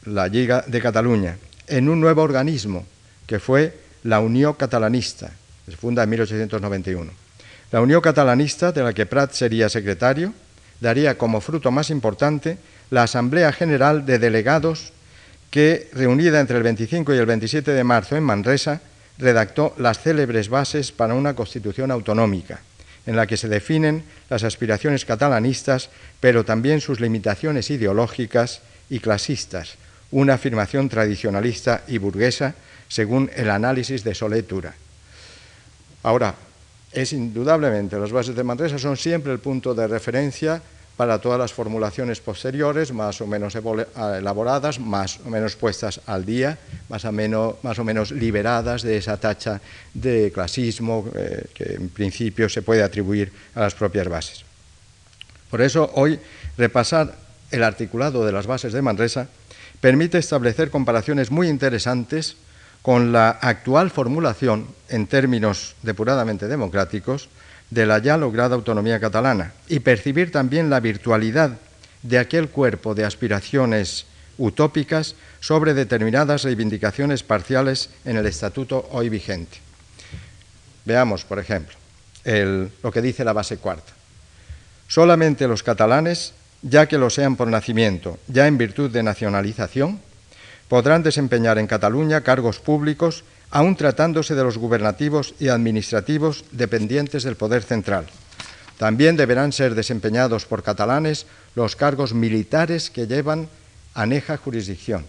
la 0.07 0.29
Liga 0.29 0.65
de 0.67 0.81
Cataluña, 0.81 1.37
en 1.67 1.89
un 1.89 2.01
nuevo 2.01 2.23
organismo 2.23 2.87
que 3.27 3.39
fue 3.39 3.77
la 4.05 4.21
Unión 4.21 4.55
Catalanista, 4.55 5.33
que 5.65 5.73
se 5.73 5.77
funda 5.77 6.05
en 6.05 6.11
1891. 6.11 7.13
La 7.73 7.81
Unión 7.81 8.01
Catalanista, 8.01 8.71
de 8.71 8.83
la 8.83 8.93
que 8.93 9.07
Prat 9.07 9.33
sería 9.33 9.69
secretario, 9.69 10.33
daría 10.81 11.19
como 11.19 11.41
fruto 11.41 11.71
más 11.71 11.91
importante 11.91 12.59
la 12.91 13.05
Asamblea 13.05 13.53
General 13.53 14.07
de 14.07 14.19
Delegados 14.19 14.93
que, 15.51 15.89
reunida 15.93 16.41
entre 16.41 16.57
el 16.57 16.63
25 16.63 17.15
y 17.15 17.19
el 17.19 17.27
27 17.27 17.73
de 17.73 17.85
marzo 17.85 18.17
en 18.17 18.25
Manresa, 18.25 18.81
redactó 19.19 19.75
las 19.79 20.01
célebres 20.01 20.49
bases 20.49 20.91
para 20.91 21.15
una 21.15 21.35
constitución 21.35 21.91
autonómica, 21.91 22.61
en 23.07 23.17
la 23.17 23.27
que 23.27 23.37
se 23.37 23.49
definen 23.49 24.03
las 24.29 24.43
aspiraciones 24.43 25.05
catalanistas, 25.05 25.91
pero 26.21 26.45
también 26.45 26.81
sus 26.81 27.01
limitaciones 27.01 27.71
ideológicas 27.71 28.63
y 28.91 28.99
clasistas, 28.99 29.77
una 30.11 30.35
afirmación 30.35 30.89
tradicionalista 30.89 31.85
y 31.87 31.99
burguesa 31.99 32.55
según 32.89 33.31
el 33.35 33.51
análisis 33.51 34.03
de 34.05 34.15
Soletura. 34.15 34.75
Ahora, 36.03 36.35
es 36.93 37.13
indudablemente, 37.13 37.99
las 37.99 38.13
bases 38.13 38.37
de 38.37 38.45
Manresa 38.45 38.79
son 38.79 38.97
siempre 38.97 39.33
el 39.33 39.39
punto 39.39 39.75
de 39.75 39.87
referencia 39.87 40.63
para 40.97 41.19
todas 41.19 41.39
las 41.39 41.53
formulaciones 41.53 42.21
posteriores, 42.21 42.93
más 42.93 43.21
o 43.21 43.27
menos 43.27 43.55
elaboradas, 43.57 44.79
más 44.79 45.19
o 45.27 45.31
menos 45.31 45.57
puestas 45.57 46.01
al 46.07 46.25
día, 46.25 46.59
más 46.89 47.05
o 47.05 47.13
menos, 47.13 47.57
más 47.63 47.79
o 47.79 47.85
menos 47.85 48.13
liberadas 48.13 48.83
de 48.83 48.97
esa 48.97 49.17
tacha 49.17 49.61
de 49.93 50.31
clasismo 50.33 51.09
eh, 51.15 51.47
que 51.53 51.75
en 51.75 51.89
principio 51.89 52.49
se 52.49 52.63
puede 52.63 52.83
atribuir 52.83 53.33
a 53.55 53.61
las 53.61 53.75
propias 53.75 54.09
bases. 54.09 54.45
Por 55.51 55.63
eso 55.63 55.91
hoy 55.95 56.19
repasar 56.57 57.17
el 57.51 57.65
articulado 57.65 58.25
de 58.25 58.33
las 58.33 58.47
bases 58.47 58.73
de 58.73 58.83
Manresa 58.83 59.29
permite 59.81 60.19
establecer 60.19 60.71
comparaciones 60.71 61.31
muy 61.31 61.49
interesantes 61.49 62.37
con 62.83 63.13
la 63.13 63.31
actual 63.31 63.91
formulación 63.91 64.69
en 64.89 65.07
términos 65.07 65.75
depuradamente 65.83 66.49
democráticos 66.49 67.29
de 67.71 67.87
la 67.87 67.99
ya 67.99 68.17
lograda 68.17 68.55
autonomía 68.55 69.01
catalana 69.01 69.53
y 69.69 69.81
percibir 69.81 70.31
también 70.31 70.71
la 70.71 70.81
virtualidad 70.81 71.59
de 72.03 72.19
aquel 72.19 72.49
cuerpo 72.49 72.95
de 72.95 73.05
aspiraciones 73.05 74.07
utópicas 74.39 75.15
sobre 75.41 75.75
determinadas 75.75 76.45
reivindicaciones 76.45 77.23
parciales 77.23 77.91
en 78.05 78.17
el 78.17 78.27
estatuto 78.27 78.89
hoy 78.93 79.09
vigente. 79.09 79.59
Veamos, 80.85 81.25
por 81.25 81.39
ejemplo, 81.39 81.75
lo 82.25 82.93
que 82.93 83.03
dice 83.03 83.25
la 83.25 83.33
base 83.33 83.57
cuarta. 83.57 83.93
Solamente 84.89 85.49
los 85.49 85.63
catalanes, 85.63 86.35
ya 86.63 86.87
que 86.87 86.99
lo 86.99 87.11
sean 87.11 87.37
por 87.37 87.49
nacimiento, 87.49 88.19
ya 88.29 88.47
en 88.47 88.59
virtud 88.59 88.91
de 88.91 89.03
nacionalización, 89.03 90.01
podrán 90.69 91.03
desempeñar 91.03 91.59
en 91.59 91.67
Cataluña 91.67 92.23
cargos 92.23 92.59
públicos 92.59 93.25
aun 93.55 93.79
tratándose 93.79 94.35
de 94.35 94.43
los 94.43 94.59
gubernativos 94.59 95.35
y 95.39 95.47
administrativos 95.47 96.45
dependientes 96.51 97.23
del 97.23 97.37
Poder 97.39 97.63
Central. 97.63 98.05
También 98.79 99.17
deberán 99.17 99.53
ser 99.53 99.77
desempeñados 99.77 100.45
por 100.45 100.65
catalanes 100.65 101.27
los 101.55 101.77
cargos 101.77 102.15
militares 102.15 102.91
que 102.91 103.07
llevan 103.07 103.49
aneja 103.95 104.37
jurisdicción. 104.37 105.07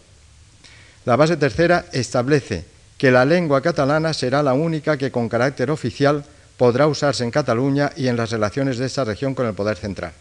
La 1.06 1.16
base 1.16 1.38
tercera 1.38 1.86
establece 1.92 2.66
que 3.00 3.10
la 3.10 3.26
lengua 3.26 3.62
catalana 3.62 4.14
será 4.14 4.44
la 4.44 4.54
única 4.54 4.96
que 4.96 5.10
con 5.10 5.28
carácter 5.28 5.72
oficial 5.72 6.24
podrá 6.56 6.86
usarse 6.86 7.24
en 7.24 7.32
Cataluña 7.32 7.92
y 7.98 8.08
en 8.08 8.16
las 8.16 8.30
relaciones 8.30 8.78
de 8.78 8.86
esta 8.86 9.04
región 9.04 9.34
con 9.34 9.48
el 9.48 9.56
poder 9.56 9.78
central. 9.78 10.14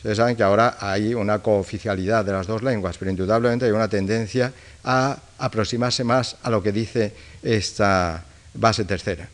Ustedes 0.00 0.16
saben 0.16 0.34
que 0.34 0.42
ahora 0.42 0.78
hay 0.80 1.12
una 1.12 1.40
cooficialidad 1.40 2.24
de 2.24 2.32
las 2.32 2.46
dos 2.46 2.62
lenguas, 2.62 2.96
pero 2.96 3.10
indudablemente 3.10 3.66
hay 3.66 3.72
una 3.72 3.86
tendencia 3.86 4.50
a 4.82 5.18
aproximarse 5.36 6.04
más 6.04 6.38
a 6.42 6.48
lo 6.48 6.62
que 6.62 6.72
dice 6.72 7.12
esta 7.42 8.24
base 8.54 8.86
tercera. 8.86 9.28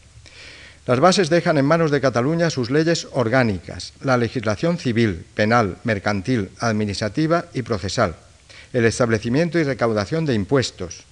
Las 0.84 0.98
bases 0.98 1.30
dejan 1.30 1.58
en 1.58 1.66
manos 1.66 1.92
de 1.92 2.00
Cataluña 2.00 2.50
sus 2.50 2.72
leyes 2.72 3.06
orgánicas, 3.12 3.92
la 4.00 4.16
legislación 4.16 4.76
civil, 4.76 5.24
penal, 5.34 5.76
mercantil, 5.84 6.50
administrativa 6.58 7.44
y 7.54 7.62
procesal, 7.62 8.16
el 8.72 8.86
establecimiento 8.86 9.60
y 9.60 9.62
recaudación 9.62 10.26
de 10.26 10.34
impuestos, 10.34 11.04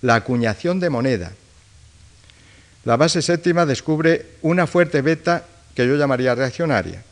la 0.00 0.14
acuñación 0.14 0.80
de 0.80 0.88
moneda. 0.88 1.32
La 2.86 2.96
base 2.96 3.20
séptima 3.20 3.66
descubre 3.66 4.24
una 4.40 4.66
fuerte 4.66 5.02
beta 5.02 5.44
que 5.74 5.86
yo 5.86 5.96
llamaría 5.96 6.34
reaccionaria 6.34 7.04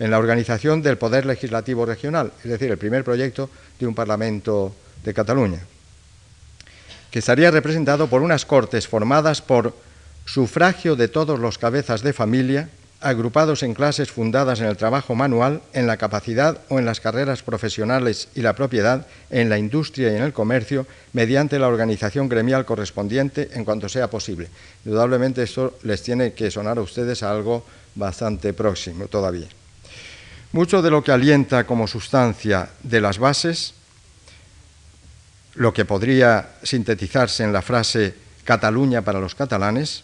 en 0.00 0.10
la 0.10 0.18
organización 0.18 0.82
del 0.82 0.98
poder 0.98 1.26
legislativo 1.26 1.86
regional, 1.86 2.32
es 2.42 2.50
decir, 2.50 2.70
el 2.70 2.78
primer 2.78 3.04
proyecto 3.04 3.50
de 3.78 3.86
un 3.86 3.94
Parlamento 3.94 4.74
de 5.04 5.14
Cataluña, 5.14 5.60
que 7.10 7.18
estaría 7.18 7.50
representado 7.50 8.08
por 8.08 8.22
unas 8.22 8.46
cortes 8.46 8.88
formadas 8.88 9.42
por 9.42 9.74
sufragio 10.24 10.96
de 10.96 11.08
todos 11.08 11.38
los 11.38 11.58
cabezas 11.58 12.02
de 12.02 12.14
familia, 12.14 12.70
agrupados 13.02 13.62
en 13.62 13.74
clases 13.74 14.10
fundadas 14.10 14.60
en 14.60 14.66
el 14.66 14.76
trabajo 14.76 15.14
manual, 15.14 15.60
en 15.72 15.86
la 15.86 15.96
capacidad 15.96 16.58
o 16.68 16.78
en 16.78 16.84
las 16.84 17.00
carreras 17.00 17.42
profesionales 17.42 18.28
y 18.34 18.40
la 18.40 18.54
propiedad, 18.54 19.06
en 19.30 19.48
la 19.48 19.58
industria 19.58 20.12
y 20.12 20.16
en 20.16 20.22
el 20.22 20.32
comercio, 20.32 20.86
mediante 21.12 21.58
la 21.58 21.68
organización 21.68 22.28
gremial 22.28 22.64
correspondiente 22.64 23.50
en 23.52 23.64
cuanto 23.64 23.88
sea 23.88 24.08
posible. 24.08 24.48
Indudablemente 24.84 25.42
esto 25.42 25.78
les 25.82 26.02
tiene 26.02 26.32
que 26.32 26.50
sonar 26.50 26.78
a 26.78 26.82
ustedes 26.82 27.22
a 27.22 27.30
algo 27.30 27.64
bastante 27.94 28.52
próximo 28.52 29.06
todavía. 29.06 29.48
Mucho 30.52 30.82
de 30.82 30.90
lo 30.90 31.04
que 31.04 31.12
alienta 31.12 31.64
como 31.64 31.86
sustancia 31.86 32.70
de 32.82 33.00
las 33.00 33.18
bases, 33.18 33.74
lo 35.54 35.72
que 35.72 35.84
podría 35.84 36.56
sintetizarse 36.64 37.44
en 37.44 37.52
la 37.52 37.62
frase 37.62 38.14
Cataluña 38.42 39.02
para 39.02 39.20
los 39.20 39.36
catalanes, 39.36 40.02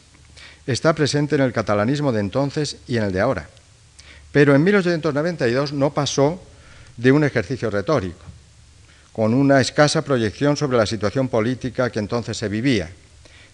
está 0.67 0.93
presente 0.95 1.35
en 1.35 1.43
el 1.43 1.53
catalanismo 1.53 2.13
de 2.13 2.21
entonces 2.21 2.77
y 2.87 2.97
en 2.97 3.05
el 3.05 3.13
de 3.13 3.21
ahora. 3.21 3.49
Pero 4.31 4.55
en 4.55 4.63
1892 4.63 5.73
no 5.73 5.93
pasó 5.93 6.41
de 6.97 7.11
un 7.11 7.25
ejercicio 7.25 7.69
retórico, 7.69 8.23
con 9.13 9.35
una 9.35 9.61
escasa 9.61 10.03
proyección 10.03 10.57
sobre 10.57 10.79
la 10.79 10.87
situación 10.87 11.27
política 11.27 11.91
que 11.91 11.99
entonces 11.99 12.37
se 12.37 12.49
vivía, 12.49 12.89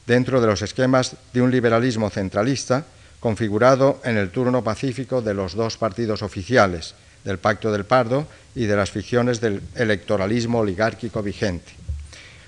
dentro 0.07 0.43
de 0.43 0.47
los 0.47 0.61
esquemas 0.61 1.17
de 1.33 1.41
un 1.41 1.51
liberalismo 1.51 2.11
centralista 2.11 2.85
configurado 3.23 4.01
en 4.03 4.17
el 4.17 4.31
turno 4.31 4.65
pacífico 4.65 5.23
de 5.23 5.33
los 5.33 5.55
dos 5.55 5.77
partidos 5.79 6.23
oficiales, 6.23 6.97
del 7.23 7.39
Pacto 7.39 7.71
del 7.71 7.85
Pardo 7.85 8.27
y 8.57 8.65
de 8.65 8.75
las 8.75 8.91
ficciones 8.91 9.41
del 9.41 9.63
electoralismo 9.77 10.59
oligárquico 10.59 11.23
vigente. 11.23 11.71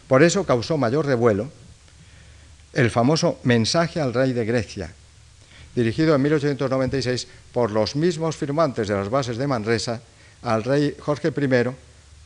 Por 0.08 0.24
eso 0.24 0.44
causó 0.44 0.76
mayor 0.76 1.06
revuelo 1.06 1.48
el 2.72 2.90
famoso 2.90 3.38
mensaje 3.44 4.00
al 4.00 4.12
rey 4.12 4.32
de 4.32 4.44
Grecia, 4.44 4.92
dirigido 5.76 6.16
en 6.16 6.22
1896 6.22 7.28
por 7.52 7.70
los 7.70 7.94
mismos 7.94 8.34
firmantes 8.34 8.88
de 8.88 8.94
las 8.94 9.08
bases 9.08 9.36
de 9.36 9.46
Manresa 9.46 10.00
al 10.42 10.64
rey 10.64 10.96
Jorge 10.98 11.28
I 11.28 11.70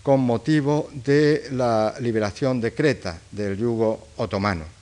con 0.03 0.21
motivo 0.21 0.89
de 0.95 1.49
la 1.53 1.95
liberación 2.01 2.63
de 2.63 2.73
Creta 2.73 3.19
del 3.31 3.59
yugo 3.59 4.09
otomano. 4.17 4.78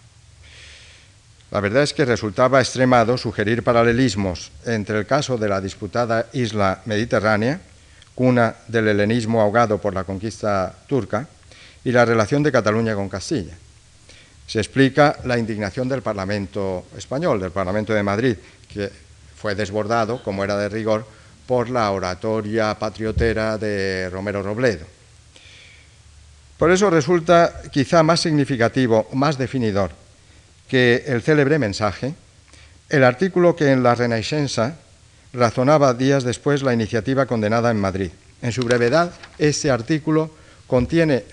La 1.57 1.62
verdad 1.62 1.85
es 1.85 1.95
que 1.95 2.05
resultaba 2.05 2.61
extremado 2.61 3.16
sugerir 3.16 3.62
paralelismos 3.62 4.53
entre 4.66 4.99
el 4.99 5.07
caso 5.07 5.38
de 5.38 5.49
la 5.49 5.59
disputada 5.59 6.27
isla 6.35 6.83
mediterránea, 6.85 7.59
cuna 8.14 8.57
del 8.69 8.88
helenismo 8.88 9.40
ahogado 9.40 9.79
por 9.79 9.95
la 9.95 10.05
conquista 10.05 10.75
turca, 10.87 11.27
y 11.83 11.92
la 11.92 12.05
relación 12.05 12.42
de 12.42 12.53
Cataluña 12.53 12.95
con 12.95 13.09
Castilla. 13.09 13.55
Se 14.47 14.59
explica 14.59 15.16
la 15.25 15.38
indignación 15.38 15.88
del 15.88 16.03
Parlamento 16.03 16.85
español, 16.95 17.40
del 17.40 17.53
Parlamento 17.53 17.95
de 17.95 18.03
Madrid, 18.03 18.37
que 18.71 18.92
fue 19.35 19.55
desbordado, 19.55 20.23
como 20.23 20.45
era 20.45 20.59
de 20.59 20.69
rigor, 20.69 21.07
por 21.47 21.71
la 21.71 21.90
oratoria 21.90 22.79
patriotera 22.79 23.57
de 23.57 24.11
Romero 24.11 24.42
Robledo. 24.42 24.85
Por 26.59 26.71
eso 26.71 26.90
resulta 26.90 27.62
quizá 27.73 28.03
más 28.03 28.21
significativo, 28.21 29.09
más 29.14 29.38
definidor, 29.38 30.05
que 30.68 31.05
el 31.07 31.22
célebre 31.22 31.59
mensaje, 31.59 32.14
el 32.88 33.05
artículo 33.05 33.57
que 33.57 33.70
en 33.70 33.83
la 33.83 33.94
Renaissance 33.94 34.72
razonaba 35.33 35.94
días 35.94 36.24
después 36.24 36.62
la 36.62 36.72
iniciativa 36.72 37.26
condenada 37.26 37.70
en 37.70 37.81
Madrid. 37.81 38.11
En 38.42 38.52
su 38.52 38.62
brevedad, 38.62 39.12
este 39.38 39.70
artículo 39.70 40.31
contiene 40.66 41.24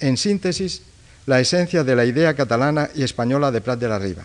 en 0.00 0.16
síntesis 0.16 0.82
la 1.26 1.40
esencia 1.40 1.84
de 1.84 1.96
la 1.96 2.04
idea 2.04 2.34
catalana 2.34 2.90
y 2.94 3.02
española 3.02 3.50
de 3.50 3.60
Prat 3.60 3.78
de 3.78 3.88
la 3.88 3.98
Riva. 3.98 4.24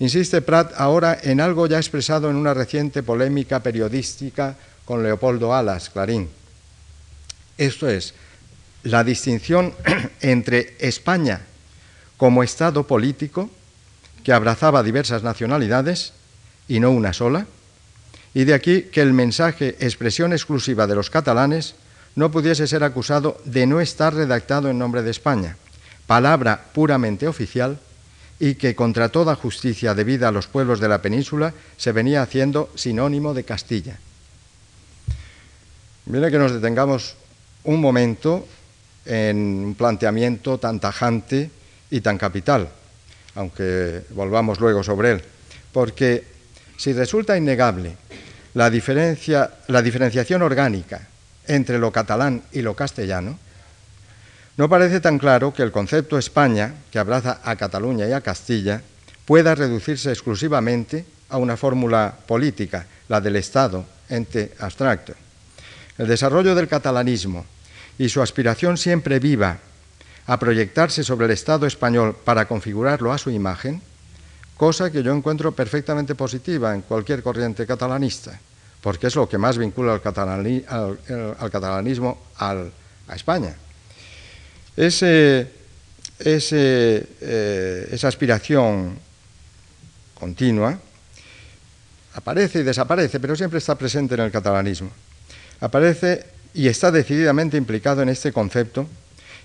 Insiste 0.00 0.42
Prat 0.42 0.72
ahora 0.76 1.18
en 1.22 1.40
algo 1.40 1.66
ya 1.66 1.78
expresado 1.78 2.30
en 2.30 2.36
una 2.36 2.54
reciente 2.54 3.02
polémica 3.02 3.60
periodística 3.62 4.56
con 4.84 5.02
Leopoldo 5.02 5.54
Alas, 5.54 5.90
Clarín. 5.90 6.28
Esto 7.56 7.88
es, 7.88 8.14
la 8.84 9.02
distinción 9.02 9.74
entre 10.20 10.76
España 10.78 11.40
como 12.16 12.42
Estado 12.42 12.86
político 12.86 13.50
que 14.28 14.34
abrazaba 14.34 14.82
diversas 14.82 15.22
nacionalidades 15.22 16.12
y 16.68 16.80
no 16.80 16.90
una 16.90 17.14
sola, 17.14 17.46
y 18.34 18.44
de 18.44 18.52
aquí 18.52 18.82
que 18.82 19.00
el 19.00 19.14
mensaje 19.14 19.76
expresión 19.80 20.34
exclusiva 20.34 20.86
de 20.86 20.94
los 20.94 21.08
catalanes 21.08 21.76
no 22.14 22.30
pudiese 22.30 22.66
ser 22.66 22.84
acusado 22.84 23.40
de 23.46 23.66
no 23.66 23.80
estar 23.80 24.12
redactado 24.12 24.68
en 24.68 24.78
nombre 24.78 25.00
de 25.00 25.12
España, 25.12 25.56
palabra 26.06 26.62
puramente 26.74 27.26
oficial 27.26 27.78
y 28.38 28.56
que 28.56 28.74
contra 28.74 29.08
toda 29.08 29.34
justicia 29.34 29.94
debida 29.94 30.28
a 30.28 30.32
los 30.32 30.46
pueblos 30.46 30.78
de 30.78 30.88
la 30.88 31.00
península 31.00 31.54
se 31.78 31.92
venía 31.92 32.20
haciendo 32.20 32.68
sinónimo 32.74 33.32
de 33.32 33.44
Castilla. 33.44 33.96
Mira 36.04 36.30
que 36.30 36.36
nos 36.36 36.52
detengamos 36.52 37.14
un 37.64 37.80
momento 37.80 38.46
en 39.06 39.38
un 39.38 39.74
planteamiento 39.74 40.58
tan 40.58 40.80
tajante 40.80 41.50
y 41.90 42.02
tan 42.02 42.18
capital 42.18 42.68
aunque 43.38 44.02
volvamos 44.10 44.58
luego 44.58 44.82
sobre 44.82 45.12
él, 45.12 45.22
porque 45.72 46.24
si 46.76 46.92
resulta 46.92 47.36
innegable 47.36 47.94
la, 48.54 48.68
diferencia, 48.68 49.48
diferenciación 49.68 50.42
orgánica 50.42 51.06
entre 51.46 51.78
lo 51.78 51.92
catalán 51.92 52.42
y 52.50 52.62
lo 52.62 52.74
castellano, 52.74 53.38
no 54.56 54.68
parece 54.68 54.98
tan 54.98 55.20
claro 55.20 55.54
que 55.54 55.62
el 55.62 55.70
concepto 55.70 56.18
España, 56.18 56.74
que 56.90 56.98
abraza 56.98 57.38
a 57.44 57.54
Cataluña 57.54 58.08
y 58.08 58.12
a 58.12 58.22
Castilla, 58.22 58.82
pueda 59.24 59.54
reducirse 59.54 60.10
exclusivamente 60.10 61.04
a 61.28 61.38
una 61.38 61.56
fórmula 61.56 62.12
política, 62.26 62.86
la 63.06 63.20
del 63.20 63.36
Estado, 63.36 63.86
ente 64.08 64.52
abstracto. 64.58 65.14
El 65.96 66.08
desarrollo 66.08 66.56
del 66.56 66.66
catalanismo 66.66 67.46
y 67.98 68.08
su 68.08 68.20
aspiración 68.20 68.76
siempre 68.76 69.20
viva 69.20 69.58
a 70.28 70.38
proyectarse 70.38 71.02
sobre 71.02 71.24
el 71.24 71.32
Estado 71.32 71.66
español 71.66 72.14
para 72.22 72.46
configurarlo 72.46 73.10
a 73.12 73.18
su 73.18 73.30
imagen, 73.30 73.80
cosa 74.58 74.92
que 74.92 75.02
yo 75.02 75.14
encuentro 75.14 75.52
perfectamente 75.52 76.14
positiva 76.14 76.74
en 76.74 76.82
cualquier 76.82 77.22
corriente 77.22 77.66
catalanista, 77.66 78.38
porque 78.82 79.06
es 79.06 79.16
lo 79.16 79.26
que 79.26 79.38
más 79.38 79.56
vincula 79.56 79.94
al, 79.94 80.02
catalanismo 81.50 82.18
a 82.36 82.66
España. 83.14 83.56
Eh, 84.76 85.40
esa 87.90 88.08
aspiración 88.08 88.98
continua 90.14 90.78
aparece 92.14 92.60
y 92.60 92.64
desaparece, 92.64 93.18
pero 93.18 93.34
siempre 93.34 93.60
está 93.60 93.76
presente 93.76 94.14
en 94.14 94.20
el 94.20 94.30
catalanismo. 94.30 94.90
Aparece 95.60 96.26
y 96.52 96.68
está 96.68 96.90
decididamente 96.90 97.56
implicado 97.56 98.02
en 98.02 98.10
este 98.10 98.30
concepto 98.30 98.86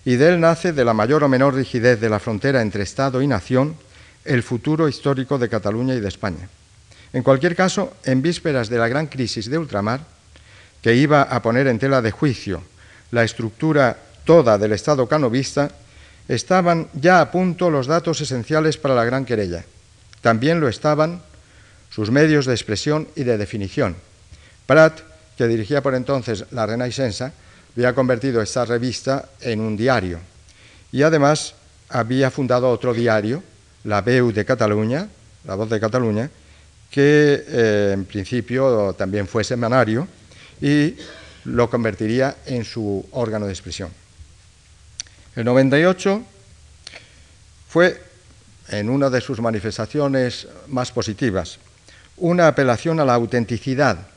y 0.06 0.16
de 0.16 0.30
él 0.30 0.40
nace, 0.40 0.74
de 0.74 0.86
la 0.86 0.94
mayor 0.94 1.24
o 1.24 1.30
menor 1.30 1.56
rigidez 1.56 2.00
de 2.00 2.10
la 2.10 2.20
frontera 2.20 2.62
entre 2.62 2.84
Estado 2.84 3.22
y 3.22 3.28
nación, 3.28 3.76
el 4.26 4.44
futuro 4.44 4.88
histórico 4.88 5.38
de 5.38 5.50
Cataluña 5.50 5.96
y 5.96 6.00
de 6.00 6.08
España. 6.08 6.50
En 7.14 7.24
cualquier 7.24 7.56
caso, 7.56 7.94
en 8.04 8.22
vísperas 8.22 8.70
de 8.70 8.78
la 8.78 8.88
gran 8.88 9.08
crisis 9.08 9.50
de 9.50 9.58
ultramar, 9.58 10.02
que 10.82 10.96
iba 10.96 11.22
a 11.22 11.42
poner 11.42 11.68
en 11.68 11.80
tela 11.80 12.02
de 12.02 12.12
juicio 12.12 12.62
la 13.12 13.24
estructura 13.24 13.98
toda 14.26 14.58
del 14.58 14.74
Estado 14.74 15.08
canovista, 15.08 15.72
estaban 16.28 16.88
ya 16.94 17.22
a 17.22 17.32
punto 17.32 17.70
los 17.70 17.88
datos 17.88 18.20
esenciales 18.22 18.78
para 18.78 18.96
la 18.96 19.06
gran 19.06 19.26
querella. 19.26 19.64
También 20.22 20.60
lo 20.60 20.68
estaban 20.68 21.22
sus 21.90 22.12
medios 22.12 22.46
de 22.46 22.54
expresión 22.54 23.08
y 23.16 23.24
de 23.24 23.38
definición. 23.38 23.96
Prat, 24.66 25.00
que 25.38 25.48
dirigía 25.48 25.84
por 25.84 25.96
entonces 25.96 26.46
la 26.52 26.66
Renaissance, 26.66 27.32
había 27.76 27.94
convertido 27.94 28.42
esta 28.42 28.66
revista 28.66 29.30
en 29.42 29.60
un 29.60 29.76
diario 29.76 30.20
y 30.92 31.02
además 31.02 31.56
había 31.90 32.30
fundado 32.30 32.70
otro 32.70 32.94
diario, 32.94 33.44
La 33.84 34.02
Veu 34.02 34.32
de 34.32 34.46
Cataluña, 34.46 35.08
La 35.46 35.56
Voz 35.56 35.70
de 35.70 35.80
Cataluña, 35.80 36.30
que 36.90 37.44
eh, 37.48 37.92
en 37.94 38.06
principio 38.06 38.94
también 38.94 39.28
fue 39.28 39.44
semanario 39.44 40.08
y 40.62 40.96
lo 41.46 41.70
convertiría 41.70 42.38
en 42.46 42.64
su 42.64 43.06
órgano 43.12 43.48
de 43.48 43.54
expresión. 43.54 43.90
El 45.36 45.46
98 45.46 46.24
fue, 47.68 48.00
en 48.70 48.90
una 48.90 49.10
de 49.10 49.20
sus 49.20 49.42
manifestaciones 49.42 50.48
más 50.68 50.92
positivas, 50.92 51.58
una 52.18 52.48
apelación 52.48 53.00
a 53.00 53.06
la 53.06 53.16
autenticidad, 53.16 54.08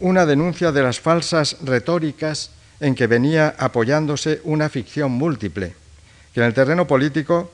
una 0.00 0.26
denuncia 0.26 0.70
de 0.70 0.82
las 0.82 1.00
falsas 1.00 1.56
retóricas 1.62 2.50
en 2.80 2.94
que 2.94 3.06
venía 3.06 3.54
apoyándose 3.58 4.40
una 4.44 4.68
ficción 4.68 5.12
múltiple, 5.12 5.74
que 6.32 6.40
en 6.40 6.46
el 6.46 6.54
terreno 6.54 6.86
político 6.86 7.50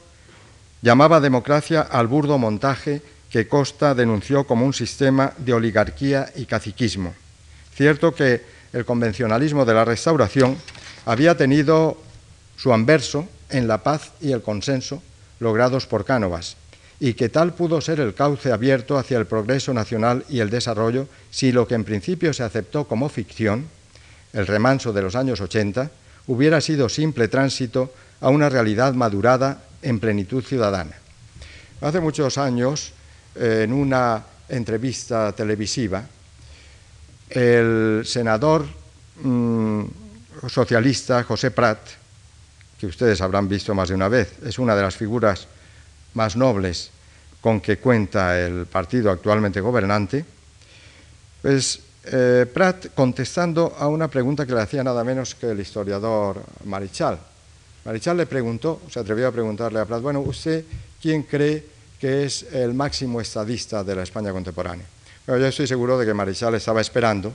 llamaba 0.83 1.21
democracia 1.21 1.83
al 1.83 2.07
burdo 2.07 2.39
montaje 2.39 3.03
que 3.31 3.47
Costa 3.47 3.95
denunció 3.95 4.45
como 4.45 4.67
un 4.67 4.75
sistema 4.75 5.33
de 5.39 5.53
oligarquía 5.53 6.33
y 6.35 6.47
caciquismo. 6.47 7.15
Cierto 7.75 8.15
que 8.15 8.43
el 8.73 8.85
convencionalismo 8.85 9.65
de 9.65 9.75
la 9.75 9.85
restauración 9.85 10.57
había 11.07 11.37
tenido 11.37 11.97
su 12.57 12.73
anverso 12.73 13.29
en 13.49 13.69
la 13.69 13.83
paz 13.83 14.13
y 14.21 14.33
el 14.33 14.43
consenso 14.43 15.03
logrados 15.39 15.87
por 15.87 16.05
Cánovas, 16.05 16.57
y 16.99 17.15
que 17.15 17.29
tal 17.29 17.55
pudo 17.55 17.81
ser 17.81 18.01
el 18.01 18.15
cauce 18.15 18.53
abierto 18.53 18.99
hacia 18.99 19.19
el 19.19 19.27
progreso 19.27 19.73
nacional 19.73 20.25
y 20.29 20.41
el 20.41 20.51
desarrollo 20.51 21.09
si 21.31 21.53
lo 21.53 21.67
que 21.67 21.75
en 21.75 21.85
principio 21.85 22.35
se 22.35 22.43
aceptó 22.43 22.87
como 22.87 23.09
ficción, 23.09 23.67
el 24.33 24.47
remanso 24.47 24.93
de 24.93 25.03
los 25.03 25.15
años 25.15 25.41
80, 25.41 25.91
hubiera 26.27 26.61
sido 26.61 26.89
simple 26.89 27.29
tránsito 27.29 27.93
a 28.21 28.29
una 28.29 28.49
realidad 28.49 28.95
madurada 28.95 29.63
en 29.83 29.99
plenitud 29.99 30.45
ciudadana. 30.45 30.97
Hace 31.81 32.01
muchos 32.01 32.39
años, 32.39 32.93
en 33.35 33.73
una 33.73 34.23
entrevista 34.49 35.33
televisiva, 35.33 36.05
el 37.31 38.03
senador 38.05 38.67
mm, 39.23 39.85
socialista 40.49 41.23
José 41.25 41.51
Prat, 41.51 41.79
que 42.79 42.87
ustedes 42.87 43.21
habrán 43.21 43.49
visto 43.49 43.75
más 43.75 43.89
de 43.89 43.95
una 43.95 44.09
vez, 44.09 44.35
es 44.45 44.59
una 44.59 44.75
de 44.75 44.83
las 44.83 44.97
figuras 44.97 45.47
más 46.15 46.37
nobles 46.37 46.91
con 47.41 47.61
que 47.61 47.79
cuenta 47.79 48.39
el 48.39 48.67
partido 48.67 49.11
actualmente 49.11 49.61
gobernante, 49.61 50.25
pues 51.43 51.81
eh, 52.05 52.47
Prat 52.53 52.95
contestando 52.95 53.75
a 53.79 53.89
una 53.89 54.09
pregunta 54.09 54.47
que 54.47 54.55
le 54.55 54.63
hacía 54.63 54.83
nada 54.83 55.05
menos 55.05 55.35
que 55.35 55.51
el 55.51 55.61
historiador 55.61 56.43
Marichal. 56.65 57.19
Marichal 57.85 58.17
le 58.17 58.27
preguntó, 58.27 58.81
se 58.91 59.01
atrevió 59.01 59.29
a 59.29 59.33
preguntarle 59.33 59.81
a 59.81 59.85
Prat, 59.85 60.03
bueno, 60.03 60.21
¿usted 60.21 60.65
quién 61.01 61.23
cree 61.25 61.65
que 61.99 62.25
es 62.25 62.45
el 62.53 62.75
máximo 62.75 63.21
estadista 63.21 63.85
de 63.85 63.95
la 63.95 64.03
España 64.03 64.33
contemporánea? 64.33 64.87
yo 65.27 65.47
estoy 65.47 65.67
seguro 65.67 65.97
de 65.97 66.07
que 66.07 66.15
Marichal 66.15 66.55
estaba 66.57 66.81
esperando 66.81 67.33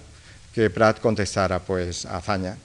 que 0.54 0.69
Prat 0.69 0.99
contestara 0.99 1.60
pues 1.60 2.06
a 2.06 2.19
Zaña, 2.19 2.58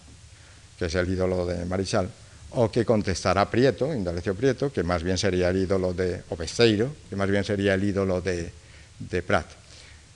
que 0.78 0.86
es 0.86 0.94
el 0.94 1.08
ídolo 1.08 1.46
de 1.46 1.64
Marichal, 1.66 2.08
o 2.50 2.70
que 2.70 2.84
contestara 2.84 3.48
Prieto, 3.48 3.94
Indalecio 3.94 4.34
Prieto, 4.34 4.72
que 4.72 4.82
más 4.82 5.02
bien 5.02 5.18
sería 5.18 5.50
el 5.50 5.58
ídolo 5.58 5.92
de 5.92 6.22
Obesteiro, 6.30 6.90
que 7.08 7.16
más 7.16 7.30
bien 7.30 7.44
sería 7.44 7.74
el 7.74 7.84
ídolo 7.84 8.20
de, 8.20 8.50
de 8.98 9.22
Prat. 9.22 9.46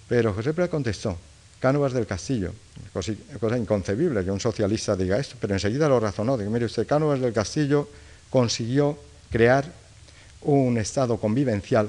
Pero 0.08 0.32
José 0.32 0.52
Prat 0.52 0.70
contestó, 0.70 1.16
Cánovas 1.64 1.94
del 1.94 2.06
Castillo, 2.06 2.52
cosa, 2.92 3.56
inconcebible 3.56 4.22
que 4.22 4.30
un 4.30 4.38
socialista 4.38 4.94
diga 4.94 5.16
esto, 5.16 5.36
pero 5.40 5.54
enseguida 5.54 5.88
lo 5.88 5.98
razonó, 5.98 6.36
digo, 6.36 6.50
mire 6.50 6.66
usted, 6.66 6.86
Cánovas 6.86 7.20
del 7.20 7.32
Castillo 7.32 7.88
consiguió 8.28 8.98
crear 9.30 9.64
un 10.42 10.76
estado 10.76 11.16
convivencial 11.16 11.88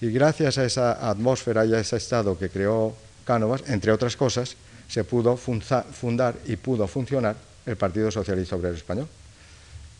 y 0.00 0.10
gracias 0.10 0.58
a 0.58 0.64
esa 0.64 1.08
atmósfera 1.08 1.64
y 1.64 1.74
a 1.74 1.78
ese 1.78 1.94
estado 1.94 2.36
que 2.36 2.50
creó 2.50 2.92
Cánovas, 3.24 3.62
entre 3.68 3.92
otras 3.92 4.16
cosas, 4.16 4.56
se 4.88 5.04
pudo 5.04 5.36
fundar 5.36 6.34
y 6.46 6.56
pudo 6.56 6.88
funcionar 6.88 7.36
el 7.66 7.76
Partido 7.76 8.10
Socialista 8.10 8.56
Obrero 8.56 8.74
Español. 8.74 9.06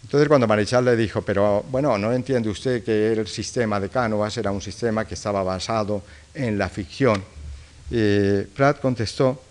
Entonces 0.02 0.26
cuando 0.26 0.48
Marichal 0.48 0.86
le 0.86 0.96
dijo, 0.96 1.22
pero 1.22 1.64
bueno, 1.70 1.96
¿no 1.98 2.12
entiende 2.12 2.48
usted 2.48 2.82
que 2.82 3.12
el 3.12 3.28
sistema 3.28 3.78
de 3.78 3.90
Cánovas 3.90 4.36
era 4.38 4.50
un 4.50 4.60
sistema 4.60 5.04
que 5.04 5.14
estaba 5.14 5.44
basado 5.44 6.02
en 6.34 6.58
la 6.58 6.68
ficción? 6.68 7.22
Y 7.90 8.42
Pratt 8.54 8.80
contestó, 8.80 9.42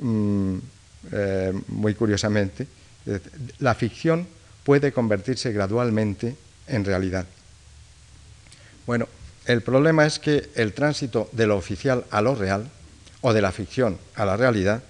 mm, 0.00 0.56
eh, 1.12 1.52
muy 1.68 1.94
curiosamente, 1.94 2.66
la 3.60 3.74
ficción 3.74 4.26
puede 4.64 4.92
convertirse 4.92 5.52
gradualmente 5.52 6.36
en 6.66 6.84
realidad. 6.84 7.26
Bueno, 8.86 9.08
el 9.46 9.62
problema 9.62 10.04
es 10.04 10.18
que 10.18 10.50
el 10.54 10.74
tránsito 10.74 11.30
de 11.32 11.46
lo 11.46 11.56
oficial 11.56 12.04
a 12.10 12.20
lo 12.20 12.34
real, 12.34 12.68
o 13.22 13.32
de 13.32 13.42
la 13.42 13.50
ficción 13.50 13.98
a 14.14 14.24
la 14.24 14.36
realidad, 14.36 14.82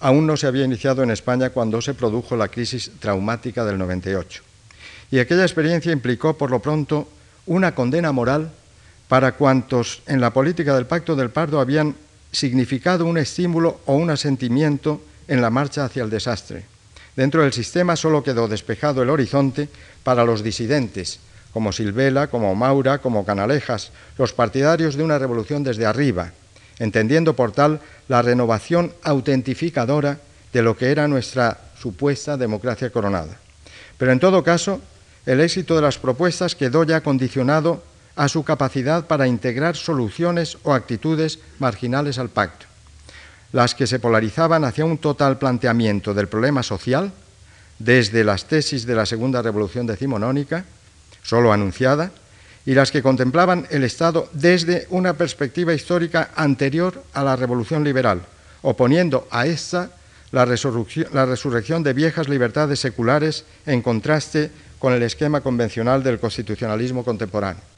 aún 0.00 0.26
no 0.26 0.36
se 0.36 0.46
había 0.46 0.64
iniciado 0.64 1.02
en 1.02 1.10
España 1.10 1.50
cuando 1.50 1.80
se 1.80 1.94
produjo 1.94 2.36
la 2.36 2.48
crisis 2.48 2.90
traumática 3.00 3.64
del 3.64 3.78
98 3.78 4.42
y 5.12 5.18
aquella 5.18 5.42
experiencia 5.42 5.92
implicó, 5.92 6.38
por 6.38 6.50
lo 6.50 6.60
pronto, 6.60 7.06
una 7.44 7.74
condena 7.74 8.12
moral 8.12 8.50
para 9.08 9.32
cuantos 9.32 10.02
en 10.06 10.22
la 10.22 10.32
política 10.32 10.74
del 10.74 10.86
Pacto 10.86 11.14
del 11.14 11.28
Pardo 11.28 11.60
habían 11.60 11.94
significado 12.32 13.06
un 13.06 13.18
estímulo 13.18 13.80
o 13.86 13.94
un 13.94 14.10
asentimiento 14.10 15.02
en 15.28 15.40
la 15.40 15.50
marcha 15.50 15.84
hacia 15.84 16.02
el 16.02 16.10
desastre. 16.10 16.64
Dentro 17.14 17.42
del 17.42 17.52
sistema 17.52 17.94
solo 17.94 18.22
quedó 18.22 18.48
despejado 18.48 19.02
el 19.02 19.10
horizonte 19.10 19.68
para 20.02 20.24
los 20.24 20.42
disidentes, 20.42 21.20
como 21.52 21.72
Silvela, 21.72 22.28
como 22.28 22.54
Maura, 22.54 22.98
como 22.98 23.26
Canalejas, 23.26 23.92
los 24.16 24.32
partidarios 24.32 24.96
de 24.96 25.02
una 25.02 25.18
revolución 25.18 25.62
desde 25.62 25.84
arriba, 25.84 26.32
entendiendo 26.78 27.36
por 27.36 27.52
tal 27.52 27.80
la 28.08 28.22
renovación 28.22 28.92
autentificadora 29.02 30.18
de 30.52 30.62
lo 30.62 30.76
que 30.76 30.90
era 30.90 31.06
nuestra 31.08 31.60
supuesta 31.78 32.36
democracia 32.36 32.90
coronada. 32.90 33.36
Pero 33.98 34.12
en 34.12 34.20
todo 34.20 34.42
caso, 34.42 34.80
el 35.26 35.40
éxito 35.40 35.76
de 35.76 35.82
las 35.82 35.98
propuestas 35.98 36.56
quedó 36.56 36.84
ya 36.84 37.02
condicionado 37.02 37.82
a 38.16 38.28
su 38.28 38.44
capacidad 38.44 39.06
para 39.06 39.26
integrar 39.26 39.76
soluciones 39.76 40.58
o 40.62 40.72
actitudes 40.72 41.38
marginales 41.58 42.18
al 42.18 42.28
pacto, 42.28 42.66
las 43.52 43.74
que 43.74 43.86
se 43.86 43.98
polarizaban 43.98 44.64
hacia 44.64 44.84
un 44.84 44.98
total 44.98 45.38
planteamiento 45.38 46.14
del 46.14 46.28
problema 46.28 46.62
social, 46.62 47.12
desde 47.78 48.24
las 48.24 48.46
tesis 48.46 48.86
de 48.86 48.94
la 48.94 49.06
Segunda 49.06 49.42
Revolución 49.42 49.86
Decimonónica, 49.86 50.64
solo 51.22 51.52
anunciada, 51.52 52.10
y 52.64 52.74
las 52.74 52.92
que 52.92 53.02
contemplaban 53.02 53.66
el 53.70 53.82
Estado 53.82 54.28
desde 54.32 54.86
una 54.90 55.14
perspectiva 55.14 55.74
histórica 55.74 56.30
anterior 56.36 57.02
a 57.12 57.24
la 57.24 57.34
Revolución 57.34 57.82
Liberal, 57.82 58.22
oponiendo 58.62 59.26
a 59.30 59.46
esta 59.46 59.90
la 60.30 60.44
resurrección, 60.44 61.08
la 61.12 61.26
resurrección 61.26 61.82
de 61.82 61.92
viejas 61.92 62.28
libertades 62.28 62.78
seculares 62.78 63.44
en 63.66 63.82
contraste 63.82 64.50
con 64.78 64.92
el 64.92 65.02
esquema 65.02 65.40
convencional 65.40 66.02
del 66.02 66.20
constitucionalismo 66.20 67.04
contemporáneo. 67.04 67.71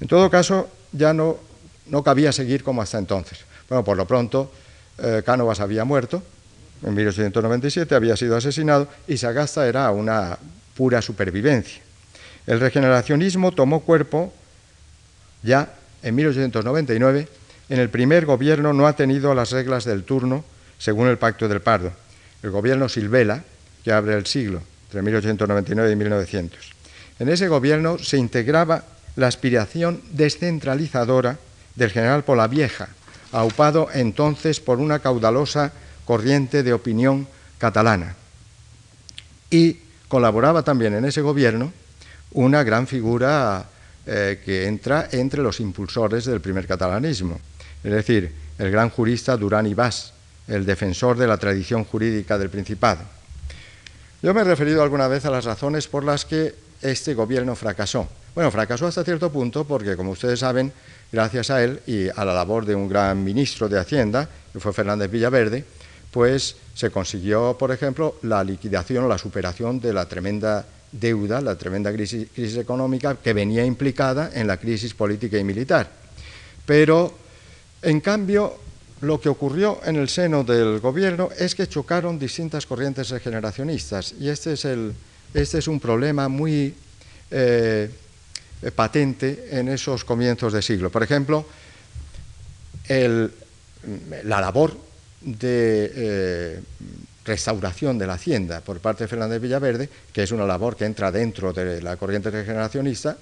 En 0.00 0.08
todo 0.08 0.30
caso, 0.30 0.68
ya 0.92 1.12
no, 1.12 1.38
no 1.86 2.02
cabía 2.02 2.32
seguir 2.32 2.62
como 2.62 2.82
hasta 2.82 2.98
entonces. 2.98 3.38
Bueno, 3.68 3.84
por 3.84 3.96
lo 3.96 4.06
pronto, 4.06 4.52
eh, 4.98 5.22
Cánovas 5.24 5.60
había 5.60 5.84
muerto, 5.84 6.22
en 6.82 6.94
1897 6.94 7.94
había 7.94 8.16
sido 8.16 8.36
asesinado 8.36 8.88
y 9.08 9.16
Sagasta 9.16 9.66
era 9.66 9.90
una 9.90 10.38
pura 10.76 11.00
supervivencia. 11.00 11.82
El 12.46 12.60
regeneracionismo 12.60 13.52
tomó 13.52 13.80
cuerpo 13.80 14.32
ya 15.42 15.74
en 16.02 16.14
1899, 16.14 17.28
en 17.68 17.78
el 17.78 17.90
primer 17.90 18.26
gobierno 18.26 18.72
no 18.72 18.86
ha 18.86 18.94
tenido 18.94 19.34
las 19.34 19.50
reglas 19.50 19.84
del 19.84 20.04
turno 20.04 20.44
según 20.78 21.08
el 21.08 21.18
Pacto 21.18 21.48
del 21.48 21.60
Pardo, 21.60 21.92
el 22.42 22.50
gobierno 22.50 22.88
Silvela, 22.88 23.42
que 23.82 23.92
abre 23.92 24.14
el 24.14 24.26
siglo, 24.26 24.62
entre 24.86 25.02
1899 25.02 25.92
y 25.92 25.96
1900. 25.96 26.72
En 27.18 27.28
ese 27.28 27.48
gobierno 27.48 27.98
se 27.98 28.18
integraba 28.18 28.84
la 29.16 29.26
aspiración 29.26 30.00
descentralizadora 30.12 31.38
del 31.74 31.90
general 31.90 32.24
Polavieja, 32.24 32.88
aupado 33.32 33.88
entonces 33.92 34.60
por 34.60 34.78
una 34.78 35.00
caudalosa 35.00 35.72
corriente 36.04 36.62
de 36.62 36.72
opinión 36.72 37.26
catalana. 37.58 38.14
Y 39.50 39.78
colaboraba 40.08 40.62
también 40.62 40.94
en 40.94 41.04
ese 41.04 41.20
gobierno 41.20 41.72
una 42.32 42.62
gran 42.62 42.86
figura 42.86 43.66
eh, 44.06 44.40
que 44.44 44.66
entra 44.66 45.08
entre 45.10 45.42
los 45.42 45.60
impulsores 45.60 46.24
del 46.24 46.40
primer 46.40 46.66
catalanismo, 46.66 47.40
es 47.82 47.92
decir, 47.92 48.32
el 48.58 48.70
gran 48.70 48.90
jurista 48.90 49.36
Durán 49.36 49.66
Ibás, 49.66 50.12
el 50.48 50.64
defensor 50.64 51.16
de 51.16 51.26
la 51.26 51.38
tradición 51.38 51.84
jurídica 51.84 52.38
del 52.38 52.50
Principado. 52.50 53.00
Yo 54.22 54.32
me 54.32 54.40
he 54.40 54.44
referido 54.44 54.82
alguna 54.82 55.08
vez 55.08 55.24
a 55.24 55.30
las 55.30 55.44
razones 55.44 55.88
por 55.88 56.04
las 56.04 56.24
que 56.24 56.54
este 56.82 57.14
gobierno 57.14 57.54
fracasó. 57.54 58.08
Bueno, 58.36 58.50
fracasó 58.50 58.86
hasta 58.86 59.02
cierto 59.02 59.32
punto 59.32 59.64
porque, 59.64 59.96
como 59.96 60.10
ustedes 60.10 60.40
saben, 60.40 60.70
gracias 61.10 61.48
a 61.48 61.64
él 61.64 61.80
y 61.86 62.10
a 62.10 62.22
la 62.22 62.34
labor 62.34 62.66
de 62.66 62.74
un 62.74 62.86
gran 62.86 63.24
ministro 63.24 63.66
de 63.66 63.80
Hacienda, 63.80 64.28
que 64.52 64.60
fue 64.60 64.74
Fernández 64.74 65.10
Villaverde, 65.10 65.64
pues 66.10 66.54
se 66.74 66.90
consiguió, 66.90 67.56
por 67.58 67.72
ejemplo, 67.72 68.16
la 68.24 68.44
liquidación 68.44 69.04
o 69.04 69.08
la 69.08 69.16
superación 69.16 69.80
de 69.80 69.94
la 69.94 70.04
tremenda 70.04 70.66
deuda, 70.92 71.40
la 71.40 71.56
tremenda 71.56 71.90
crisis, 71.90 72.28
económica 72.58 73.16
que 73.16 73.32
venía 73.32 73.64
implicada 73.64 74.30
en 74.34 74.46
la 74.46 74.58
crisis 74.58 74.92
política 74.92 75.38
y 75.38 75.44
militar. 75.44 75.88
Pero 76.66 77.14
En 77.80 78.00
cambio, 78.00 78.54
lo 79.00 79.18
que 79.18 79.30
ocurrió 79.30 79.80
en 79.84 79.96
el 79.96 80.08
seno 80.08 80.44
del 80.44 80.80
gobierno 80.80 81.30
es 81.38 81.54
que 81.54 81.68
chocaron 81.68 82.18
distintas 82.18 82.66
corrientes 82.66 83.08
regeneracionistas 83.10 84.14
y 84.18 84.28
este 84.28 84.54
es, 84.54 84.64
el, 84.64 84.92
este 85.32 85.58
es 85.58 85.68
un 85.68 85.78
problema 85.78 86.28
muy 86.28 86.74
eh, 87.30 87.88
patente 88.74 89.48
en 89.50 89.68
esos 89.68 90.04
comienzos 90.04 90.52
de 90.52 90.62
siglo. 90.62 90.90
Por 90.90 91.02
ejemplo, 91.02 91.46
la 92.88 94.40
labor 94.40 94.76
de 95.20 95.92
eh, 95.94 96.60
restauración 97.24 97.98
de 97.98 98.06
la 98.06 98.14
hacienda 98.14 98.60
por 98.60 98.78
parte 98.80 99.04
de 99.04 99.08
Fernández 99.08 99.40
Villaverde, 99.40 99.88
que 100.12 100.22
es 100.22 100.30
una 100.32 100.46
labor 100.46 100.76
que 100.76 100.84
entra 100.84 101.10
dentro 101.10 101.52
de 101.52 101.82
la 101.82 101.96
corriente 101.96 102.30
regeneracionista, 102.30 103.16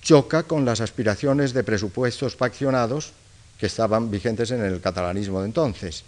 choca 0.00 0.44
con 0.44 0.64
las 0.64 0.80
aspiraciones 0.80 1.52
de 1.52 1.64
presupuestos 1.64 2.36
faccionados 2.36 3.12
que 3.58 3.66
estaban 3.66 4.10
vigentes 4.10 4.52
en 4.52 4.62
el 4.62 4.80
catalanismo 4.80 5.40
de 5.40 5.46
entonces. 5.46 6.04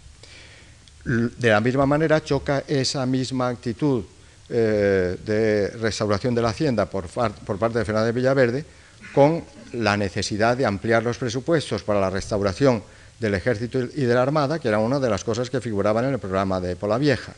De 1.03 1.49
la 1.49 1.59
misma 1.59 1.85
manera 1.85 2.23
choca 2.23 2.63
esa 2.67 3.05
misma 3.05 3.49
actitud 3.49 4.05
eh, 4.51 5.17
de 5.25 5.69
restauración 5.69 6.35
de 6.35 6.41
la 6.41 6.49
hacienda 6.49 6.85
por, 6.85 7.07
por 7.07 7.57
parte 7.57 7.79
de 7.79 7.85
Fernández 7.85 8.13
Villaverde 8.13 8.65
con 9.13 9.43
la 9.73 9.95
necesidad 9.97 10.57
de 10.57 10.65
ampliar 10.65 11.03
los 11.03 11.17
presupuestos 11.17 11.83
para 11.83 11.99
la 11.99 12.09
restauración 12.09 12.83
del 13.19 13.35
ejército 13.35 13.79
y 13.79 14.03
de 14.03 14.13
la 14.13 14.23
armada, 14.23 14.59
que 14.59 14.67
era 14.67 14.79
una 14.79 14.99
de 14.99 15.09
las 15.09 15.23
cosas 15.23 15.49
que 15.49 15.61
figuraban 15.61 16.05
en 16.05 16.13
el 16.13 16.19
programa 16.19 16.59
de 16.59 16.75
Pola 16.75 16.97
Vieja. 16.97 17.33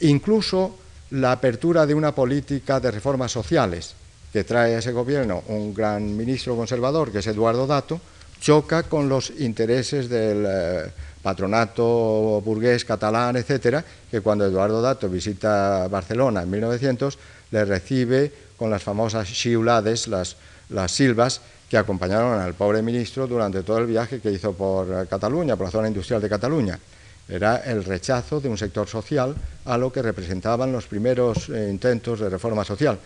Incluso 0.00 0.76
la 1.10 1.32
apertura 1.32 1.86
de 1.86 1.94
una 1.94 2.14
política 2.14 2.80
de 2.80 2.90
reformas 2.90 3.32
sociales 3.32 3.94
que 4.32 4.44
trae 4.44 4.74
a 4.74 4.78
ese 4.78 4.92
gobierno 4.92 5.42
un 5.48 5.72
gran 5.72 6.16
ministro 6.16 6.56
conservador, 6.56 7.10
que 7.10 7.18
es 7.18 7.26
Eduardo 7.26 7.66
Dato, 7.66 8.00
choca 8.40 8.82
con 8.82 9.08
los 9.08 9.32
intereses 9.38 10.08
del 10.08 10.44
eh, 10.46 10.90
patronato 11.22 12.40
burgués 12.44 12.84
catalán, 12.84 13.36
etcétera, 13.36 13.84
que 14.10 14.20
cuando 14.20 14.46
Eduardo 14.46 14.80
Dato 14.80 15.08
visita 15.08 15.88
Barcelona 15.88 16.42
en 16.42 16.50
1900 16.50 17.18
le 17.50 17.64
recibe 17.64 18.32
con 18.56 18.70
las 18.70 18.82
famosas 18.82 19.28
xiulades, 19.28 20.08
las, 20.08 20.36
las 20.70 20.92
silvas, 20.92 21.40
que 21.68 21.76
acompañaron 21.76 22.40
al 22.40 22.54
pobre 22.54 22.82
ministro 22.82 23.26
durante 23.26 23.62
todo 23.62 23.78
el 23.78 23.86
viaje 23.86 24.20
que 24.20 24.32
hizo 24.32 24.54
por 24.54 25.06
Cataluña, 25.06 25.56
por 25.56 25.66
la 25.66 25.70
zona 25.70 25.88
industrial 25.88 26.22
de 26.22 26.28
Cataluña. 26.28 26.78
Era 27.28 27.58
el 27.58 27.84
rechazo 27.84 28.40
de 28.40 28.48
un 28.48 28.56
sector 28.56 28.88
social 28.88 29.34
a 29.66 29.76
lo 29.76 29.92
que 29.92 30.00
representaban 30.00 30.72
los 30.72 30.86
primeros 30.86 31.50
eh, 31.50 31.68
intentos 31.70 32.20
de 32.20 32.30
reforma 32.30 32.64
social. 32.64 32.98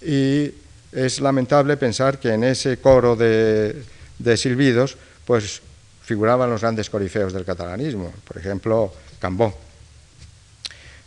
Y 0.00 0.48
es 0.92 1.20
lamentable 1.20 1.76
pensar 1.76 2.20
que 2.20 2.32
en 2.32 2.44
ese 2.44 2.76
coro 2.76 3.16
de, 3.16 3.82
de 4.18 4.36
silbidos, 4.36 4.96
pues 5.26 5.60
figuraban 6.04 6.50
los 6.50 6.60
grandes 6.60 6.90
corifeos 6.90 7.32
del 7.32 7.44
catalanismo, 7.44 8.12
por 8.26 8.38
ejemplo, 8.38 8.92
Cambó. 9.18 9.58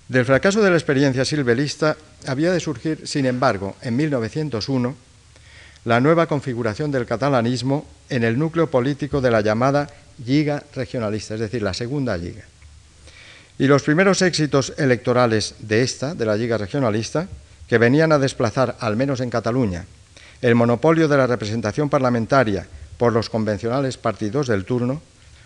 Del 0.08 0.26
fracaso 0.26 0.62
de 0.62 0.70
la 0.70 0.78
experiencia 0.78 1.26
silvelista 1.26 1.96
había 2.26 2.52
de 2.52 2.60
surgir, 2.60 3.08
sin 3.08 3.26
embargo, 3.26 3.76
en 3.82 3.96
1901, 3.96 4.96
la 5.86 6.00
nueva 6.00 6.28
configuración 6.28 6.92
del 6.92 7.06
catalanismo 7.06 7.86
en 8.10 8.24
el 8.24 8.40
núcleo 8.40 8.72
político 8.72 9.22
de 9.22 9.32
la 9.32 9.42
llamada 9.42 9.88
Liga 10.26 10.64
Regionalista, 10.74 11.36
es 11.36 11.42
decir, 11.42 11.62
la 11.62 11.74
segunda 11.74 12.18
Liga. 12.18 12.44
Y 13.60 13.68
los 13.68 13.84
primeros 13.84 14.22
éxitos 14.22 14.74
electorales 14.78 15.56
de 15.60 15.84
esta, 15.84 16.16
de 16.16 16.26
la 16.26 16.36
Liga 16.36 16.58
Regionalista, 16.58 17.28
que 17.68 17.78
venían 17.78 18.12
a 18.12 18.20
desplazar, 18.20 18.78
al 18.80 18.96
menos 18.96 19.20
en 19.20 19.30
Cataluña, 19.30 19.86
el 20.42 20.56
monopolio 20.56 21.08
de 21.08 21.18
la 21.18 21.28
representación 21.28 21.90
parlamentaria 21.90 22.66
por 22.98 23.14
los 23.14 23.30
convencionales 23.30 23.98
partidos 23.98 24.48
del 24.48 24.66
turno, 24.66 25.02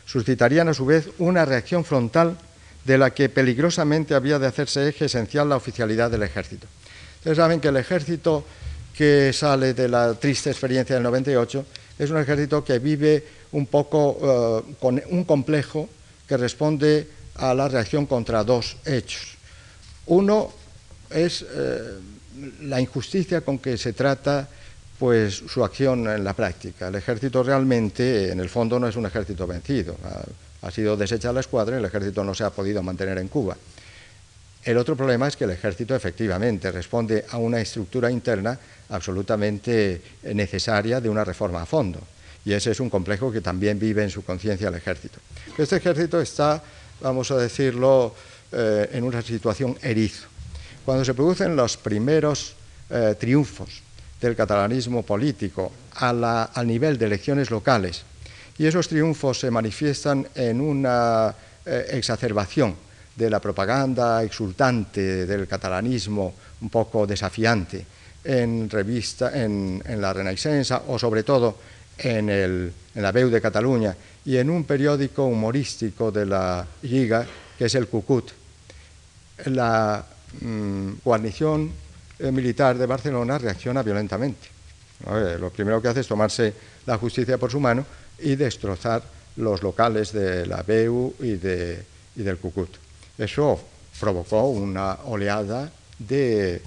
suscitarían 0.06 0.70
a 0.70 0.74
su 0.74 0.86
vez 0.86 1.10
una 1.20 1.46
reacción 1.46 1.86
frontal 1.86 2.38
de 2.86 2.98
la 2.98 3.12
que 3.12 3.30
peligrosamente 3.30 4.16
había 4.16 4.40
de 4.40 4.48
hacerse 4.48 4.88
eje 4.88 5.06
esencial 5.06 5.50
la 5.50 5.56
oficialidad 5.56 6.10
del 6.10 6.24
ejército. 6.24 6.68
Ustedes 7.18 7.38
saben 7.38 7.60
que 7.60 7.68
el 7.68 7.78
ejército 7.78 8.44
que 8.96 9.32
sale 9.34 9.74
de 9.74 9.88
la 9.88 10.14
triste 10.14 10.50
experiencia 10.50 10.96
del 10.96 11.04
98, 11.04 11.66
es 12.00 12.10
un 12.10 12.18
ejército 12.18 12.64
que 12.64 12.80
vive 12.80 13.24
un 13.52 13.66
poco 13.68 14.18
eh, 14.68 14.76
con 14.80 15.02
un 15.10 15.24
complejo 15.24 15.88
que 16.28 16.38
responde 16.38 17.08
a 17.36 17.54
la 17.54 17.68
reacción 17.68 18.06
contra 18.06 18.44
dos 18.44 18.78
hechos. 18.86 19.38
Uno 20.08 20.52
es 21.10 21.46
eh, 21.48 21.80
la 22.62 22.82
injusticia 22.82 23.42
con 23.42 23.60
que 23.60 23.78
se 23.78 23.94
trata 23.94 24.50
pues, 25.02 25.34
su 25.48 25.64
acción 25.64 26.08
en 26.08 26.24
la 26.24 26.34
práctica. 26.34 26.90
El 26.90 26.94
ejército 26.94 27.42
realmente, 27.42 28.32
en 28.32 28.40
el 28.40 28.50
fondo, 28.50 28.80
no 28.80 28.88
es 28.88 28.96
un 28.96 29.08
ejército 29.08 29.48
vencido. 29.48 29.98
Ha, 30.04 30.68
ha 30.68 30.70
sido 30.70 30.96
deshecha 30.96 31.34
la 31.34 31.40
escuadra 31.40 31.76
y 31.76 31.80
el 31.80 31.86
ejército 31.86 32.24
no 32.24 32.36
se 32.36 32.44
ha 32.44 32.52
podido 32.52 32.84
mantener 32.84 33.18
en 33.18 33.28
Cuba. 33.28 33.58
El 34.64 34.78
otro 34.78 34.96
problema 34.96 35.28
es 35.28 35.36
que 35.36 35.46
el 35.46 35.50
ejército 35.50 35.96
efectivamente 35.96 36.72
responde 36.72 37.26
a 37.32 37.38
una 37.38 37.60
estructura 37.60 38.12
interna 38.12 38.60
absolutamente 38.90 40.04
necesaria 40.36 41.02
de 41.02 41.10
una 41.10 41.24
reforma 41.24 41.64
a 41.64 41.66
fondo. 41.66 42.00
Y 42.46 42.54
ese 42.54 42.70
es 42.70 42.80
un 42.80 42.92
complejo 42.92 43.32
que 43.32 43.42
también 43.42 43.80
vive 43.80 44.04
en 44.04 44.12
su 44.12 44.24
conciencia 44.24 44.68
el 44.68 44.76
ejército. 44.76 45.18
Este 45.58 45.78
ejército 45.78 46.22
está, 46.22 46.62
vamos 47.02 47.32
a 47.32 47.38
decirlo, 47.38 48.14
eh, 48.52 48.88
en 48.94 49.04
una 49.04 49.24
situación 49.24 49.76
erizo. 49.82 50.28
Cuando 50.86 51.04
se 51.04 51.16
producen 51.16 51.56
los 51.56 51.76
primeros 51.76 52.54
eh, 52.92 53.16
triunfos 53.20 53.82
del 54.22 54.36
catalanismo 54.36 55.04
político 55.04 55.72
al 55.96 56.68
nivel 56.68 56.98
de 56.98 57.06
elecciones 57.08 57.50
locales, 57.50 58.04
y 58.58 58.68
esos 58.68 58.88
triunfos 58.88 59.40
se 59.40 59.50
manifiestan 59.50 60.28
en 60.36 60.62
una 60.62 61.34
eh, 61.66 61.88
exacerbación 61.92 62.76
de 63.16 63.30
la 63.30 63.40
propaganda 63.40 64.24
exultante 64.24 65.26
del 65.26 65.48
catalanismo, 65.48 66.34
un 66.62 66.70
poco 66.70 67.08
desafiante, 67.08 67.86
en, 68.24 68.70
revista, 68.70 69.32
en, 69.34 69.82
la 69.98 70.14
Renaissance 70.14 70.74
o 70.88 71.00
sobre 71.00 71.24
todo 71.24 71.58
en, 71.98 72.30
el, 72.30 72.72
en 72.94 73.02
la 73.02 73.12
Veu 73.12 73.30
de 73.30 73.42
Cataluña 73.42 73.96
y 74.26 74.38
en 74.38 74.50
un 74.50 74.64
periódico 74.64 75.26
humorístico 75.26 76.12
de 76.12 76.26
la 76.26 76.66
Liga, 76.84 77.26
que 77.58 77.66
es 77.66 77.76
el 77.76 77.88
Cucut. 77.88 78.32
La 79.46 80.06
mm, 80.40 80.92
guarnición 81.04 81.72
militar 82.32 82.78
de 82.78 82.86
Barcelona 82.86 83.38
reacciona 83.38 83.82
violentamente. 83.82 84.48
Lo 85.40 85.50
primero 85.50 85.82
que 85.82 85.88
hace 85.88 86.02
es 86.02 86.08
tomarse 86.08 86.54
la 86.86 86.98
justicia 86.98 87.38
por 87.38 87.52
su 87.52 87.60
mano 87.60 87.86
y 88.20 88.36
destrozar 88.36 89.02
los 89.38 89.64
locales 89.64 90.12
de 90.12 90.46
la 90.46 90.62
BEU 90.62 91.16
y, 91.20 91.36
de, 91.36 91.84
y 92.16 92.24
del 92.24 92.38
Cucut. 92.38 92.70
Eso 93.18 93.60
provocó 94.00 94.50
una 94.50 94.94
oleada 95.06 95.72
de, 95.98 96.62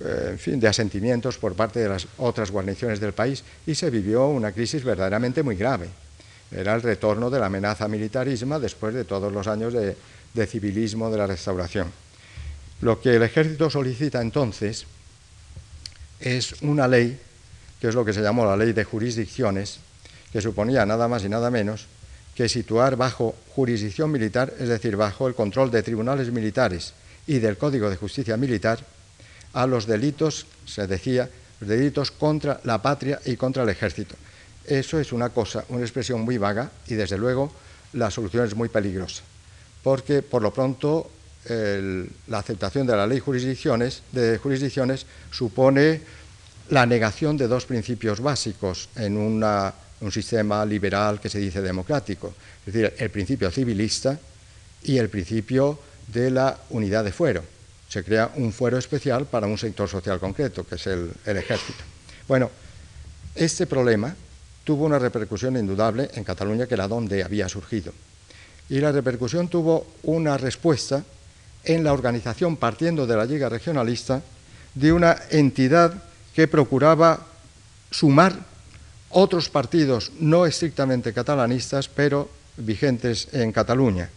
eh, 0.00 0.36
fin, 0.38 0.60
de 0.60 0.68
asentimientos 0.68 1.38
por 1.38 1.54
parte 1.54 1.80
de 1.80 1.88
las 1.88 2.06
otras 2.18 2.50
guarniciones 2.50 3.00
del 3.00 3.12
país 3.12 3.42
y 3.66 3.74
se 3.74 3.90
vivió 3.90 4.28
una 4.28 4.52
crisis 4.52 4.84
verdaderamente 4.84 5.42
muy 5.42 5.56
grave. 5.56 5.88
Era 6.50 6.74
el 6.74 6.82
retorno 6.82 7.30
de 7.30 7.38
la 7.38 7.46
amenaza 7.46 7.86
militarismo 7.86 8.58
después 8.58 8.94
de 8.94 9.04
todos 9.04 9.32
los 9.32 9.46
años 9.46 9.72
de, 9.72 9.96
de 10.34 10.46
civilismo 10.46 11.10
de 11.10 11.18
la 11.18 11.26
restauración. 11.26 11.88
Lo 12.80 13.00
que 13.00 13.14
el 13.16 13.22
ejército 13.22 13.70
solicita 13.70 14.20
entonces 14.20 14.86
es 16.20 16.54
una 16.62 16.86
ley, 16.86 17.18
que 17.80 17.88
es 17.88 17.94
lo 17.94 18.04
que 18.04 18.12
se 18.12 18.22
llamó 18.22 18.44
la 18.44 18.56
ley 18.56 18.72
de 18.72 18.84
jurisdicciones, 18.84 19.80
que 20.32 20.40
suponía 20.40 20.86
nada 20.86 21.08
más 21.08 21.24
y 21.24 21.28
nada 21.28 21.50
menos 21.50 21.86
que 22.34 22.48
situar 22.48 22.96
bajo 22.96 23.34
jurisdicción 23.54 24.10
militar, 24.10 24.52
es 24.58 24.68
decir, 24.68 24.96
bajo 24.96 25.28
el 25.28 25.34
control 25.34 25.70
de 25.70 25.82
tribunales 25.82 26.30
militares 26.30 26.94
y 27.26 27.38
del 27.38 27.58
Código 27.58 27.90
de 27.90 27.96
Justicia 27.96 28.36
Militar, 28.36 28.78
a 29.52 29.66
los 29.66 29.86
delitos, 29.86 30.46
se 30.64 30.86
decía, 30.86 31.28
delitos 31.60 32.10
contra 32.10 32.60
la 32.64 32.80
patria 32.80 33.20
y 33.24 33.36
contra 33.36 33.64
el 33.64 33.68
ejército. 33.68 34.14
Eso 34.64 35.00
es 35.00 35.12
una 35.12 35.30
cosa, 35.30 35.64
una 35.68 35.82
expresión 35.82 36.20
muy 36.22 36.38
vaga 36.38 36.70
y 36.86 36.94
desde 36.94 37.18
luego 37.18 37.52
la 37.92 38.10
solución 38.10 38.46
es 38.46 38.54
muy 38.54 38.68
peligrosa, 38.68 39.22
porque 39.82 40.22
por 40.22 40.42
lo 40.42 40.52
pronto 40.52 41.10
la 41.48 42.38
aceptación 42.38 42.86
de 42.86 42.96
la 42.96 43.06
ley 43.06 43.18
jurisdicciones, 43.18 44.02
de 44.12 44.38
jurisdicciones 44.38 45.06
supone 45.30 46.00
la 46.70 46.86
negación 46.86 47.36
de 47.36 47.48
dos 47.48 47.66
principios 47.66 48.20
básicos 48.20 48.88
en 48.96 49.16
un 49.16 50.12
sistema 50.12 50.64
liberal 50.64 51.20
que 51.20 51.28
se 51.28 51.38
dice 51.38 51.60
democrático, 51.60 52.34
es 52.66 52.72
decir, 52.72 52.94
el 52.98 53.10
principio 53.10 53.50
civilista 53.50 54.18
y 54.82 54.98
el 54.98 55.08
principio 55.08 55.78
de 56.06 56.30
la 56.30 56.56
unidad 56.70 57.04
de 57.04 57.12
fuero. 57.12 57.42
Se 57.88 58.04
crea 58.04 58.30
un 58.36 58.52
fuero 58.52 58.78
especial 58.78 59.26
para 59.26 59.46
un 59.46 59.58
sector 59.58 59.88
social 59.88 60.20
concreto, 60.20 60.64
que 60.64 60.76
es 60.76 60.86
el, 60.86 61.10
ejército. 61.24 61.82
Bueno, 62.28 62.50
este 63.34 63.66
problema 63.66 64.14
tuvo 64.62 64.84
una 64.84 64.98
repercusión 64.98 65.56
indudable 65.56 66.08
en 66.14 66.22
Cataluña, 66.22 66.66
que 66.66 66.74
era 66.74 66.86
donde 66.86 67.24
había 67.24 67.48
surgido. 67.48 67.92
Y 68.68 68.78
la 68.78 68.92
repercusión 68.92 69.48
tuvo 69.48 69.86
una 70.04 70.36
respuesta 70.38 71.04
en 71.64 71.84
la 71.84 71.92
organización, 71.92 72.56
partiendo 72.56 73.06
de 73.06 73.16
la 73.16 73.24
Liga 73.24 73.48
Regionalista, 73.48 74.22
de 74.74 74.92
una 74.92 75.16
entidad 75.30 75.92
que 76.34 76.48
procuraba 76.48 77.26
sumar 77.90 78.34
otros 79.10 79.48
partidos 79.48 80.12
no 80.20 80.46
estrictamente 80.46 81.12
catalanistas, 81.12 81.88
pero 81.88 82.30
vigentes 82.56 83.28
en 83.32 83.52
Cataluña, 83.52 84.08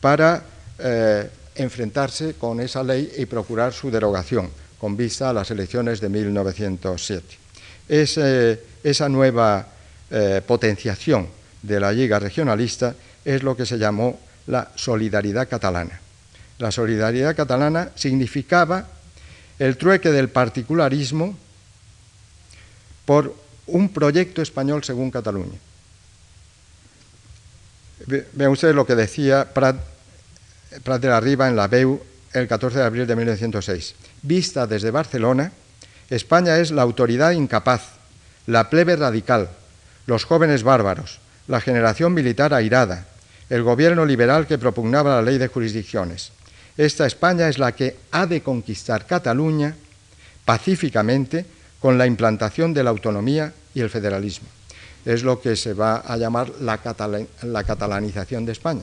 para 0.00 0.42
eh, 0.78 1.28
enfrentarse 1.56 2.34
con 2.34 2.60
esa 2.60 2.82
ley 2.82 3.12
y 3.18 3.26
procurar 3.26 3.72
su 3.72 3.90
derogación, 3.90 4.50
con 4.78 4.96
vista 4.96 5.30
a 5.30 5.32
las 5.32 5.50
elecciones 5.50 6.00
de 6.00 6.08
1907. 6.08 7.24
Eh, 7.88 8.64
esa 8.84 9.08
nueva 9.08 9.66
eh, 10.10 10.40
potenciación 10.46 11.26
de 11.60 11.80
la 11.80 11.92
Liga 11.92 12.18
Regionalista 12.18 12.94
es 13.24 13.42
lo 13.42 13.56
que 13.56 13.66
se 13.66 13.78
llamó 13.78 14.18
la 14.46 14.70
solidaridad 14.76 15.48
catalana. 15.48 16.00
La 16.60 16.70
solidaridad 16.70 17.34
catalana 17.34 17.88
significaba 17.94 18.86
el 19.58 19.78
trueque 19.78 20.10
del 20.10 20.28
particularismo 20.28 21.34
por 23.06 23.34
un 23.66 23.88
proyecto 23.88 24.42
español 24.42 24.84
según 24.84 25.10
Cataluña. 25.10 25.58
Vean 28.06 28.50
ustedes 28.50 28.74
lo 28.74 28.86
que 28.86 28.94
decía 28.94 29.48
Prat, 29.54 29.76
de 31.00 31.08
la 31.08 31.18
Riva 31.18 31.48
en 31.48 31.56
la 31.56 31.66
BEU 31.66 31.98
el 32.34 32.46
14 32.46 32.78
de 32.78 32.84
abril 32.84 33.06
de 33.06 33.16
1906. 33.16 33.94
Vista 34.20 34.66
desde 34.66 34.90
Barcelona, 34.90 35.52
España 36.10 36.58
es 36.58 36.72
la 36.72 36.82
autoridad 36.82 37.30
incapaz, 37.30 37.92
la 38.46 38.68
plebe 38.68 38.96
radical, 38.96 39.48
los 40.04 40.24
jóvenes 40.24 40.62
bárbaros, 40.62 41.20
la 41.48 41.62
generación 41.62 42.12
militar 42.12 42.52
airada, 42.52 43.06
el 43.48 43.62
gobierno 43.62 44.04
liberal 44.04 44.46
que 44.46 44.58
propugnaba 44.58 45.16
la 45.16 45.22
ley 45.22 45.38
de 45.38 45.48
jurisdicciones. 45.48 46.32
Esta 46.80 47.04
España 47.04 47.46
es 47.46 47.58
la 47.58 47.72
que 47.72 47.94
ha 48.10 48.24
de 48.24 48.40
conquistar 48.40 49.04
Cataluña 49.04 49.76
pacíficamente 50.46 51.44
con 51.78 51.98
la 51.98 52.06
implantación 52.06 52.72
de 52.72 52.82
la 52.82 52.88
autonomía 52.88 53.52
y 53.74 53.80
el 53.82 53.90
federalismo. 53.90 54.48
Es 55.04 55.22
lo 55.22 55.42
que 55.42 55.56
se 55.56 55.74
va 55.74 55.96
a 55.96 56.16
llamar 56.16 56.48
la, 56.62 56.78
catalanización 56.78 58.46
de 58.46 58.52
España. 58.52 58.80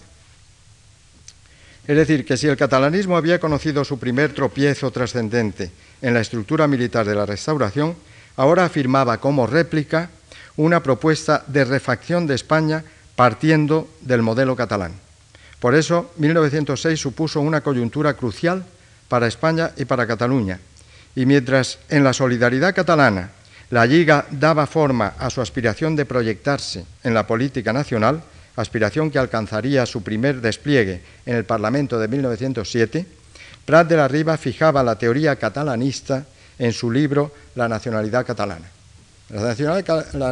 Es 1.87 1.97
decir, 1.97 2.23
que 2.23 2.37
si 2.37 2.45
el 2.45 2.55
catalanismo 2.55 3.17
había 3.17 3.39
conocido 3.39 3.83
su 3.83 3.97
primer 3.97 4.31
tropiezo 4.31 4.91
trascendente 4.91 5.71
en 5.99 6.13
la 6.13 6.21
estructura 6.21 6.67
militar 6.67 7.03
de 7.03 7.15
la 7.15 7.25
restauración, 7.25 7.95
ahora 8.35 8.65
afirmaba 8.65 9.17
como 9.17 9.47
réplica 9.47 10.11
una 10.55 10.83
propuesta 10.83 11.43
de 11.47 11.65
refacción 11.65 12.27
de 12.27 12.35
España 12.35 12.83
partiendo 13.15 13.89
del 14.01 14.21
modelo 14.21 14.55
catalán. 14.55 15.06
Por 15.59 15.75
eso, 15.75 16.11
1906 16.17 16.99
supuso 16.99 17.41
una 17.41 17.61
coyuntura 17.61 18.13
crucial 18.13 18.63
para 19.07 19.27
España 19.27 19.71
y 19.77 19.85
para 19.85 20.05
Cataluña. 20.05 20.59
Y 21.15 21.25
mientras 21.25 21.79
en 21.89 22.03
la 22.03 22.13
solidaridad 22.13 22.75
catalana 22.75 23.31
la 23.69 23.85
Liga 23.85 24.25
daba 24.31 24.65
forma 24.65 25.13
a 25.19 25.29
su 25.29 25.41
aspiración 25.41 25.95
de 25.95 26.05
proyectarse 26.05 26.85
en 27.03 27.13
la 27.13 27.27
política 27.27 27.73
nacional, 27.73 28.21
aspiración 28.55 29.11
que 29.11 29.19
alcanzaría 29.19 29.85
su 29.85 30.03
primer 30.03 30.41
despliegue 30.41 31.01
en 31.25 31.35
el 31.35 31.43
Parlamento 31.43 31.99
de 31.99 32.07
1907, 32.07 33.05
Prat 33.65 33.89
de 33.89 33.97
la 33.97 34.07
Riva 34.07 34.37
fijaba 34.37 34.83
la 34.83 34.97
teoría 34.97 35.35
catalanista 35.35 36.25
en 36.57 36.71
su 36.71 36.89
libro 36.89 37.33
La 37.55 37.67
nacionalidad 37.67 38.25
catalana. 38.25 38.65
La 39.29 39.53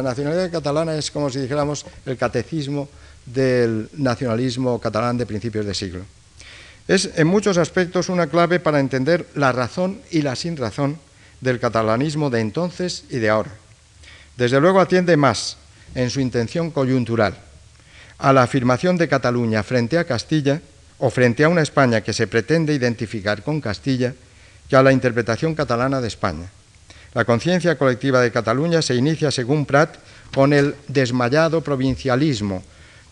nacionalidad, 0.02 0.50
catalana 0.50 0.94
es 0.94 1.10
como 1.10 1.28
si 1.28 1.40
dijéramos 1.40 1.84
el 2.06 2.16
catecismo 2.16 2.88
del 3.26 3.88
nacionalismo 3.94 4.80
catalán 4.80 5.18
de 5.18 5.26
principios 5.26 5.66
de 5.66 5.74
siglo. 5.74 6.04
Es 6.88 7.10
en 7.16 7.26
muchos 7.26 7.58
aspectos 7.58 8.08
una 8.08 8.28
clave 8.28 8.60
para 8.60 8.78
entender 8.78 9.26
la 9.34 9.52
razón 9.52 10.00
y 10.10 10.22
la 10.22 10.36
sin 10.36 10.56
razón 10.56 10.98
del 11.40 11.58
catalanismo 11.58 12.30
de 12.30 12.40
entonces 12.40 13.04
y 13.10 13.18
de 13.18 13.28
ahora. 13.28 13.50
Desde 14.36 14.60
luego 14.60 14.80
atiende 14.80 15.16
más, 15.16 15.56
en 15.94 16.10
su 16.10 16.20
intención 16.20 16.70
coyuntural, 16.70 17.36
a 18.18 18.32
la 18.32 18.42
afirmación 18.42 18.96
de 18.96 19.08
Cataluña 19.08 19.62
frente 19.62 19.98
a 19.98 20.04
Castilla 20.04 20.60
o 20.98 21.10
frente 21.10 21.44
a 21.44 21.48
una 21.48 21.62
España 21.62 22.02
que 22.02 22.12
se 22.12 22.26
pretende 22.26 22.74
identificar 22.74 23.42
con 23.42 23.60
Castilla 23.60 24.14
que 24.68 24.76
a 24.76 24.82
la 24.82 24.92
interpretación 24.92 25.54
catalana 25.54 26.00
de 26.00 26.08
España. 26.08 26.50
La 27.14 27.24
conciencia 27.24 27.78
colectiva 27.78 28.20
de 28.20 28.30
Cataluña 28.30 28.82
se 28.82 28.94
inicia, 28.94 29.30
según 29.30 29.64
Prat, 29.64 29.96
con 30.34 30.52
el 30.52 30.74
desmayado 30.88 31.62
provincialismo, 31.62 32.62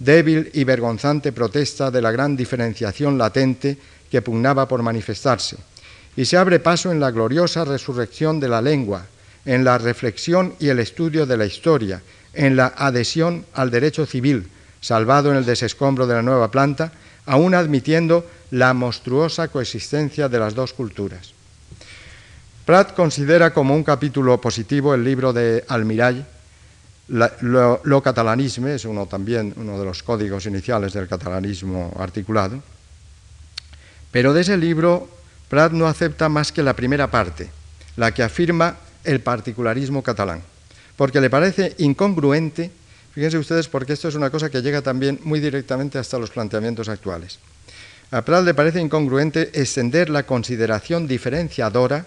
débil 0.04 0.50
y 0.52 0.64
vergonzante 0.64 1.32
protesta 1.32 1.90
de 1.90 2.02
la 2.02 2.12
gran 2.12 2.36
diferenciación 2.36 3.16
latente 3.16 3.78
que 4.10 4.22
pugnaba 4.22 4.68
por 4.68 4.82
manifestarse, 4.82 5.56
y 6.16 6.24
se 6.24 6.36
abre 6.36 6.60
paso 6.60 6.92
en 6.92 7.00
la 7.00 7.10
gloriosa 7.10 7.64
resurrección 7.64 8.38
de 8.38 8.48
la 8.48 8.62
lengua, 8.62 9.06
en 9.44 9.64
la 9.64 9.78
reflexión 9.78 10.54
y 10.60 10.68
el 10.68 10.78
estudio 10.78 11.26
de 11.26 11.36
la 11.36 11.46
historia, 11.46 12.02
en 12.34 12.56
la 12.56 12.72
adhesión 12.76 13.44
al 13.54 13.70
derecho 13.70 14.06
civil, 14.06 14.48
salvado 14.80 15.30
en 15.30 15.36
el 15.36 15.44
desescombro 15.44 16.06
de 16.06 16.14
la 16.14 16.22
nueva 16.22 16.50
planta, 16.50 16.92
aún 17.26 17.54
admitiendo 17.54 18.26
la 18.50 18.74
monstruosa 18.74 19.48
coexistencia 19.48 20.28
de 20.28 20.38
las 20.38 20.54
dos 20.54 20.72
culturas. 20.72 21.32
Pratt 22.64 22.94
considera 22.94 23.52
como 23.52 23.74
un 23.74 23.84
capítulo 23.84 24.40
positivo 24.40 24.94
el 24.94 25.04
libro 25.04 25.32
de 25.32 25.64
Lo, 27.08 28.02
catalanisme, 28.02 28.74
es 28.74 28.86
uno 28.86 29.06
también 29.06 29.52
uno 29.56 29.78
de 29.78 29.84
los 29.84 30.02
códigos 30.02 30.46
iniciales 30.46 30.94
del 30.94 31.06
catalanismo 31.06 31.92
articulado, 31.98 32.62
pero 34.10 34.32
de 34.32 34.40
ese 34.40 34.56
libro 34.56 35.08
Prat 35.48 35.72
no 35.72 35.86
acepta 35.86 36.30
más 36.30 36.50
que 36.50 36.62
la 36.62 36.72
primera 36.72 37.10
parte, 37.10 37.50
la 37.96 38.12
que 38.12 38.22
afirma 38.22 38.76
el 39.04 39.20
particularismo 39.20 40.02
catalán, 40.02 40.42
porque 40.96 41.20
le 41.20 41.28
parece 41.28 41.74
incongruente, 41.78 42.70
fíjense 43.12 43.36
ustedes 43.36 43.68
porque 43.68 43.92
esto 43.92 44.08
es 44.08 44.14
una 44.14 44.30
cosa 44.30 44.48
que 44.48 44.62
llega 44.62 44.80
también 44.80 45.20
muy 45.24 45.40
directamente 45.40 45.98
hasta 45.98 46.18
los 46.18 46.30
planteamientos 46.30 46.88
actuales. 46.88 47.38
A 48.12 48.22
Prat 48.22 48.44
le 48.44 48.54
parece 48.54 48.80
incongruente 48.80 49.50
extender 49.52 50.08
la 50.08 50.22
consideración 50.22 51.06
diferenciadora, 51.06 52.06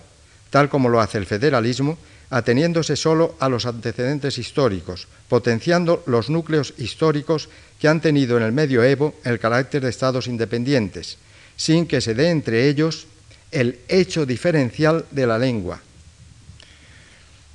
tal 0.49 0.69
como 0.69 0.89
lo 0.89 1.01
hace 1.01 1.19
el 1.19 1.25
federalismo, 1.27 1.97
ateniéndose 2.29 2.95
solo 2.95 3.35
a 3.39 3.49
los 3.49 3.65
antecedentes 3.65 4.37
históricos, 4.37 5.07
potenciando 5.29 6.03
los 6.05 6.29
núcleos 6.29 6.73
históricos 6.77 7.49
que 7.79 7.87
han 7.87 8.01
tenido 8.01 8.37
en 8.37 8.43
el 8.43 8.51
medioevo 8.51 9.15
el 9.23 9.39
carácter 9.39 9.83
de 9.83 9.89
estados 9.89 10.27
independientes, 10.27 11.17
sin 11.55 11.87
que 11.87 12.01
se 12.01 12.13
dé 12.13 12.29
entre 12.29 12.67
ellos 12.67 13.07
el 13.51 13.79
hecho 13.87 14.25
diferencial 14.25 15.05
de 15.11 15.27
la 15.27 15.37
lengua. 15.37 15.79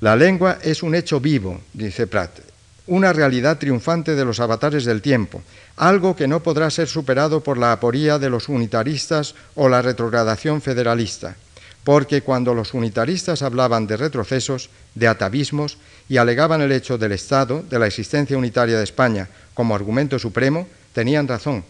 La 0.01 0.15
lengua 0.15 0.59
es 0.61 0.83
un 0.83 0.95
hecho 0.95 1.19
vivo, 1.19 1.61
dice 1.71 2.07
Pratt, 2.07 2.39
una 2.87 3.13
realidad 3.13 3.57
triunfante 3.59 4.15
de 4.15 4.25
los 4.25 4.39
avatares 4.39 4.83
del 4.83 5.01
tiempo, 5.01 5.41
algo 5.77 6.15
que 6.15 6.27
no 6.27 6.43
podrá 6.43 6.69
ser 6.69 6.87
superado 6.87 7.41
por 7.41 7.57
la 7.57 7.71
aporía 7.71 8.19
de 8.19 8.29
los 8.29 8.49
unitaristas 8.49 9.35
o 9.55 9.69
la 9.69 9.81
retrogradación 9.81 10.61
federalista, 10.61 11.37
porque 11.83 12.21
cuando 12.21 12.53
los 12.53 12.73
unitaristas 12.73 13.41
hablaban 13.41 13.87
de 13.87 13.97
retrocesos, 13.97 14.69
de 14.95 15.07
atavismos 15.07 15.77
y 16.07 16.17
alegaban 16.17 16.61
el 16.61 16.71
hecho 16.71 16.97
del 16.97 17.11
Estado, 17.11 17.63
de 17.69 17.79
la 17.79 17.87
existencia 17.87 18.37
unitaria 18.37 18.77
de 18.77 18.83
España, 18.83 19.29
como 19.53 19.75
argumento 19.75 20.17
supremo, 20.19 20.67
tenían 20.93 21.27
razón. 21.27 21.63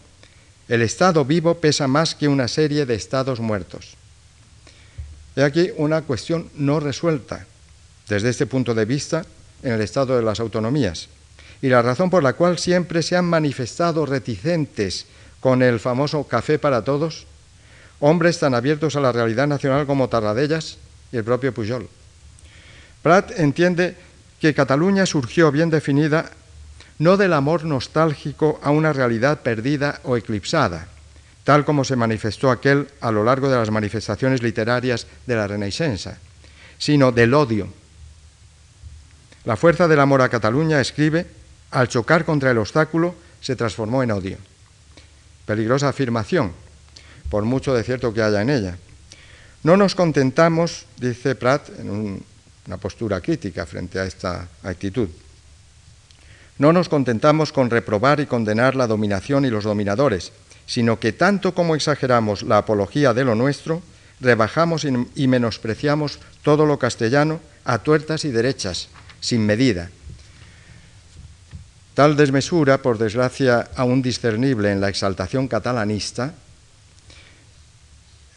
El 0.68 0.82
Estado 0.82 1.24
vivo 1.24 1.54
pesa 1.54 1.88
más 1.88 2.14
que 2.14 2.28
una 2.28 2.48
serie 2.48 2.86
de 2.86 2.94
Estados 2.94 3.40
muertos. 3.40 3.96
He 5.36 5.42
aquí 5.42 5.70
una 5.76 6.02
cuestión 6.02 6.48
no 6.54 6.78
resuelta 6.78 7.46
desde 8.08 8.30
este 8.30 8.46
punto 8.46 8.74
de 8.74 8.84
vista 8.84 9.24
en 9.62 9.72
el 9.72 9.80
estado 9.80 10.16
de 10.16 10.22
las 10.22 10.38
autonomías 10.38 11.08
y 11.60 11.68
la 11.68 11.82
razón 11.82 12.10
por 12.10 12.22
la 12.22 12.34
cual 12.34 12.58
siempre 12.58 13.02
se 13.02 13.16
han 13.16 13.24
manifestado 13.24 14.06
reticentes 14.06 15.06
con 15.40 15.62
el 15.62 15.80
famoso 15.80 16.24
café 16.24 16.58
para 16.58 16.84
todos 16.84 17.26
hombres 18.00 18.38
tan 18.38 18.54
abiertos 18.54 18.96
a 18.96 19.00
la 19.00 19.12
realidad 19.12 19.46
nacional 19.46 19.86
como 19.86 20.08
Tarradellas 20.08 20.78
y 21.12 21.16
el 21.16 21.24
propio 21.24 21.54
Pujol. 21.54 21.88
Prat 23.02 23.32
entiende 23.38 23.96
que 24.40 24.54
Cataluña 24.54 25.06
surgió 25.06 25.50
bien 25.52 25.70
definida 25.70 26.30
no 26.98 27.16
del 27.16 27.32
amor 27.32 27.64
nostálgico 27.64 28.60
a 28.62 28.70
una 28.70 28.92
realidad 28.92 29.40
perdida 29.40 30.00
o 30.04 30.16
eclipsada, 30.16 30.86
tal 31.42 31.64
como 31.64 31.84
se 31.84 31.96
manifestó 31.96 32.50
aquel 32.50 32.88
a 33.00 33.10
lo 33.10 33.24
largo 33.24 33.50
de 33.50 33.56
las 33.56 33.70
manifestaciones 33.70 34.42
literarias 34.42 35.06
de 35.26 35.36
la 35.36 35.46
Renaissance, 35.46 36.16
sino 36.78 37.12
del 37.12 37.34
odio. 37.34 37.68
La 39.44 39.56
fuerza 39.56 39.88
del 39.88 40.00
amor 40.00 40.22
a 40.22 40.28
Cataluña, 40.28 40.80
escribe, 40.80 41.26
al 41.70 41.88
chocar 41.88 42.24
contra 42.24 42.50
el 42.50 42.58
obstáculo, 42.58 43.14
se 43.40 43.56
transformó 43.56 44.02
en 44.02 44.12
odio. 44.12 44.38
Peligrosa 45.44 45.88
afirmación, 45.88 46.52
por 47.30 47.44
mucho 47.44 47.74
de 47.74 47.82
cierto 47.82 48.12
que 48.12 48.22
haya 48.22 48.42
en 48.42 48.50
ella. 48.50 48.76
No 49.62 49.76
nos 49.76 49.94
contentamos, 49.94 50.86
dice 50.98 51.34
Pratt, 51.34 51.68
en 51.78 52.22
una 52.66 52.76
postura 52.76 53.20
crítica 53.20 53.66
frente 53.66 53.98
a 53.98 54.04
esta 54.04 54.48
actitud, 54.62 55.08
no 56.58 56.72
nos 56.72 56.88
contentamos 56.88 57.52
con 57.52 57.70
reprobar 57.70 58.20
y 58.20 58.26
condenar 58.26 58.76
la 58.76 58.86
dominación 58.86 59.44
y 59.44 59.50
los 59.50 59.64
dominadores, 59.64 60.32
sino 60.66 61.00
que 61.00 61.12
tanto 61.12 61.54
como 61.54 61.74
exageramos 61.74 62.42
la 62.42 62.58
apología 62.58 63.12
de 63.12 63.24
lo 63.24 63.34
nuestro, 63.34 63.82
rebajamos 64.20 64.84
y 64.84 65.26
menospreciamos 65.26 66.20
todo 66.42 66.64
lo 66.64 66.78
castellano 66.78 67.40
a 67.64 67.78
tuertas 67.78 68.24
y 68.24 68.30
derechas, 68.30 68.88
sin 69.20 69.44
medida. 69.44 69.90
Tal 71.94 72.16
desmesura, 72.16 72.82
por 72.82 72.98
desgracia 72.98 73.70
aún 73.76 74.02
discernible 74.02 74.70
en 74.70 74.80
la 74.80 74.88
exaltación 74.88 75.48
catalanista, 75.48 76.34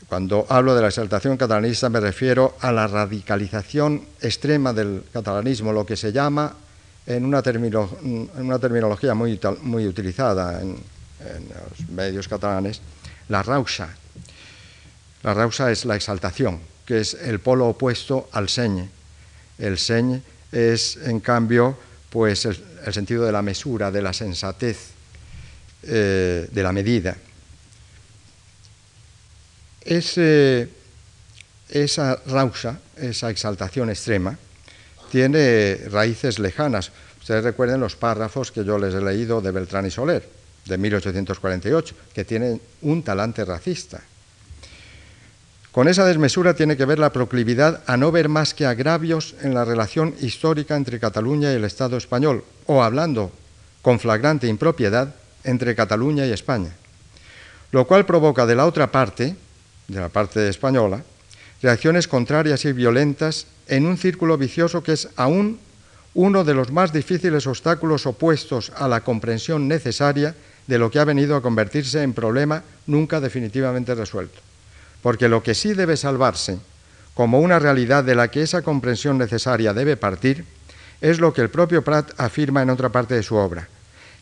cuando 0.07 0.45
hablo 0.49 0.73
de 0.73 0.81
la 0.81 0.87
exaltación 0.87 1.35
catalanista 1.35 1.89
me 1.89 1.99
refiero 1.99 2.55
a 2.61 2.71
la 2.71 2.87
radicalización 2.87 4.03
extrema 4.21 4.71
del 4.71 5.03
catalanismo, 5.11 5.73
lo 5.73 5.85
que 5.85 5.97
se 5.97 6.13
llama, 6.13 6.55
en 7.05 7.25
una, 7.25 7.41
terminología 7.41 9.13
muy, 9.13 9.87
utilizada 9.87 10.61
en, 10.61 10.77
los 10.79 11.89
medios 11.89 12.27
catalanes, 12.27 12.81
la 13.27 13.43
rausa. 13.43 13.89
La 15.23 15.33
rausa 15.33 15.71
es 15.71 15.83
la 15.83 15.95
exaltación, 15.95 16.59
que 16.85 17.01
es 17.01 17.13
el 17.13 17.39
polo 17.39 17.67
opuesto 17.67 18.29
al 18.31 18.47
señe. 18.47 18.89
El 19.57 19.77
señe 19.77 20.21
es, 20.51 20.97
en 20.97 21.19
cambio, 21.19 21.77
pues 22.09 22.45
el, 22.45 22.57
sentido 22.93 23.25
de 23.25 23.33
la 23.33 23.41
mesura, 23.41 23.91
de 23.91 24.01
la 24.01 24.13
sensatez, 24.13 24.91
eh, 25.83 26.47
de 26.49 26.63
la 26.63 26.71
medida 26.71 27.17
esa 31.69 32.19
rausa, 32.27 32.79
esa 32.97 33.29
exaltación 33.29 33.89
extrema, 33.89 34.37
tiene 35.11 35.77
raíces 35.89 36.39
lejanas. 36.39 36.91
Ustedes 37.19 37.43
recuerden 37.43 37.79
los 37.79 37.95
párrafos 37.95 38.51
que 38.51 38.63
yo 38.63 38.77
les 38.77 38.93
he 38.93 39.01
leído 39.01 39.41
de 39.41 39.51
Beltrán 39.51 39.85
y 39.85 39.91
Soler, 39.91 40.27
de 40.65 40.77
1848, 40.77 41.95
que 42.13 42.25
tienen 42.25 42.61
un 42.81 43.03
talante 43.03 43.43
racista. 43.45 44.01
Con 45.71 45.87
esa 45.87 46.05
desmesura 46.05 46.55
tiene 46.55 46.75
que 46.75 46.85
ver 46.85 46.97
la 46.99 47.13
proclividad 47.13 47.83
a 47.85 47.97
no 47.97 48.11
ver 48.11 48.29
más 48.29 48.53
que 48.53 48.65
agravios 48.65 49.35
en 49.41 49.53
la 49.53 49.63
relación 49.63 50.15
histórica 50.21 50.75
entre 50.75 50.99
Cataluña 50.99 51.51
y 51.51 51.55
el 51.55 51.65
Estado 51.65 51.97
español, 51.97 52.43
o 52.65 52.81
hablando 52.81 53.31
con 53.81 53.99
flagrante 53.99 54.47
impropiedad 54.47 55.13
entre 55.43 55.75
Cataluña 55.75 56.25
y 56.25 56.31
España, 56.31 56.71
lo 57.71 57.85
cual 57.85 58.05
provoca 58.05 58.45
de 58.45 58.55
la 58.55 58.65
otra 58.65 58.91
parte 58.91 59.35
de 59.87 59.99
la 59.99 60.09
parte 60.09 60.47
española, 60.47 61.03
reacciones 61.61 62.07
contrarias 62.07 62.65
y 62.65 62.73
violentas 62.73 63.47
en 63.67 63.85
un 63.85 63.97
círculo 63.97 64.37
vicioso 64.37 64.83
que 64.83 64.93
es 64.93 65.09
aún 65.15 65.59
uno 66.13 66.43
de 66.43 66.53
los 66.53 66.71
más 66.71 66.93
difíciles 66.93 67.47
obstáculos 67.47 68.05
opuestos 68.05 68.71
a 68.75 68.87
la 68.87 69.01
comprensión 69.01 69.67
necesaria 69.67 70.35
de 70.65 70.77
lo 70.77 70.91
que 70.91 70.99
ha 70.99 71.05
venido 71.05 71.35
a 71.35 71.41
convertirse 71.41 72.01
en 72.01 72.13
problema 72.13 72.63
nunca 72.87 73.21
definitivamente 73.21 73.95
resuelto. 73.95 74.39
Porque 75.01 75.29
lo 75.29 75.43
que 75.43 75.53
sí 75.53 75.73
debe 75.73 75.95
salvarse 75.95 76.59
como 77.13 77.39
una 77.39 77.59
realidad 77.59 78.03
de 78.03 78.15
la 78.15 78.29
que 78.29 78.43
esa 78.43 78.61
comprensión 78.61 79.17
necesaria 79.17 79.73
debe 79.73 79.97
partir 79.97 80.45
es 81.01 81.19
lo 81.19 81.33
que 81.33 81.41
el 81.41 81.49
propio 81.49 81.83
Prat 81.83 82.11
afirma 82.17 82.61
en 82.61 82.69
otra 82.69 82.89
parte 82.89 83.15
de 83.15 83.23
su 83.23 83.35
obra, 83.35 83.67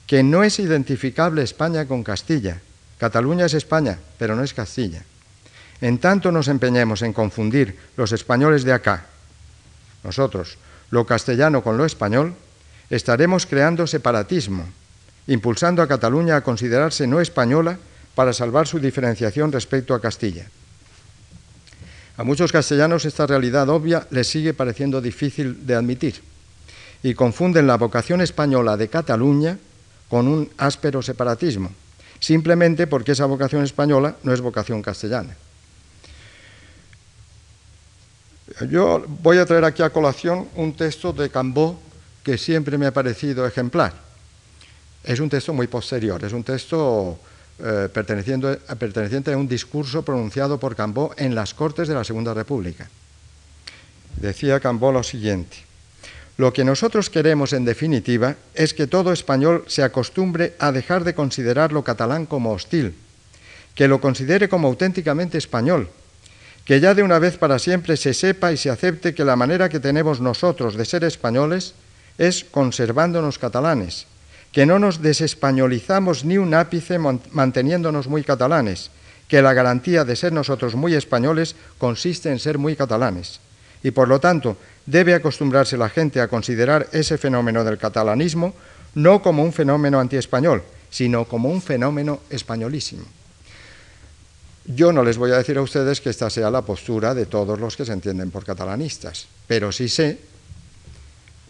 que 0.08 0.24
no 0.24 0.44
es 0.44 0.60
identificable 0.60 1.44
España 1.44 1.86
con 1.86 2.04
Castilla. 2.04 2.60
Cataluña 2.98 3.46
es 3.46 3.54
España, 3.54 4.00
pero 4.18 4.36
no 4.36 4.44
es 4.44 4.54
Castilla. 4.54 5.04
En 5.82 5.98
tanto 6.00 6.32
nos 6.32 6.48
empeñemos 6.48 7.02
en 7.02 7.12
confundir 7.12 7.78
los 7.98 8.12
españoles 8.12 8.64
de 8.64 8.74
acá, 8.74 9.06
nosotros, 10.04 10.58
lo 10.92 11.06
castellano 11.06 11.64
con 11.64 11.78
lo 11.78 11.86
español, 11.86 12.34
estaremos 12.90 13.46
creando 13.46 13.88
separatismo, 13.88 14.66
impulsando 15.28 15.82
a 15.82 15.88
Cataluña 15.88 16.38
a 16.38 16.46
considerarse 16.46 17.08
no 17.08 17.20
española 17.20 17.78
para 18.14 18.32
salvar 18.32 18.68
su 18.68 18.80
diferenciación 18.80 19.52
respecto 19.52 19.94
a 19.94 20.02
Castilla. 20.02 20.46
A 22.18 22.24
muchos 22.24 22.52
castellanos 22.52 23.04
esta 23.04 23.28
realidad 23.28 23.68
obvia 23.68 24.08
les 24.12 24.28
sigue 24.28 24.54
pareciendo 24.54 25.02
difícil 25.02 25.68
de 25.68 25.76
admitir 25.76 26.22
y 27.04 27.14
confunden 27.14 27.68
la 27.68 27.76
vocación 27.76 28.22
española 28.22 28.78
de 28.78 28.88
Cataluña 28.88 29.58
con 30.08 30.28
un 30.30 30.50
áspero 30.58 31.02
separatismo, 31.02 31.72
simplemente 32.20 32.88
porque 32.88 33.12
esa 33.12 33.26
vocación 33.26 33.64
española 33.64 34.16
no 34.24 34.32
es 34.32 34.40
vocación 34.40 34.82
castellana. 34.82 35.36
Yo 38.62 39.04
voy 39.22 39.38
a 39.38 39.46
traer 39.46 39.66
aquí 39.66 39.84
a 39.84 39.90
colación 39.90 40.48
un 40.56 40.74
texto 40.74 41.12
de 41.12 41.30
Cambó 41.30 41.78
que 42.24 42.38
siempre 42.38 42.78
me 42.78 42.86
ha 42.86 42.94
parecido 42.94 43.46
ejemplar. 43.46 43.94
Es 45.04 45.20
un 45.20 45.30
texto 45.30 45.54
muy 45.54 45.68
posterior, 45.68 46.24
es 46.24 46.32
un 46.32 46.44
texto 46.44 47.20
eh, 47.60 47.90
perteneciente 47.92 49.34
a 49.34 49.38
un 49.38 49.48
discurso 49.48 50.04
pronunciado 50.04 50.58
por 50.58 50.76
Cambó 50.76 51.14
en 51.18 51.36
las 51.36 51.54
Cortes 51.54 51.88
de 51.88 51.96
la 51.96 52.06
Segunda 52.06 52.34
República. 52.34 52.90
Decía 54.16 54.62
Cambó 54.62 54.92
lo 54.94 55.04
siguiente. 55.04 55.58
Lo 56.38 56.54
que 56.54 56.64
nosotros 56.64 57.10
queremos, 57.10 57.52
en 57.52 57.66
definitiva, 57.66 58.36
es 58.54 58.74
que 58.74 58.88
todo 58.88 59.12
español 59.12 59.66
se 59.68 59.84
acostumbre 59.84 60.54
a 60.60 60.72
dejar 60.72 61.04
de 61.04 61.14
considerar 61.14 61.74
lo 61.74 61.84
catalán 61.84 62.26
como 62.26 62.52
hostil, 62.52 62.96
que 63.74 63.88
lo 63.88 64.00
considere 64.00 64.48
como 64.48 64.70
auténticamente 64.70 65.38
español, 65.38 65.90
que 66.66 66.80
ya 66.80 66.96
de 66.96 67.04
una 67.04 67.20
vez 67.20 67.38
para 67.38 67.60
siempre 67.60 67.96
se 67.96 68.14
sepa 68.14 68.52
y 68.52 68.58
se 68.58 68.72
acepte 68.72 69.14
que 69.14 69.24
la 69.24 69.36
manera 69.36 69.70
que 69.70 69.80
tenemos 69.80 70.20
nosotros 70.20 70.76
de 70.76 70.84
ser 70.84 71.04
españoles 71.04 71.76
es 72.18 72.44
conservándonos 72.44 73.38
catalanes, 73.38 74.08
que 74.52 74.66
no 74.66 74.80
nos 74.80 75.02
desespañolizamos 75.02 76.26
ni 76.26 76.38
un 76.40 76.54
ápice 76.56 76.98
manteniéndonos 76.98 78.08
muy 78.08 78.24
catalanes, 78.24 78.90
que 79.28 79.42
la 79.42 79.54
garantía 79.54 80.06
de 80.06 80.16
ser 80.16 80.34
nosotros 80.34 80.76
muy 80.76 80.96
españoles 80.96 81.56
consiste 81.78 82.32
en 82.32 82.40
ser 82.40 82.58
muy 82.58 82.76
catalanes. 82.76 83.40
Y 83.84 83.92
por 83.92 84.08
lo 84.08 84.20
tanto, 84.20 84.58
debe 84.88 85.14
acostumbrarse 85.14 85.78
la 85.78 85.90
gente 85.90 86.20
a 86.20 86.28
considerar 86.28 86.88
ese 86.92 87.20
fenómeno 87.20 87.64
del 87.64 87.78
catalanismo 87.78 88.56
no 88.96 89.22
como 89.22 89.44
un 89.44 89.54
fenómeno 89.54 90.00
antiespañol, 90.00 90.64
sino 90.90 91.26
como 91.26 91.50
un 91.50 91.62
fenómeno 91.62 92.22
españolísimo. 92.30 93.04
Yo 94.68 94.92
no 94.92 95.04
les 95.04 95.18
voy 95.18 95.32
a 95.32 95.38
decir 95.38 95.58
a 95.58 95.62
ustedes 95.62 96.02
que 96.02 96.10
esta 96.10 96.30
sea 96.30 96.50
la 96.50 96.64
postura 96.64 97.14
de 97.14 97.28
todos 97.28 97.60
los 97.60 97.78
que 97.78 97.86
se 97.86 97.94
entienden 97.94 98.32
por 98.32 98.44
catalanistas, 98.44 99.28
pero 99.46 99.72
sí 99.72 99.88
sé, 99.88 100.18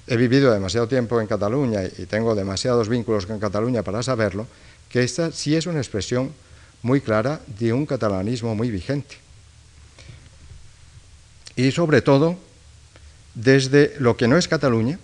he 0.08 0.18
vivido 0.18 0.52
demasiado 0.52 0.88
tiempo 0.88 1.22
en 1.22 1.28
Cataluña 1.28 1.82
y 1.98 2.06
tengo 2.08 2.36
demasiados 2.36 2.90
vínculos 2.90 3.26
con 3.26 3.40
Cataluña 3.40 3.84
para 3.84 4.04
saberlo, 4.04 4.48
que 4.90 5.04
esta 5.04 5.32
sí 5.32 5.56
es 5.56 5.66
una 5.66 5.80
expresión 5.80 6.34
muy 6.82 7.00
clara 7.00 7.40
de 7.58 7.72
un 7.72 7.86
catalanismo 7.86 8.54
muy 8.54 8.70
vigente. 8.70 9.16
Y 11.56 11.72
sobre 11.72 12.02
todo, 12.02 12.38
desde 13.34 13.96
lo 14.00 14.18
que 14.18 14.28
no 14.28 14.38
es 14.38 14.50
Cataluña, 14.50 15.00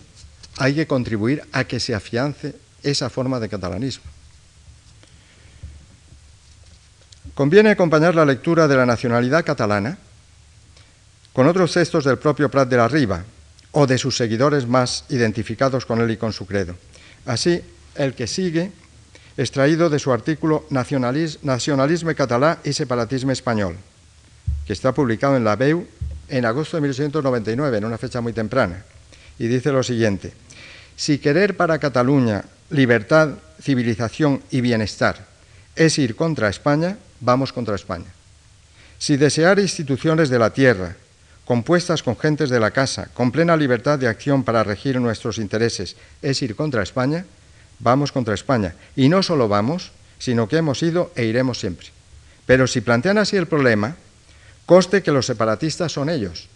hay 0.57 0.75
que 0.75 0.85
contribuir 0.85 1.43
a 1.53 1.63
que 1.63 1.79
se 1.79 1.95
afiance 1.95 2.55
esa 2.83 3.09
forma 3.09 3.39
de 3.39 3.47
catalanismo. 3.47 4.10
Conviene 7.41 7.71
acompañar 7.71 8.13
la 8.13 8.23
lectura 8.23 8.67
de 8.67 8.75
la 8.77 8.85
nacionalidad 8.85 9.43
catalana 9.43 9.97
con 11.33 11.47
otros 11.47 11.73
textos 11.73 12.05
del 12.05 12.19
propio 12.19 12.51
Prat 12.51 12.69
de 12.69 12.77
la 12.77 12.87
Riba 12.87 13.23
o 13.71 13.87
de 13.87 13.97
sus 13.97 14.15
seguidores 14.15 14.67
más 14.67 15.05
identificados 15.09 15.87
con 15.87 15.99
él 16.01 16.11
y 16.11 16.17
con 16.17 16.33
su 16.33 16.45
credo. 16.45 16.75
Así, 17.25 17.59
el 17.95 18.13
que 18.13 18.27
sigue, 18.27 18.71
extraído 19.37 19.89
de 19.89 19.97
su 19.97 20.13
artículo 20.13 20.67
Nacionalisme 20.69 22.13
catalá 22.13 22.59
y 22.63 22.73
separatisme 22.73 23.33
español, 23.33 23.75
que 24.67 24.73
está 24.73 24.93
publicado 24.93 25.35
en 25.35 25.43
la 25.43 25.55
BEU 25.55 25.87
en 26.29 26.45
agosto 26.45 26.77
de 26.77 26.81
1899, 26.81 27.75
en 27.75 27.85
una 27.85 27.97
fecha 27.97 28.21
muy 28.21 28.33
temprana, 28.33 28.85
y 29.39 29.47
dice 29.47 29.71
lo 29.71 29.81
siguiente, 29.81 30.31
si 30.95 31.17
querer 31.17 31.57
para 31.57 31.79
Cataluña 31.79 32.45
libertad, 32.69 33.29
civilización 33.59 34.43
y 34.51 34.61
bienestar 34.61 35.25
es 35.75 35.97
ir 35.97 36.15
contra 36.15 36.47
España, 36.47 36.97
vamos 37.21 37.53
contra 37.53 37.75
España. 37.75 38.11
Si 38.99 39.17
desear 39.17 39.59
instituciones 39.59 40.29
de 40.29 40.39
la 40.39 40.51
tierra, 40.51 40.95
compuestas 41.45 42.03
con 42.03 42.17
gentes 42.17 42.49
de 42.49 42.59
la 42.59 42.71
casa, 42.71 43.09
con 43.13 43.31
plena 43.31 43.57
libertad 43.57 43.97
de 43.97 44.07
acción 44.07 44.43
para 44.43 44.63
regir 44.63 44.99
nuestros 44.99 45.37
intereses, 45.37 45.95
es 46.21 46.41
ir 46.41 46.55
contra 46.55 46.83
España, 46.83 47.25
vamos 47.79 48.11
contra 48.11 48.35
España. 48.35 48.75
Y 48.95 49.09
no 49.09 49.23
solo 49.23 49.47
vamos, 49.47 49.91
sino 50.19 50.47
que 50.47 50.57
hemos 50.57 50.83
ido 50.83 51.11
e 51.15 51.25
iremos 51.25 51.59
siempre. 51.59 51.87
Pero 52.45 52.67
si 52.67 52.81
plantean 52.81 53.17
así 53.17 53.37
el 53.37 53.47
problema, 53.47 53.95
coste 54.65 55.01
que 55.01 55.11
los 55.11 55.25
separatistas 55.25 55.91
son 55.91 56.09
ellos, 56.09 56.47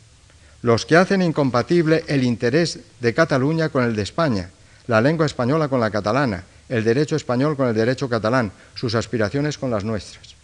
los 0.61 0.85
que 0.85 0.97
hacen 0.97 1.21
incompatible 1.21 2.03
el 2.07 2.23
interés 2.23 2.79
de 2.99 3.13
Cataluña 3.13 3.69
con 3.69 3.83
el 3.83 3.95
de 3.95 4.03
España, 4.03 4.49
la 4.87 5.01
lengua 5.01 5.25
española 5.25 5.67
con 5.67 5.79
la 5.79 5.89
catalana, 5.91 6.43
el 6.69 6.83
derecho 6.83 7.15
español 7.15 7.57
con 7.57 7.67
el 7.67 7.75
derecho 7.75 8.09
catalán, 8.09 8.51
sus 8.75 8.95
aspiraciones 8.95 9.57
con 9.57 9.71
las 9.71 9.83
nuestras. 9.83 10.34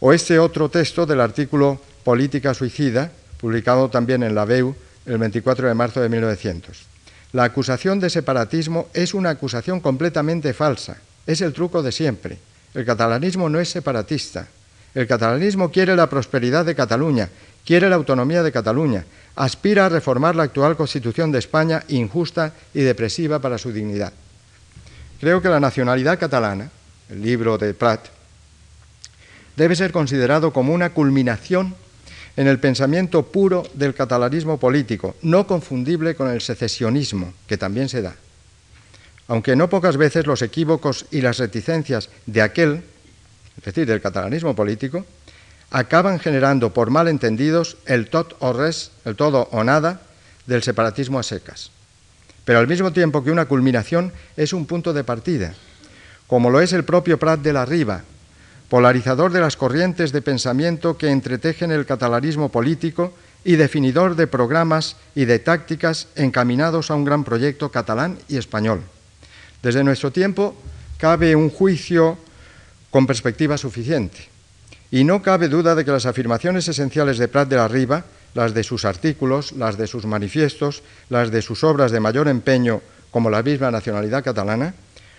O 0.00 0.12
este 0.12 0.38
otro 0.38 0.68
texto 0.68 1.06
del 1.06 1.20
artículo 1.20 1.80
Política 2.04 2.54
Suicida, 2.54 3.10
publicado 3.40 3.88
también 3.90 4.22
en 4.22 4.34
la 4.34 4.44
BEU 4.44 4.74
el 5.06 5.18
24 5.18 5.66
de 5.66 5.74
marzo 5.74 6.00
de 6.00 6.08
1900. 6.08 6.86
La 7.32 7.44
acusación 7.44 7.98
de 7.98 8.08
separatismo 8.08 8.88
es 8.94 9.12
una 9.12 9.30
acusación 9.30 9.80
completamente 9.80 10.54
falsa, 10.54 10.98
es 11.26 11.40
el 11.40 11.52
truco 11.52 11.82
de 11.82 11.92
siempre. 11.92 12.38
El 12.74 12.84
catalanismo 12.84 13.48
no 13.48 13.58
es 13.58 13.70
separatista. 13.70 14.46
El 14.94 15.06
catalanismo 15.06 15.70
quiere 15.70 15.96
la 15.96 16.08
prosperidad 16.08 16.64
de 16.64 16.74
Cataluña, 16.74 17.28
quiere 17.64 17.88
la 17.88 17.96
autonomía 17.96 18.42
de 18.42 18.52
Cataluña, 18.52 19.04
aspira 19.36 19.86
a 19.86 19.88
reformar 19.88 20.36
la 20.36 20.44
actual 20.44 20.76
Constitución 20.76 21.32
de 21.32 21.38
España 21.40 21.82
injusta 21.88 22.54
y 22.72 22.80
depresiva 22.80 23.40
para 23.40 23.58
su 23.58 23.72
dignidad. 23.72 24.12
Creo 25.20 25.42
que 25.42 25.48
la 25.48 25.60
nacionalidad 25.60 26.18
catalana, 26.18 26.70
el 27.10 27.20
libro 27.20 27.58
de 27.58 27.74
Prat, 27.74 28.17
debe 29.58 29.74
ser 29.74 29.90
considerado 29.90 30.52
como 30.52 30.72
una 30.72 30.90
culminación 30.90 31.74
en 32.36 32.46
el 32.46 32.60
pensamiento 32.60 33.26
puro 33.26 33.66
del 33.74 33.92
catalanismo 33.92 34.58
político, 34.58 35.16
no 35.22 35.48
confundible 35.48 36.14
con 36.14 36.30
el 36.30 36.40
secesionismo, 36.40 37.34
que 37.48 37.58
también 37.58 37.88
se 37.88 38.00
da. 38.00 38.14
Aunque 39.26 39.56
no 39.56 39.68
pocas 39.68 39.96
veces 39.96 40.26
los 40.26 40.42
equívocos 40.42 41.06
y 41.10 41.20
las 41.20 41.38
reticencias 41.38 42.08
de 42.26 42.40
aquel, 42.40 42.82
es 43.58 43.64
decir, 43.64 43.84
del 43.84 44.00
catalanismo 44.00 44.54
político, 44.54 45.04
acaban 45.70 46.20
generando 46.20 46.72
por 46.72 46.90
malentendidos 46.90 47.76
el 47.84 48.08
tot 48.08 48.36
o 48.38 48.52
res, 48.52 48.92
el 49.04 49.16
todo 49.16 49.48
o 49.50 49.64
nada, 49.64 50.00
del 50.46 50.62
separatismo 50.62 51.18
a 51.18 51.24
secas. 51.24 51.72
Pero 52.44 52.60
al 52.60 52.68
mismo 52.68 52.92
tiempo 52.92 53.24
que 53.24 53.32
una 53.32 53.46
culminación 53.46 54.12
es 54.36 54.52
un 54.52 54.66
punto 54.66 54.92
de 54.92 55.02
partida, 55.02 55.54
como 56.28 56.48
lo 56.48 56.60
es 56.60 56.72
el 56.72 56.84
propio 56.84 57.18
Prat 57.18 57.40
de 57.40 57.52
la 57.52 57.66
Riva, 57.66 58.04
polarizador 58.68 59.32
de 59.32 59.40
las 59.40 59.56
corrientes 59.56 60.12
de 60.12 60.22
pensamiento 60.22 60.98
que 60.98 61.10
entretejen 61.10 61.70
el 61.70 61.86
catalanismo 61.86 62.50
político 62.50 63.12
y 63.44 63.56
definidor 63.56 64.16
de 64.16 64.26
programas 64.26 64.96
y 65.14 65.24
de 65.24 65.38
tácticas 65.38 66.08
encaminados 66.16 66.90
a 66.90 66.94
un 66.94 67.04
gran 67.04 67.24
proyecto 67.24 67.70
catalán 67.70 68.18
y 68.28 68.36
español. 68.36 68.82
Desde 69.62 69.84
nuestro 69.84 70.12
tiempo 70.12 70.54
cabe 70.98 71.34
un 71.34 71.50
juicio 71.50 72.18
con 72.90 73.06
perspectiva 73.06 73.56
suficiente. 73.56 74.28
Y 74.90 75.04
no 75.04 75.22
cabe 75.22 75.48
duda 75.48 75.74
de 75.74 75.84
que 75.84 75.90
las 75.90 76.06
afirmaciones 76.06 76.66
esenciales 76.68 77.18
de 77.18 77.28
Prat 77.28 77.48
de 77.48 77.56
la 77.56 77.68
Riva, 77.68 78.04
las 78.34 78.54
de 78.54 78.64
sus 78.64 78.84
artículos, 78.84 79.52
las 79.52 79.76
de 79.76 79.86
sus 79.86 80.06
manifiestos, 80.06 80.82
las 81.08 81.30
de 81.30 81.42
sus 81.42 81.64
obras 81.64 81.92
de 81.92 82.00
mayor 82.00 82.28
empeño, 82.28 82.80
como 83.10 83.30
la 83.30 83.42
misma 83.42 83.70
nacionalidad 83.70 84.24
catalana, 84.24 84.74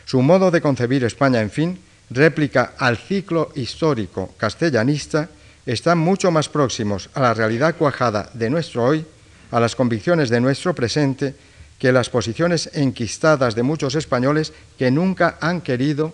su 0.06 0.22
modo 0.22 0.52
de 0.52 0.62
concebir 0.62 1.04
España, 1.04 1.42
en 1.42 1.52
fin, 1.52 1.80
réplica 2.10 2.74
al 2.78 2.98
ciclo 2.98 3.52
histórico 3.56 4.34
castellanista, 4.38 5.30
están 5.66 5.98
mucho 5.98 6.32
más 6.32 6.50
próximos 6.50 7.10
a 7.14 7.22
la 7.22 7.34
realidad 7.34 7.76
cuajada 7.76 8.30
de 8.34 8.50
nuestro 8.50 8.86
hoy, 8.86 9.06
a 9.52 9.60
las 9.60 9.76
convicciones 9.76 10.30
de 10.30 10.42
nuestro 10.42 10.74
presente, 10.74 11.36
que 11.78 11.92
las 11.92 12.10
posiciones 12.10 12.70
enquistadas 12.74 13.56
de 13.56 13.64
muchos 13.64 13.96
españoles 13.96 14.54
que 14.78 14.92
nunca 14.92 15.38
han 15.40 15.62
querido 15.62 16.14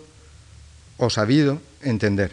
o 0.98 1.10
sabido 1.10 1.60
entender. 1.82 2.32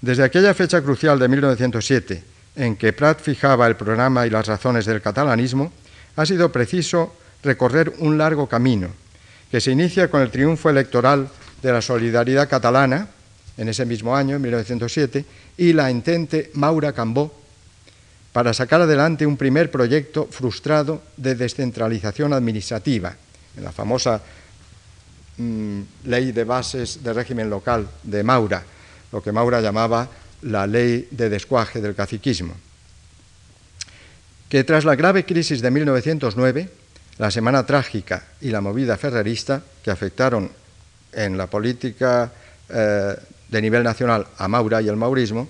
Desde 0.00 0.24
aquella 0.24 0.54
fecha 0.54 0.82
crucial 0.82 1.18
de 1.18 1.28
1907, 1.28 2.24
en 2.56 2.76
que 2.76 2.92
Prat 2.92 3.20
fijaba 3.20 3.66
el 3.66 3.76
programa 3.76 4.26
y 4.26 4.30
las 4.30 4.46
razones 4.46 4.86
del 4.86 5.02
catalanismo, 5.02 5.72
ha 6.16 6.26
sido 6.26 6.50
preciso 6.50 7.14
recorrer 7.42 7.92
un 7.98 8.18
largo 8.18 8.48
camino, 8.48 8.88
que 9.50 9.60
se 9.60 9.70
inicia 9.70 10.10
con 10.10 10.22
el 10.22 10.30
triunfo 10.30 10.70
electoral 10.70 11.28
de 11.62 11.72
la 11.72 11.80
solidaridad 11.80 12.48
catalana, 12.48 13.08
en 13.56 13.68
ese 13.68 13.86
mismo 13.86 14.16
año, 14.16 14.36
en 14.36 14.42
1907, 14.42 15.24
y 15.56 15.72
la 15.72 15.90
entente 15.90 16.50
Maura 16.54 16.92
Cambó, 16.92 17.32
para 18.32 18.54
sacar 18.54 18.80
adelante 18.80 19.26
un 19.26 19.36
primer 19.36 19.70
proyecto 19.70 20.26
frustrado 20.30 21.02
de 21.16 21.34
descentralización 21.34 22.32
administrativa, 22.32 23.14
en 23.56 23.64
la 23.64 23.72
famosa 23.72 24.20
mm, 25.36 25.80
ley 26.04 26.32
de 26.32 26.44
bases 26.44 27.02
de 27.02 27.12
régimen 27.12 27.50
local 27.50 27.86
de 28.02 28.22
Maura, 28.22 28.64
lo 29.12 29.22
que 29.22 29.32
Maura 29.32 29.60
llamaba 29.60 30.08
la 30.42 30.66
ley 30.66 31.08
de 31.10 31.28
descuaje 31.28 31.80
del 31.80 31.94
caciquismo, 31.94 32.54
que 34.48 34.64
tras 34.64 34.84
la 34.84 34.96
grave 34.96 35.24
crisis 35.24 35.60
de 35.60 35.70
1909, 35.70 36.68
la 37.18 37.30
semana 37.30 37.64
trágica 37.64 38.24
y 38.40 38.48
la 38.48 38.60
movida 38.60 38.96
ferrerista 38.96 39.62
que 39.84 39.90
afectaron 39.90 40.50
en 41.12 41.36
la 41.36 41.46
política 41.46 42.32
eh, 42.68 43.16
de 43.48 43.60
nivel 43.60 43.82
nacional 43.82 44.26
a 44.38 44.48
Maura 44.48 44.80
y 44.80 44.88
el 44.88 44.96
maurismo, 44.96 45.48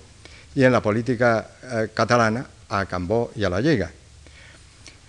y 0.55 0.63
en 0.63 0.71
la 0.71 0.81
política 0.81 1.47
eh, 1.63 1.89
catalana 1.93 2.45
a 2.69 2.85
Cambó 2.85 3.31
y 3.35 3.43
a 3.43 3.49
la 3.49 3.61
Llega, 3.61 3.91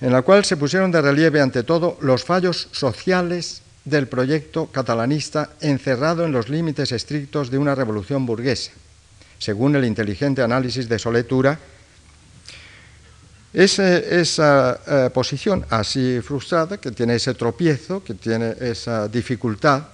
en 0.00 0.12
la 0.12 0.22
cual 0.22 0.44
se 0.44 0.57
pusieron 0.57 0.90
de 0.90 1.02
relieve 1.02 1.40
ante 1.40 1.62
todo 1.64 1.98
los 2.00 2.24
fallos 2.24 2.68
sociales 2.72 3.62
del 3.84 4.09
proyecto 4.09 4.66
catalanista 4.66 5.50
encerrado 5.61 6.24
en 6.24 6.32
los 6.32 6.48
límites 6.48 6.92
estrictos 6.92 7.50
de 7.50 7.59
una 7.59 7.74
revolución 7.74 8.24
burguesa, 8.24 8.72
según 9.38 9.76
el 9.76 9.84
inteligente 9.84 10.42
análisis 10.42 10.88
de 10.88 10.98
Soletura. 10.98 11.59
esa 13.52 14.80
eh, 14.86 15.11
posición 15.12 15.64
así 15.70 16.20
frustrada, 16.22 16.78
que 16.78 16.90
tiene 16.90 17.16
ese 17.16 17.34
tropiezo, 17.34 18.02
que 18.02 18.14
tiene 18.14 18.55
esa 18.61 19.07
dificultad, 19.09 19.93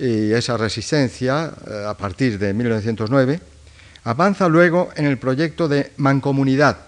y 0.00 0.32
esa 0.32 0.56
resistencia 0.56 1.52
eh, 1.66 1.84
a 1.86 1.94
partir 1.94 2.38
de 2.38 2.54
1909, 2.54 3.40
avanza 4.04 4.48
luego 4.48 4.90
en 4.96 5.06
el 5.06 5.18
proyecto 5.18 5.68
de 5.68 5.92
mancomunidad, 5.96 6.78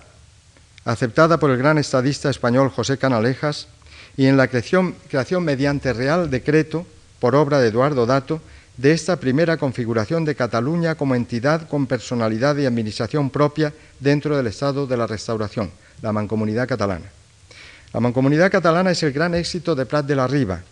aceptada 0.84 1.38
por 1.38 1.50
el 1.50 1.58
gran 1.58 1.78
estadista 1.78 2.30
español 2.30 2.70
José 2.70 2.98
Canalejas, 2.98 3.68
y 4.16 4.26
en 4.26 4.36
la 4.36 4.48
creación, 4.48 4.94
creación 5.08 5.44
mediante 5.44 5.92
real 5.92 6.30
decreto, 6.30 6.86
por 7.18 7.34
obra 7.34 7.60
de 7.60 7.68
Eduardo 7.68 8.06
Dato, 8.06 8.40
de 8.76 8.92
esta 8.92 9.16
primera 9.16 9.58
configuración 9.58 10.24
de 10.24 10.34
Cataluña 10.34 10.94
como 10.94 11.14
entidad 11.14 11.68
con 11.68 11.86
personalidad 11.86 12.56
y 12.56 12.64
administración 12.64 13.28
propia 13.28 13.74
dentro 13.98 14.36
del 14.36 14.46
Estado 14.46 14.86
de 14.86 14.96
la 14.96 15.06
Restauración, 15.06 15.70
la 16.00 16.12
Mancomunidad 16.12 16.66
Catalana. 16.66 17.06
La 17.92 18.00
Mancomunidad 18.00 18.50
Catalana 18.50 18.92
es 18.92 19.02
el 19.02 19.12
gran 19.12 19.34
éxito 19.34 19.74
de 19.74 19.84
Prat 19.84 20.06
de 20.06 20.16
la 20.16 20.26
Riba, 20.26 20.62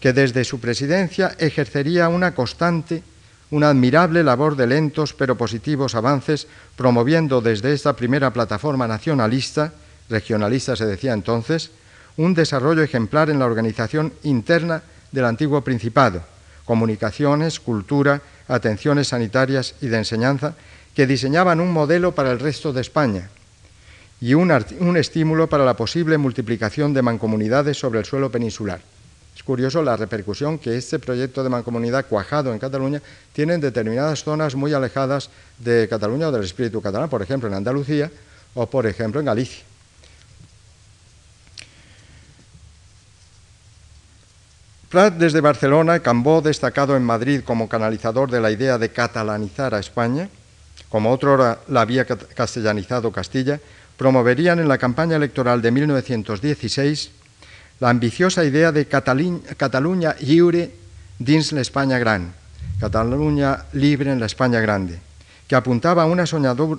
que 0.00 0.12
desde 0.12 0.44
su 0.44 0.58
presidencia 0.58 1.36
ejercería 1.38 2.08
una 2.08 2.34
constante, 2.34 3.02
una 3.50 3.68
admirable 3.68 4.24
labor 4.24 4.56
de 4.56 4.66
lentos 4.66 5.12
pero 5.12 5.36
positivos 5.36 5.94
avances, 5.94 6.46
promoviendo 6.74 7.40
desde 7.40 7.72
esta 7.72 7.94
primera 7.94 8.32
plataforma 8.32 8.88
nacionalista, 8.88 9.72
regionalista 10.08 10.74
se 10.74 10.86
decía 10.86 11.12
entonces, 11.12 11.70
un 12.16 12.34
desarrollo 12.34 12.82
ejemplar 12.82 13.30
en 13.30 13.38
la 13.38 13.46
organización 13.46 14.12
interna 14.22 14.82
del 15.12 15.26
antiguo 15.26 15.62
Principado, 15.62 16.22
comunicaciones, 16.64 17.60
cultura, 17.60 18.22
atenciones 18.48 19.08
sanitarias 19.08 19.74
y 19.80 19.88
de 19.88 19.98
enseñanza, 19.98 20.54
que 20.94 21.06
diseñaban 21.06 21.60
un 21.60 21.72
modelo 21.72 22.14
para 22.14 22.32
el 22.32 22.40
resto 22.40 22.72
de 22.72 22.80
España 22.80 23.28
y 24.20 24.34
un, 24.34 24.52
un 24.80 24.96
estímulo 24.96 25.48
para 25.48 25.64
la 25.64 25.74
posible 25.74 26.18
multiplicación 26.18 26.92
de 26.92 27.02
mancomunidades 27.02 27.78
sobre 27.78 28.00
el 28.00 28.04
suelo 28.04 28.30
peninsular. 28.30 28.80
Es 29.34 29.42
curioso 29.42 29.82
la 29.82 29.96
repercusión 29.96 30.58
que 30.58 30.76
este 30.76 30.98
proyecto 30.98 31.42
de 31.42 31.48
mancomunidad 31.48 32.06
cuajado 32.06 32.52
en 32.52 32.58
Cataluña 32.58 33.00
tiene 33.32 33.54
en 33.54 33.60
determinadas 33.60 34.22
zonas 34.22 34.54
muy 34.54 34.74
alejadas 34.74 35.30
de 35.58 35.88
Cataluña 35.88 36.28
o 36.28 36.32
del 36.32 36.44
espíritu 36.44 36.82
catalán, 36.82 37.08
por 37.08 37.22
ejemplo 37.22 37.48
en 37.48 37.54
Andalucía 37.54 38.10
o 38.54 38.66
por 38.66 38.86
ejemplo 38.86 39.20
en 39.20 39.26
Galicia. 39.26 39.64
Prat 44.90 45.14
desde 45.14 45.40
Barcelona, 45.40 46.00
Cambó 46.00 46.42
destacado 46.42 46.96
en 46.96 47.04
Madrid 47.04 47.42
como 47.44 47.68
canalizador 47.68 48.28
de 48.28 48.40
la 48.40 48.50
idea 48.50 48.76
de 48.76 48.90
catalanizar 48.90 49.72
a 49.72 49.78
España, 49.78 50.28
como 50.88 51.12
otro 51.12 51.58
la 51.68 51.80
había 51.80 52.04
castellanizado 52.04 53.12
Castilla, 53.12 53.60
promoverían 53.96 54.58
en 54.58 54.66
la 54.66 54.78
campaña 54.78 55.14
electoral 55.14 55.62
de 55.62 55.70
1916 55.70 57.19
la 57.80 57.88
ambiciosa 57.88 58.44
idea 58.44 58.72
de 58.72 58.86
Cataluña 58.86 60.14
lliure 60.20 60.70
dins 61.18 61.52
la 61.52 61.60
España 61.60 61.98
gran, 61.98 62.32
Cataluña 62.78 63.64
libre 63.72 64.12
en 64.12 64.20
la 64.20 64.26
España 64.26 64.60
grande, 64.60 64.98
que 65.48 65.56
apuntaba 65.56 66.04
a 66.04 66.06
una, 66.06 66.24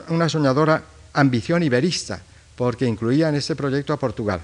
una 0.09 0.29
soñadora 0.29 0.83
ambición 1.13 1.63
iberista, 1.63 2.21
porque 2.55 2.85
incluía 2.85 3.29
en 3.29 3.35
este 3.35 3.55
proyecto 3.55 3.93
a 3.93 3.97
Portugal. 3.97 4.41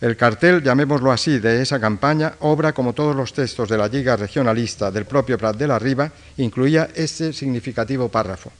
El 0.00 0.16
cartel, 0.16 0.62
llamémoslo 0.62 1.10
así, 1.10 1.40
de 1.40 1.60
esa 1.60 1.80
campaña, 1.80 2.34
obra 2.40 2.72
como 2.72 2.92
todos 2.92 3.16
los 3.16 3.32
textos 3.32 3.68
de 3.68 3.78
la 3.78 3.88
Liga 3.88 4.14
Regionalista 4.14 4.92
del 4.92 5.06
propio 5.06 5.36
Prat 5.36 5.56
de 5.56 5.66
la 5.66 5.78
Riva, 5.78 6.12
incluía 6.36 6.88
este 6.94 7.32
significativo 7.32 8.08
párrafo. 8.08 8.52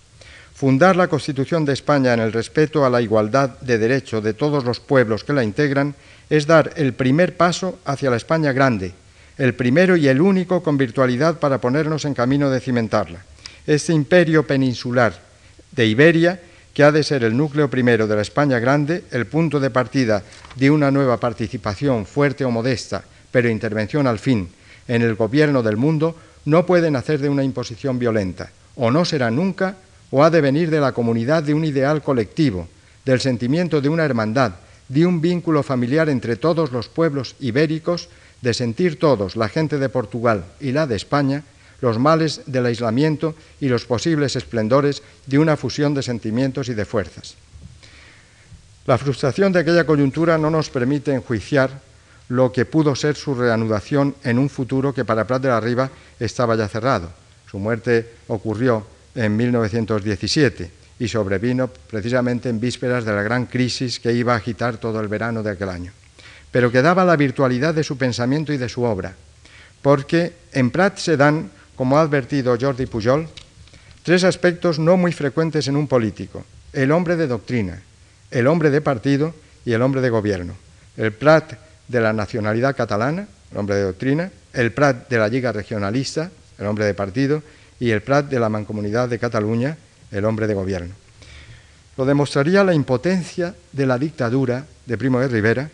Fundar 0.53 0.97
la 0.97 1.07
Constitución 1.07 1.65
de 1.65 1.75
España 1.75 2.13
en 2.13 2.19
el 2.19 2.33
respeto 2.33 2.85
a 2.85 2.91
la 2.91 3.01
igualdad 3.01 3.51
de 3.61 3.79
derecho 3.79 4.21
de 4.21 4.35
todos 4.35 4.65
los 4.65 4.81
pueblos 4.81 5.23
que 5.23 5.33
la 5.33 5.45
integran 5.45 5.95
es 6.31 6.47
dar 6.47 6.73
el 6.77 6.93
primer 6.93 7.37
paso 7.37 7.79
hacia 7.85 8.11
la 8.11 8.17
España 8.17 8.53
grande, 8.53 8.93
el 9.39 9.55
primero 9.55 9.97
y 9.97 10.09
el 10.09 10.21
único 10.21 10.63
con 10.63 10.77
virtualidad 10.77 11.39
para 11.39 11.61
ponernos 11.61 12.05
en 12.05 12.15
camino 12.15 12.51
de 12.51 12.61
cimentarla. 12.61 13.25
Este 13.67 13.93
imperio 13.93 14.47
peninsular 14.47 15.15
de 15.73 15.87
Iberia, 15.87 16.41
que 16.75 16.85
ha 16.85 16.93
de 16.93 17.03
ser 17.03 17.25
el 17.25 17.37
núcleo 17.37 17.71
primero 17.71 18.07
de 18.07 18.17
la 18.17 18.23
España 18.23 18.59
grande, 18.59 19.05
el 19.11 19.27
punto 19.27 19.61
de 19.61 19.71
partida 19.71 20.23
de 20.57 20.71
una 20.71 20.91
nueva 20.91 21.19
participación 21.19 22.07
fuerte 22.07 22.45
o 22.45 22.51
modesta, 22.51 23.05
pero 23.31 23.49
intervención 23.49 24.07
al 24.07 24.19
fin, 24.19 24.49
en 24.87 25.03
el 25.03 25.15
gobierno 25.15 25.63
del 25.63 25.77
mundo, 25.77 26.17
no 26.45 26.67
puede 26.67 26.91
nacer 26.91 27.21
de 27.21 27.29
una 27.29 27.45
imposición 27.45 27.99
violenta, 27.99 28.51
o 28.77 28.91
no 28.91 29.05
será 29.05 29.31
nunca, 29.31 29.77
o 30.11 30.25
ha 30.25 30.31
de 30.31 30.41
venir 30.41 30.71
de 30.71 30.81
la 30.81 30.93
comunidad 30.93 31.43
de 31.43 31.55
un 31.55 31.65
ideal 31.65 32.03
colectivo, 32.03 32.69
del 33.05 33.21
sentimiento 33.21 33.81
de 33.81 33.89
una 33.89 34.05
hermandad, 34.05 34.53
de 34.89 35.07
un 35.07 35.21
vínculo 35.21 35.63
familiar 35.63 36.09
entre 36.09 36.37
todos 36.37 36.73
los 36.73 36.89
pueblos 36.89 37.37
ibéricos, 37.41 38.09
de 38.41 38.55
sentir 38.55 38.99
todos, 38.99 39.37
la 39.37 39.49
gente 39.49 39.79
de 39.79 39.89
Portugal 39.89 40.45
y 40.61 40.73
la 40.73 40.87
de 40.87 40.97
España, 40.97 41.45
los 41.81 41.99
males 41.99 42.43
del 42.47 42.67
aislamiento 42.67 43.35
y 43.61 43.69
los 43.69 43.85
posibles 43.85 44.37
esplendores 44.37 45.03
de 45.27 45.39
una 45.39 45.57
fusión 45.57 45.95
de 45.95 46.03
sentimientos 46.03 46.69
y 46.69 46.75
de 46.75 46.85
fuerzas. 46.85 47.35
La 48.87 48.99
frustración 48.99 49.53
de 49.53 49.61
aquella 49.61 49.85
coyuntura 49.85 50.39
no 50.39 50.51
nos 50.51 50.71
permite 50.71 51.13
enjuiciar 51.13 51.83
lo 52.29 52.53
que 52.53 52.65
pudo 52.65 52.97
ser 52.97 53.17
su 53.17 53.35
reanudación 53.35 54.15
en 54.25 54.39
un 54.39 54.49
futuro 54.49 54.95
que 54.95 55.05
para 55.05 55.27
Prat 55.27 55.43
de 55.43 55.49
la 55.49 55.61
Riva 55.61 55.91
estaba 56.19 56.57
ya 56.57 56.69
cerrado. 56.69 57.11
Su 57.51 57.59
muerte 57.59 58.15
ocurrió 58.29 58.87
en 59.15 59.37
1917 59.37 60.78
y 60.99 61.09
sobrevino 61.09 61.69
precisamente 61.69 62.49
en 62.49 62.61
vísperas 62.61 63.05
de 63.05 63.13
la 63.13 63.23
gran 63.23 63.47
crisis 63.47 64.01
que 64.01 64.13
iba 64.13 64.35
a 64.35 64.37
agitar 64.37 64.79
todo 64.79 65.01
el 65.01 65.09
verano 65.09 65.43
de 65.43 65.51
aquel 65.51 65.69
año, 65.69 65.93
pero 66.51 66.73
que 66.73 66.83
daba 66.83 67.05
la 67.05 67.17
virtualidad 67.17 67.75
de 67.75 67.85
su 67.85 67.97
pensamiento 67.97 68.53
y 68.53 68.57
de 68.57 68.69
su 68.69 68.83
obra, 68.83 69.15
porque 69.83 70.33
en 70.53 70.71
Prat 70.71 70.99
se 70.99 71.17
dan 71.17 71.51
como 71.77 71.97
ha 71.97 72.03
advertido 72.03 72.57
Jordi 72.61 72.87
Pujol, 72.87 73.29
tres 74.03 74.25
aspectos 74.25 74.79
no 74.79 74.97
muy 74.97 75.13
frecuentes 75.13 75.69
en 75.69 75.77
un 75.77 75.87
político, 75.87 76.45
el 76.73 76.91
hombre 76.91 77.17
de 77.17 77.29
doctrina, 77.29 77.81
el 78.31 78.47
hombre 78.47 78.71
de 78.71 78.81
partido 78.81 79.35
y 79.65 79.73
el 79.73 79.83
hombre 79.83 80.01
de 80.01 80.11
gobierno. 80.11 80.55
El 80.97 81.13
Prat 81.13 81.53
de 81.87 82.01
la 82.01 82.13
nacionalidad 82.13 82.77
catalana, 82.77 83.29
el 83.53 83.57
hombre 83.57 83.77
de 83.77 83.83
doctrina, 83.83 84.31
el 84.53 84.73
Prat 84.73 85.09
de 85.09 85.19
la 85.19 85.29
Liga 85.29 85.53
Regionalista, 85.53 86.31
el 86.59 86.67
hombre 86.67 86.85
de 86.85 86.95
partido, 86.95 87.43
y 87.79 87.91
el 87.91 88.03
Prat 88.03 88.29
de 88.29 88.41
la 88.41 88.49
Mancomunidad 88.49 89.09
de 89.09 89.19
Cataluña, 89.19 89.77
el 90.11 90.25
hombre 90.25 90.47
de 90.47 90.55
gobierno. 90.55 90.95
Lo 91.97 92.05
demostraría 92.05 92.63
la 92.63 92.75
impotencia 92.75 93.55
de 93.73 93.87
la 93.87 93.99
dictadura 93.99 94.65
de 94.87 94.99
Primo 94.99 95.19
de 95.21 95.29
Rivera 95.29 95.71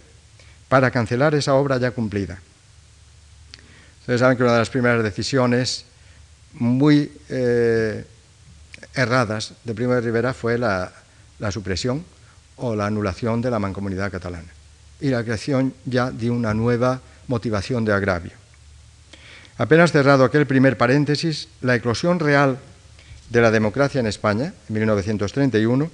para 0.68 0.90
cancelar 0.90 1.34
esa 1.34 1.54
obra 1.54 1.76
ya 1.78 1.90
cumplida. 1.90 2.40
Ustedes 4.00 4.20
saben 4.20 4.36
que 4.36 4.42
una 4.42 4.52
de 4.52 4.58
las 4.58 4.70
primeras 4.70 5.02
decisiones 5.02 5.84
muy 6.54 7.12
eh, 7.28 8.04
erradas 8.94 9.52
de 9.64 9.74
Primo 9.74 9.94
de 9.94 10.00
Rivera 10.00 10.34
fue 10.34 10.56
la, 10.58 10.92
la 11.38 11.50
supresión 11.50 12.04
o 12.56 12.74
la 12.74 12.86
anulación 12.86 13.42
de 13.42 13.50
la 13.50 13.58
mancomunidad 13.58 14.10
catalana 14.10 14.48
y 15.00 15.08
la 15.08 15.22
creación 15.22 15.74
ya 15.84 16.10
de 16.10 16.30
una 16.30 16.54
nueva 16.54 17.00
motivación 17.28 17.84
de 17.84 17.92
agravio. 17.92 18.32
Apenas 19.58 19.92
cerrado 19.92 20.24
aquel 20.24 20.46
primer 20.46 20.76
paréntesis, 20.76 21.48
la 21.60 21.74
eclosión 21.74 22.18
real 22.18 22.58
de 23.30 23.40
la 23.40 23.50
democracia 23.50 24.00
en 24.00 24.06
España, 24.06 24.52
en 24.68 24.74
1931, 24.74 25.90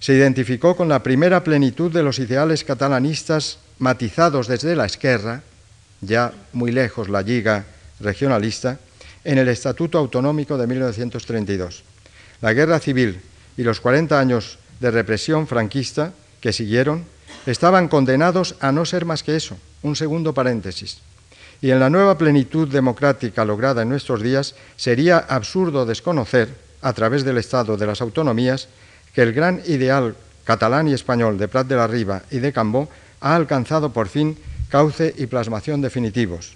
se 0.00 0.14
identificó 0.14 0.76
con 0.76 0.88
la 0.88 1.02
primera 1.02 1.42
plenitud 1.42 1.92
de 1.92 2.02
los 2.02 2.18
ideales 2.18 2.64
catalanistas 2.64 3.58
matizados 3.78 4.46
desde 4.46 4.76
la 4.76 4.86
izquierda, 4.86 5.42
ya 6.00 6.32
muy 6.52 6.70
lejos 6.70 7.08
la 7.08 7.22
liga 7.22 7.64
regionalista, 8.00 8.78
en 9.24 9.38
el 9.38 9.48
Estatuto 9.48 9.98
Autonómico 9.98 10.56
de 10.56 10.66
1932. 10.66 11.82
La 12.40 12.52
guerra 12.52 12.78
civil 12.78 13.20
y 13.56 13.62
los 13.62 13.80
40 13.80 14.18
años 14.18 14.58
de 14.80 14.90
represión 14.90 15.46
franquista 15.46 16.12
que 16.40 16.52
siguieron 16.52 17.04
estaban 17.46 17.88
condenados 17.88 18.54
a 18.60 18.70
no 18.70 18.84
ser 18.84 19.04
más 19.04 19.22
que 19.22 19.36
eso, 19.36 19.56
un 19.82 19.96
segundo 19.96 20.32
paréntesis. 20.32 20.98
Y 21.60 21.70
en 21.70 21.80
la 21.80 21.90
nueva 21.90 22.16
plenitud 22.16 22.68
democrática 22.68 23.44
lograda 23.44 23.82
en 23.82 23.88
nuestros 23.88 24.22
días 24.22 24.54
sería 24.76 25.18
absurdo 25.18 25.86
desconocer, 25.86 26.48
a 26.80 26.92
través 26.92 27.24
del 27.24 27.38
Estado 27.38 27.76
de 27.76 27.86
las 27.86 28.00
autonomías, 28.00 28.68
que 29.12 29.22
el 29.22 29.32
gran 29.32 29.60
ideal 29.66 30.14
catalán 30.44 30.86
y 30.88 30.94
español 30.94 31.36
de 31.36 31.48
Prat 31.48 31.66
de 31.66 31.76
la 31.76 31.86
Riba 31.86 32.22
y 32.30 32.38
de 32.38 32.52
Cambó 32.52 32.88
ha 33.20 33.34
alcanzado 33.34 33.92
por 33.92 34.08
fin 34.08 34.38
cauce 34.68 35.14
y 35.18 35.26
plasmación 35.26 35.80
definitivos. 35.80 36.54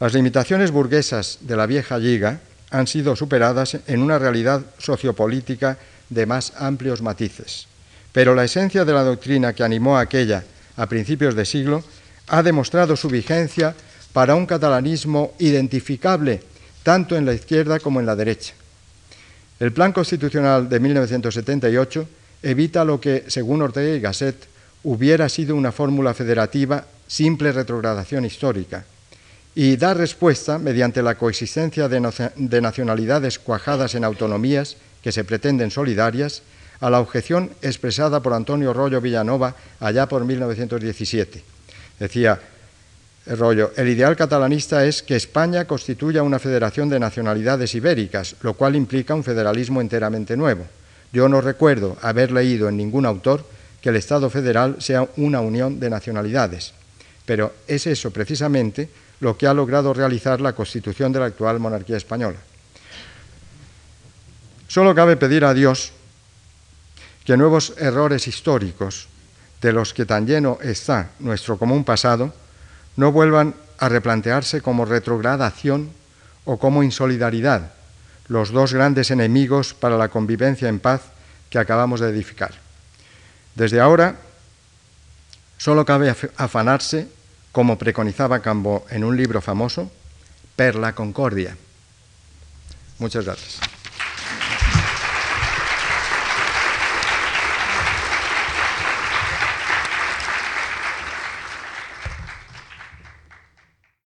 Las 0.00 0.12
limitaciones 0.12 0.72
burguesas 0.72 1.38
de 1.42 1.56
la 1.56 1.66
vieja 1.66 1.98
liga 1.98 2.40
han 2.70 2.88
sido 2.88 3.14
superadas 3.14 3.78
en 3.86 4.02
una 4.02 4.18
realidad 4.18 4.62
sociopolítica 4.78 5.78
de 6.10 6.26
más 6.26 6.52
amplios 6.58 7.00
matices. 7.00 7.68
Pero 8.12 8.34
la 8.34 8.44
esencia 8.44 8.84
de 8.84 8.92
la 8.92 9.04
doctrina 9.04 9.52
que 9.52 9.62
animó 9.62 9.96
a 9.96 10.00
aquella 10.00 10.44
a 10.76 10.86
principios 10.86 11.34
de 11.34 11.44
siglo 11.44 11.84
ha 12.26 12.42
demostrado 12.42 12.96
su 12.96 13.08
vigencia 13.08 13.74
para 14.14 14.36
un 14.36 14.46
catalanismo 14.46 15.34
identificable 15.40 16.40
tanto 16.84 17.16
en 17.16 17.26
la 17.26 17.34
izquierda 17.34 17.80
como 17.80 17.98
en 17.98 18.06
la 18.06 18.14
derecha. 18.14 18.54
El 19.58 19.72
Plan 19.72 19.92
Constitucional 19.92 20.68
de 20.68 20.78
1978 20.78 22.08
evita 22.42 22.84
lo 22.84 23.00
que, 23.00 23.24
según 23.26 23.60
Ortega 23.62 23.96
y 23.96 24.00
Gasset, 24.00 24.36
hubiera 24.84 25.28
sido 25.28 25.56
una 25.56 25.72
fórmula 25.72 26.14
federativa 26.14 26.86
simple 27.08 27.52
retrogradación 27.52 28.24
histórica, 28.24 28.84
y 29.54 29.76
da 29.76 29.94
respuesta, 29.94 30.58
mediante 30.58 31.02
la 31.02 31.14
coexistencia 31.14 31.88
de, 31.88 32.60
nacionalidades 32.60 33.38
cuajadas 33.38 33.94
en 33.94 34.04
autonomías 34.04 34.76
que 35.02 35.12
se 35.12 35.24
pretenden 35.24 35.70
solidarias, 35.70 36.42
a 36.80 36.90
la 36.90 37.00
objeción 37.00 37.50
expresada 37.62 38.20
por 38.20 38.32
Antonio 38.32 38.72
Rollo 38.72 39.00
Villanova 39.00 39.54
allá 39.78 40.06
por 40.08 40.24
1917. 40.24 41.42
Decía 42.00 42.40
Rollo, 43.26 43.72
el 43.76 43.88
ideal 43.88 44.16
catalanista 44.16 44.84
es 44.84 45.02
que 45.02 45.16
España 45.16 45.64
constituya 45.64 46.22
una 46.22 46.38
federación 46.38 46.90
de 46.90 47.00
nacionalidades 47.00 47.74
ibéricas, 47.74 48.36
lo 48.42 48.52
cual 48.52 48.76
implica 48.76 49.14
un 49.14 49.24
federalismo 49.24 49.80
enteramente 49.80 50.36
nuevo. 50.36 50.66
Yo 51.10 51.28
no 51.28 51.40
recuerdo 51.40 51.96
haber 52.02 52.32
leído 52.32 52.68
en 52.68 52.76
ningún 52.76 53.06
autor 53.06 53.46
que 53.80 53.88
el 53.88 53.96
Estado 53.96 54.28
federal 54.28 54.76
sea 54.78 55.08
una 55.16 55.40
unión 55.40 55.80
de 55.80 55.88
nacionalidades, 55.88 56.74
pero 57.24 57.54
es 57.66 57.86
eso 57.86 58.10
precisamente 58.10 58.90
lo 59.20 59.38
que 59.38 59.46
ha 59.46 59.54
logrado 59.54 59.94
realizar 59.94 60.42
la 60.42 60.52
constitución 60.52 61.12
de 61.12 61.20
la 61.20 61.26
actual 61.26 61.58
monarquía 61.60 61.96
española. 61.96 62.38
Solo 64.68 64.94
cabe 64.94 65.16
pedir 65.16 65.46
a 65.46 65.54
Dios 65.54 65.92
que 67.24 67.38
nuevos 67.38 67.72
errores 67.78 68.28
históricos 68.28 69.08
de 69.62 69.72
los 69.72 69.94
que 69.94 70.04
tan 70.04 70.26
lleno 70.26 70.58
está 70.60 71.12
nuestro 71.20 71.56
común 71.56 71.84
pasado 71.84 72.34
no 72.96 73.12
vuelvan 73.12 73.54
a 73.78 73.88
replantearse 73.88 74.60
como 74.60 74.84
retrogradación 74.84 75.90
o 76.44 76.58
como 76.58 76.82
insolidaridad, 76.82 77.72
los 78.28 78.50
dos 78.50 78.72
grandes 78.72 79.10
enemigos 79.10 79.74
para 79.74 79.96
la 79.96 80.08
convivencia 80.08 80.68
en 80.68 80.80
paz 80.80 81.02
que 81.50 81.58
acabamos 81.58 82.00
de 82.00 82.10
edificar. 82.10 82.52
Desde 83.54 83.80
ahora, 83.80 84.16
solo 85.58 85.84
cabe 85.84 86.14
afanarse 86.36 87.08
como 87.52 87.78
preconizaba 87.78 88.40
Cambó 88.40 88.84
en 88.90 89.04
un 89.04 89.16
libro 89.16 89.40
famoso, 89.40 89.90
per 90.56 90.74
la 90.74 90.94
concordia. 90.94 91.56
Muchas 92.98 93.24
gracias. 93.24 93.73